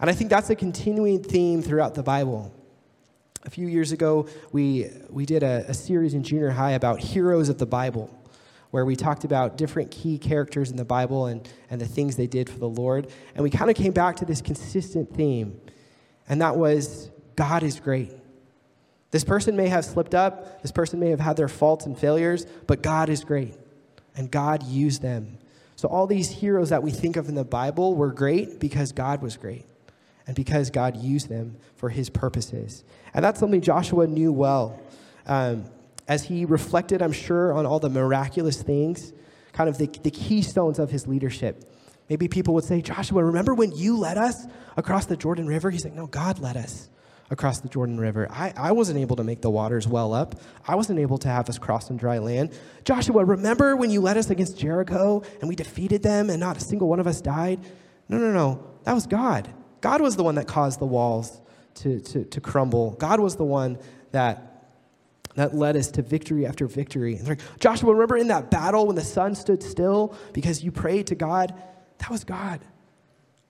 And 0.00 0.10
I 0.10 0.12
think 0.12 0.28
that's 0.28 0.50
a 0.50 0.56
continuing 0.56 1.22
theme 1.22 1.62
throughout 1.62 1.94
the 1.94 2.02
Bible. 2.02 2.52
A 3.44 3.50
few 3.50 3.68
years 3.68 3.92
ago, 3.92 4.26
we, 4.50 4.90
we 5.08 5.24
did 5.24 5.44
a, 5.44 5.64
a 5.68 5.74
series 5.74 6.12
in 6.14 6.24
junior 6.24 6.50
high 6.50 6.72
about 6.72 6.98
heroes 6.98 7.48
of 7.48 7.58
the 7.58 7.66
Bible, 7.66 8.10
where 8.72 8.84
we 8.84 8.96
talked 8.96 9.22
about 9.22 9.56
different 9.56 9.92
key 9.92 10.18
characters 10.18 10.72
in 10.72 10.76
the 10.76 10.84
Bible 10.84 11.26
and, 11.26 11.48
and 11.70 11.80
the 11.80 11.86
things 11.86 12.16
they 12.16 12.26
did 12.26 12.50
for 12.50 12.58
the 12.58 12.68
Lord. 12.68 13.06
And 13.36 13.44
we 13.44 13.50
kind 13.50 13.70
of 13.70 13.76
came 13.76 13.92
back 13.92 14.16
to 14.16 14.24
this 14.24 14.42
consistent 14.42 15.14
theme, 15.14 15.60
and 16.28 16.40
that 16.40 16.56
was 16.56 17.12
God 17.36 17.62
is 17.62 17.78
great. 17.78 18.10
This 19.14 19.22
person 19.22 19.54
may 19.54 19.68
have 19.68 19.84
slipped 19.84 20.12
up, 20.12 20.60
this 20.62 20.72
person 20.72 20.98
may 20.98 21.10
have 21.10 21.20
had 21.20 21.36
their 21.36 21.46
faults 21.46 21.86
and 21.86 21.96
failures, 21.96 22.46
but 22.66 22.82
God 22.82 23.08
is 23.08 23.22
great, 23.22 23.54
and 24.16 24.28
God 24.28 24.64
used 24.64 25.02
them. 25.02 25.38
So, 25.76 25.86
all 25.86 26.08
these 26.08 26.28
heroes 26.28 26.70
that 26.70 26.82
we 26.82 26.90
think 26.90 27.14
of 27.14 27.28
in 27.28 27.36
the 27.36 27.44
Bible 27.44 27.94
were 27.94 28.10
great 28.10 28.58
because 28.58 28.90
God 28.90 29.22
was 29.22 29.36
great 29.36 29.66
and 30.26 30.34
because 30.34 30.68
God 30.68 30.96
used 30.96 31.28
them 31.28 31.58
for 31.76 31.90
his 31.90 32.10
purposes. 32.10 32.82
And 33.14 33.24
that's 33.24 33.38
something 33.38 33.60
Joshua 33.60 34.08
knew 34.08 34.32
well. 34.32 34.80
Um, 35.28 35.66
as 36.08 36.24
he 36.24 36.44
reflected, 36.44 37.00
I'm 37.00 37.12
sure, 37.12 37.52
on 37.52 37.66
all 37.66 37.78
the 37.78 37.90
miraculous 37.90 38.62
things, 38.62 39.12
kind 39.52 39.70
of 39.70 39.78
the, 39.78 39.86
the 40.02 40.10
keystones 40.10 40.80
of 40.80 40.90
his 40.90 41.06
leadership. 41.06 41.62
Maybe 42.10 42.26
people 42.26 42.52
would 42.54 42.64
say, 42.64 42.82
Joshua, 42.82 43.22
remember 43.22 43.54
when 43.54 43.70
you 43.76 43.96
led 43.96 44.18
us 44.18 44.44
across 44.76 45.06
the 45.06 45.16
Jordan 45.16 45.46
River? 45.46 45.70
He's 45.70 45.84
like, 45.84 45.94
no, 45.94 46.08
God 46.08 46.40
led 46.40 46.56
us 46.56 46.88
across 47.34 47.60
the 47.60 47.68
Jordan 47.68 48.00
River. 48.00 48.26
I, 48.30 48.54
I 48.56 48.72
wasn't 48.72 48.98
able 48.98 49.16
to 49.16 49.24
make 49.24 49.42
the 49.42 49.50
waters 49.50 49.86
well 49.86 50.14
up. 50.14 50.40
I 50.66 50.76
wasn't 50.76 50.98
able 51.00 51.18
to 51.18 51.28
have 51.28 51.50
us 51.50 51.58
cross 51.58 51.90
on 51.90 51.98
dry 51.98 52.18
land. 52.18 52.52
Joshua, 52.84 53.24
remember 53.24 53.76
when 53.76 53.90
you 53.90 54.00
led 54.00 54.16
us 54.16 54.30
against 54.30 54.56
Jericho 54.56 55.22
and 55.40 55.48
we 55.48 55.54
defeated 55.54 56.02
them 56.02 56.30
and 56.30 56.40
not 56.40 56.56
a 56.56 56.60
single 56.60 56.88
one 56.88 57.00
of 57.00 57.06
us 57.06 57.20
died? 57.20 57.60
No, 58.08 58.16
no, 58.16 58.32
no. 58.32 58.64
That 58.84 58.94
was 58.94 59.06
God. 59.06 59.48
God 59.82 60.00
was 60.00 60.16
the 60.16 60.24
one 60.24 60.36
that 60.36 60.48
caused 60.48 60.80
the 60.80 60.86
walls 60.86 61.40
to, 61.74 62.00
to, 62.00 62.24
to 62.24 62.40
crumble. 62.40 62.92
God 62.92 63.20
was 63.20 63.36
the 63.36 63.44
one 63.44 63.78
that, 64.12 64.70
that 65.34 65.54
led 65.54 65.76
us 65.76 65.90
to 65.92 66.02
victory 66.02 66.46
after 66.46 66.66
victory. 66.66 67.16
And 67.16 67.28
like, 67.28 67.40
Joshua, 67.58 67.92
remember 67.92 68.16
in 68.16 68.28
that 68.28 68.50
battle 68.50 68.86
when 68.86 68.96
the 68.96 69.04
sun 69.04 69.34
stood 69.34 69.62
still 69.62 70.16
because 70.32 70.64
you 70.64 70.70
prayed 70.70 71.08
to 71.08 71.14
God? 71.14 71.52
That 71.98 72.10
was 72.10 72.24
God. 72.24 72.60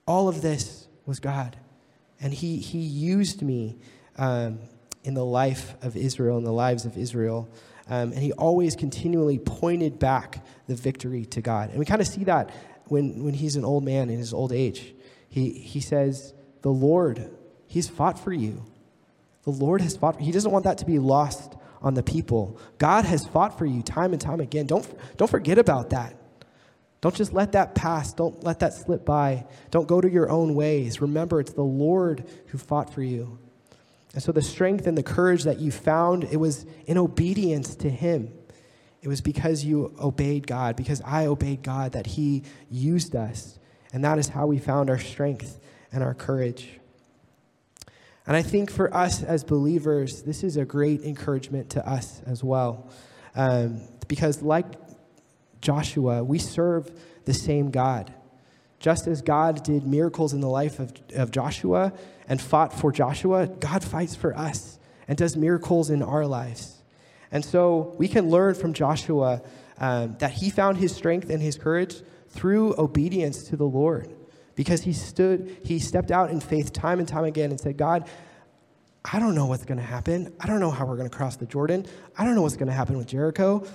All 0.06 0.28
of 0.28 0.42
this 0.42 0.88
was 1.06 1.20
God. 1.20 1.56
And 2.24 2.32
He, 2.32 2.56
he 2.56 2.78
used 2.78 3.42
me 3.42 3.76
um, 4.16 4.58
in 5.04 5.12
the 5.12 5.24
life 5.24 5.74
of 5.82 5.94
Israel, 5.94 6.38
in 6.38 6.44
the 6.44 6.52
lives 6.52 6.86
of 6.86 6.96
Israel. 6.96 7.50
Um, 7.86 8.12
and 8.12 8.18
He 8.18 8.32
always 8.32 8.74
continually 8.74 9.38
pointed 9.38 9.98
back 9.98 10.42
the 10.66 10.74
victory 10.74 11.26
to 11.26 11.42
God. 11.42 11.68
And 11.68 11.78
we 11.78 11.84
kind 11.84 12.00
of 12.00 12.08
see 12.08 12.24
that 12.24 12.50
when, 12.86 13.22
when 13.22 13.34
He's 13.34 13.56
an 13.56 13.64
old 13.64 13.84
man 13.84 14.08
in 14.08 14.18
his 14.18 14.32
old 14.32 14.52
age. 14.52 14.94
He, 15.28 15.50
he 15.50 15.80
says, 15.80 16.32
The 16.62 16.70
Lord, 16.70 17.30
He's 17.66 17.90
fought 17.90 18.18
for 18.18 18.32
you. 18.32 18.64
The 19.42 19.50
Lord 19.50 19.82
has 19.82 19.94
fought. 19.94 20.18
He 20.18 20.32
doesn't 20.32 20.50
want 20.50 20.64
that 20.64 20.78
to 20.78 20.86
be 20.86 20.98
lost 20.98 21.52
on 21.82 21.92
the 21.92 22.02
people. 22.02 22.58
God 22.78 23.04
has 23.04 23.26
fought 23.26 23.58
for 23.58 23.66
you 23.66 23.82
time 23.82 24.12
and 24.12 24.20
time 24.20 24.40
again. 24.40 24.64
Don't, 24.64 24.88
don't 25.18 25.30
forget 25.30 25.58
about 25.58 25.90
that. 25.90 26.16
Don't 27.04 27.14
just 27.14 27.34
let 27.34 27.52
that 27.52 27.74
pass. 27.74 28.14
Don't 28.14 28.42
let 28.44 28.60
that 28.60 28.72
slip 28.72 29.04
by. 29.04 29.44
Don't 29.70 29.86
go 29.86 30.00
to 30.00 30.08
your 30.08 30.30
own 30.30 30.54
ways. 30.54 31.02
Remember, 31.02 31.38
it's 31.38 31.52
the 31.52 31.60
Lord 31.60 32.24
who 32.46 32.56
fought 32.56 32.94
for 32.94 33.02
you. 33.02 33.38
And 34.14 34.22
so 34.22 34.32
the 34.32 34.40
strength 34.40 34.86
and 34.86 34.96
the 34.96 35.02
courage 35.02 35.42
that 35.42 35.58
you 35.58 35.70
found, 35.70 36.24
it 36.24 36.38
was 36.38 36.64
in 36.86 36.96
obedience 36.96 37.74
to 37.76 37.90
Him. 37.90 38.32
It 39.02 39.08
was 39.08 39.20
because 39.20 39.66
you 39.66 39.94
obeyed 40.00 40.46
God, 40.46 40.76
because 40.76 41.02
I 41.02 41.26
obeyed 41.26 41.62
God, 41.62 41.92
that 41.92 42.06
He 42.06 42.42
used 42.70 43.14
us. 43.14 43.58
And 43.92 44.02
that 44.02 44.16
is 44.16 44.28
how 44.28 44.46
we 44.46 44.58
found 44.58 44.88
our 44.88 44.98
strength 44.98 45.60
and 45.92 46.02
our 46.02 46.14
courage. 46.14 46.80
And 48.26 48.34
I 48.34 48.40
think 48.40 48.70
for 48.70 48.96
us 48.96 49.22
as 49.22 49.44
believers, 49.44 50.22
this 50.22 50.42
is 50.42 50.56
a 50.56 50.64
great 50.64 51.02
encouragement 51.02 51.68
to 51.72 51.86
us 51.86 52.22
as 52.24 52.42
well. 52.42 52.88
Um, 53.36 53.82
because, 54.08 54.40
like 54.42 54.66
Joshua, 55.64 56.22
we 56.22 56.38
serve 56.38 56.92
the 57.24 57.34
same 57.34 57.70
God. 57.70 58.12
Just 58.78 59.06
as 59.06 59.22
God 59.22 59.64
did 59.64 59.86
miracles 59.86 60.34
in 60.34 60.40
the 60.40 60.48
life 60.48 60.78
of, 60.78 60.92
of 61.16 61.30
Joshua 61.30 61.92
and 62.28 62.40
fought 62.40 62.72
for 62.72 62.92
Joshua, 62.92 63.46
God 63.46 63.82
fights 63.82 64.14
for 64.14 64.36
us 64.36 64.78
and 65.08 65.16
does 65.16 65.36
miracles 65.36 65.88
in 65.88 66.02
our 66.02 66.26
lives. 66.26 66.82
And 67.32 67.42
so 67.44 67.94
we 67.98 68.08
can 68.08 68.28
learn 68.28 68.54
from 68.54 68.74
Joshua 68.74 69.42
um, 69.78 70.16
that 70.18 70.32
he 70.32 70.50
found 70.50 70.76
his 70.76 70.94
strength 70.94 71.30
and 71.30 71.42
his 71.42 71.56
courage 71.56 71.96
through 72.28 72.78
obedience 72.78 73.44
to 73.44 73.56
the 73.56 73.66
Lord. 73.66 74.14
Because 74.54 74.82
he 74.82 74.92
stood, 74.92 75.56
he 75.64 75.78
stepped 75.78 76.10
out 76.10 76.30
in 76.30 76.40
faith 76.40 76.72
time 76.72 76.98
and 76.98 77.08
time 77.08 77.24
again 77.24 77.50
and 77.50 77.58
said, 77.58 77.76
God, 77.76 78.06
I 79.04 79.18
don't 79.18 79.34
know 79.34 79.46
what's 79.46 79.64
going 79.64 79.78
to 79.78 79.84
happen. 79.84 80.32
I 80.38 80.46
don't 80.46 80.60
know 80.60 80.70
how 80.70 80.84
we're 80.86 80.96
going 80.96 81.08
to 81.08 81.16
cross 81.16 81.36
the 81.36 81.46
Jordan. 81.46 81.86
I 82.16 82.24
don't 82.24 82.34
know 82.34 82.42
what's 82.42 82.56
going 82.56 82.68
to 82.68 82.74
happen 82.74 82.96
with 82.96 83.06
Jericho, 83.06 83.66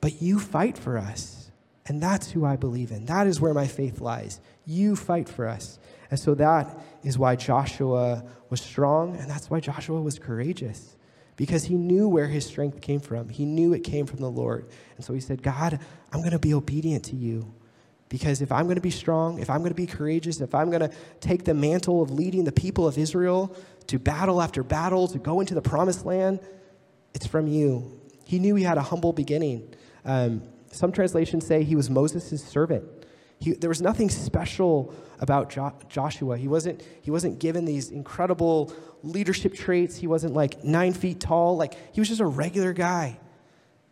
but 0.00 0.22
you 0.22 0.38
fight 0.38 0.78
for 0.78 0.98
us. 0.98 1.50
And 1.86 2.00
that's 2.00 2.30
who 2.30 2.44
I 2.44 2.56
believe 2.56 2.90
in. 2.92 3.06
That 3.06 3.26
is 3.26 3.40
where 3.40 3.54
my 3.54 3.66
faith 3.66 4.00
lies. 4.00 4.40
You 4.64 4.94
fight 4.94 5.28
for 5.28 5.48
us. 5.48 5.78
And 6.10 6.18
so 6.18 6.34
that 6.34 6.78
is 7.02 7.18
why 7.18 7.36
Joshua 7.36 8.24
was 8.48 8.60
strong, 8.60 9.16
and 9.16 9.30
that's 9.30 9.50
why 9.50 9.60
Joshua 9.60 10.00
was 10.00 10.18
courageous. 10.18 10.96
Because 11.36 11.64
he 11.64 11.74
knew 11.74 12.08
where 12.08 12.26
his 12.26 12.44
strength 12.44 12.80
came 12.80 13.00
from. 13.00 13.28
He 13.28 13.44
knew 13.44 13.72
it 13.72 13.80
came 13.80 14.06
from 14.06 14.18
the 14.20 14.30
Lord. 14.30 14.68
And 14.96 15.04
so 15.04 15.14
he 15.14 15.20
said, 15.20 15.42
God, 15.42 15.80
I'm 16.12 16.20
going 16.20 16.32
to 16.32 16.38
be 16.38 16.52
obedient 16.52 17.04
to 17.06 17.16
you. 17.16 17.52
Because 18.08 18.42
if 18.42 18.50
I'm 18.52 18.64
going 18.64 18.76
to 18.76 18.82
be 18.82 18.90
strong, 18.90 19.38
if 19.38 19.48
I'm 19.48 19.58
going 19.58 19.70
to 19.70 19.74
be 19.74 19.86
courageous, 19.86 20.40
if 20.40 20.54
I'm 20.54 20.68
going 20.68 20.88
to 20.88 20.90
take 21.20 21.44
the 21.44 21.54
mantle 21.54 22.02
of 22.02 22.10
leading 22.10 22.44
the 22.44 22.52
people 22.52 22.86
of 22.86 22.98
Israel 22.98 23.56
to 23.86 23.98
battle 23.98 24.42
after 24.42 24.62
battle, 24.62 25.08
to 25.08 25.18
go 25.18 25.40
into 25.40 25.54
the 25.54 25.62
promised 25.62 26.04
land, 26.04 26.40
it's 27.14 27.26
from 27.26 27.46
you. 27.46 28.00
He 28.24 28.38
knew 28.38 28.54
he 28.56 28.64
had 28.64 28.78
a 28.78 28.82
humble 28.82 29.12
beginning. 29.12 29.74
Um, 30.04 30.42
some 30.70 30.92
translations 30.92 31.46
say 31.46 31.64
he 31.64 31.76
was 31.76 31.90
Moses' 31.90 32.42
servant. 32.44 32.84
He, 33.38 33.52
there 33.52 33.70
was 33.70 33.80
nothing 33.80 34.10
special 34.10 34.94
about 35.18 35.50
jo- 35.50 35.72
Joshua. 35.88 36.36
He 36.36 36.46
wasn't, 36.46 36.82
he 37.02 37.10
wasn't 37.10 37.38
given 37.38 37.64
these 37.64 37.90
incredible 37.90 38.72
leadership 39.02 39.54
traits. 39.54 39.96
He 39.96 40.06
wasn't 40.06 40.34
like 40.34 40.62
nine 40.62 40.92
feet 40.92 41.20
tall. 41.20 41.56
Like, 41.56 41.74
he 41.94 42.00
was 42.00 42.08
just 42.08 42.20
a 42.20 42.26
regular 42.26 42.72
guy 42.72 43.18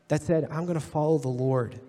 that 0.08 0.22
said, 0.22 0.48
I'm 0.50 0.66
going 0.66 0.78
to 0.78 0.84
follow 0.84 1.18
the 1.18 1.28
Lord 1.28 1.80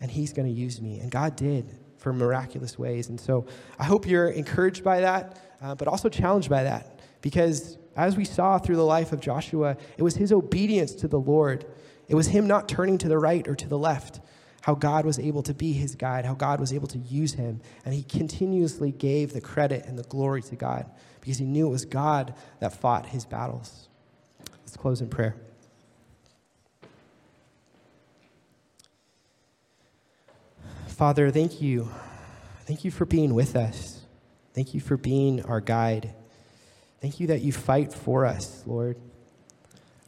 and 0.00 0.10
He's 0.10 0.32
going 0.32 0.48
to 0.48 0.54
use 0.54 0.80
me. 0.80 0.98
And 0.98 1.10
God 1.10 1.36
did 1.36 1.66
for 1.98 2.12
miraculous 2.12 2.78
ways. 2.78 3.08
And 3.08 3.20
so 3.20 3.46
I 3.78 3.84
hope 3.84 4.06
you're 4.06 4.30
encouraged 4.30 4.82
by 4.82 5.00
that, 5.00 5.38
uh, 5.62 5.74
but 5.74 5.88
also 5.88 6.08
challenged 6.08 6.50
by 6.50 6.64
that. 6.64 7.00
Because 7.20 7.78
as 7.96 8.16
we 8.16 8.24
saw 8.24 8.58
through 8.58 8.76
the 8.76 8.84
life 8.84 9.12
of 9.12 9.20
Joshua, 9.20 9.76
it 9.96 10.02
was 10.02 10.16
his 10.16 10.32
obedience 10.32 10.94
to 10.96 11.08
the 11.08 11.20
Lord. 11.20 11.66
It 12.08 12.14
was 12.14 12.28
him 12.28 12.46
not 12.46 12.68
turning 12.68 12.98
to 12.98 13.08
the 13.08 13.18
right 13.18 13.46
or 13.46 13.54
to 13.54 13.68
the 13.68 13.78
left, 13.78 14.20
how 14.62 14.74
God 14.74 15.04
was 15.04 15.18
able 15.18 15.42
to 15.42 15.54
be 15.54 15.72
his 15.72 15.94
guide, 15.94 16.24
how 16.24 16.34
God 16.34 16.60
was 16.60 16.72
able 16.72 16.88
to 16.88 16.98
use 16.98 17.34
him. 17.34 17.60
And 17.84 17.94
he 17.94 18.02
continuously 18.02 18.92
gave 18.92 19.32
the 19.32 19.40
credit 19.40 19.84
and 19.86 19.98
the 19.98 20.04
glory 20.04 20.42
to 20.42 20.56
God 20.56 20.90
because 21.20 21.38
he 21.38 21.44
knew 21.44 21.66
it 21.68 21.70
was 21.70 21.84
God 21.84 22.34
that 22.60 22.72
fought 22.72 23.06
his 23.06 23.24
battles. 23.24 23.88
Let's 24.60 24.76
close 24.76 25.00
in 25.00 25.08
prayer. 25.08 25.36
Father, 30.86 31.30
thank 31.30 31.60
you. 31.60 31.90
Thank 32.64 32.84
you 32.84 32.90
for 32.90 33.04
being 33.04 33.34
with 33.34 33.56
us. 33.56 34.02
Thank 34.54 34.72
you 34.74 34.80
for 34.80 34.96
being 34.96 35.42
our 35.44 35.60
guide. 35.60 36.14
Thank 37.02 37.18
you 37.18 37.26
that 37.26 37.42
you 37.42 37.50
fight 37.50 37.92
for 37.92 38.24
us, 38.24 38.62
Lord. 38.64 38.96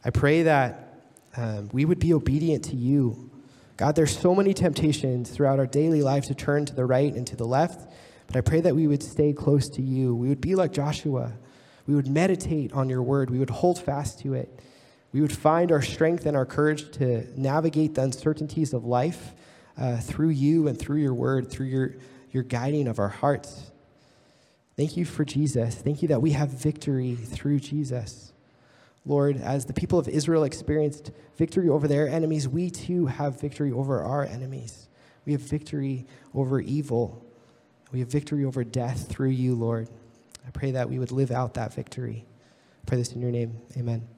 I 0.05 0.11
pray 0.11 0.43
that 0.43 1.01
um, 1.35 1.69
we 1.73 1.83
would 1.83 1.99
be 1.99 2.13
obedient 2.13 2.63
to 2.65 2.77
you. 2.77 3.29
God, 3.75 3.97
there's 3.97 4.17
so 4.17 4.33
many 4.33 4.53
temptations 4.53 5.29
throughout 5.29 5.59
our 5.59 5.67
daily 5.67 6.01
life 6.01 6.23
to 6.27 6.33
turn 6.33 6.65
to 6.67 6.73
the 6.73 6.85
right 6.85 7.13
and 7.13 7.27
to 7.27 7.35
the 7.35 7.43
left, 7.43 7.91
but 8.27 8.37
I 8.37 8.39
pray 8.39 8.61
that 8.61 8.73
we 8.73 8.87
would 8.87 9.03
stay 9.03 9.33
close 9.33 9.67
to 9.71 9.81
you. 9.81 10.15
We 10.15 10.29
would 10.29 10.39
be 10.39 10.55
like 10.55 10.71
Joshua. 10.71 11.33
We 11.85 11.95
would 11.95 12.07
meditate 12.07 12.71
on 12.71 12.87
your 12.87 13.03
word. 13.03 13.29
We 13.29 13.39
would 13.39 13.49
hold 13.49 13.77
fast 13.77 14.21
to 14.21 14.33
it. 14.33 14.57
We 15.11 15.19
would 15.19 15.35
find 15.35 15.73
our 15.73 15.81
strength 15.81 16.25
and 16.25 16.37
our 16.37 16.45
courage 16.45 16.91
to 16.91 17.27
navigate 17.37 17.95
the 17.95 18.03
uncertainties 18.03 18.73
of 18.73 18.85
life 18.85 19.33
uh, 19.77 19.97
through 19.97 20.29
you 20.29 20.69
and 20.69 20.79
through 20.79 21.01
your 21.01 21.13
word, 21.13 21.51
through 21.51 21.67
your, 21.67 21.95
your 22.31 22.43
guiding 22.43 22.87
of 22.87 22.99
our 22.99 23.09
hearts. 23.09 23.69
Thank 24.77 24.97
you 24.97 25.05
for 25.05 25.23
Jesus. 25.23 25.75
Thank 25.75 26.01
you 26.01 26.09
that 26.09 26.21
we 26.21 26.31
have 26.31 26.49
victory 26.49 27.15
through 27.15 27.59
Jesus. 27.59 28.33
Lord, 29.05 29.37
as 29.37 29.65
the 29.65 29.73
people 29.73 29.99
of 29.99 30.07
Israel 30.07 30.43
experienced 30.43 31.11
victory 31.37 31.69
over 31.69 31.87
their 31.87 32.07
enemies, 32.07 32.47
we 32.47 32.69
too 32.69 33.05
have 33.05 33.39
victory 33.39 33.71
over 33.71 34.01
our 34.01 34.23
enemies. 34.23 34.89
We 35.25 35.33
have 35.33 35.41
victory 35.41 36.05
over 36.33 36.59
evil. 36.59 37.23
We 37.91 37.99
have 37.99 38.09
victory 38.09 38.43
over 38.43 38.63
death 38.63 39.07
through 39.07 39.29
you, 39.29 39.55
Lord. 39.55 39.87
I 40.45 40.51
pray 40.51 40.71
that 40.71 40.89
we 40.89 40.99
would 40.99 41.11
live 41.11 41.31
out 41.31 41.53
that 41.53 41.73
victory. 41.73 42.25
I 42.27 42.89
pray 42.89 42.97
this 42.97 43.13
in 43.13 43.21
your 43.21 43.31
name. 43.31 43.57
Amen. 43.77 44.14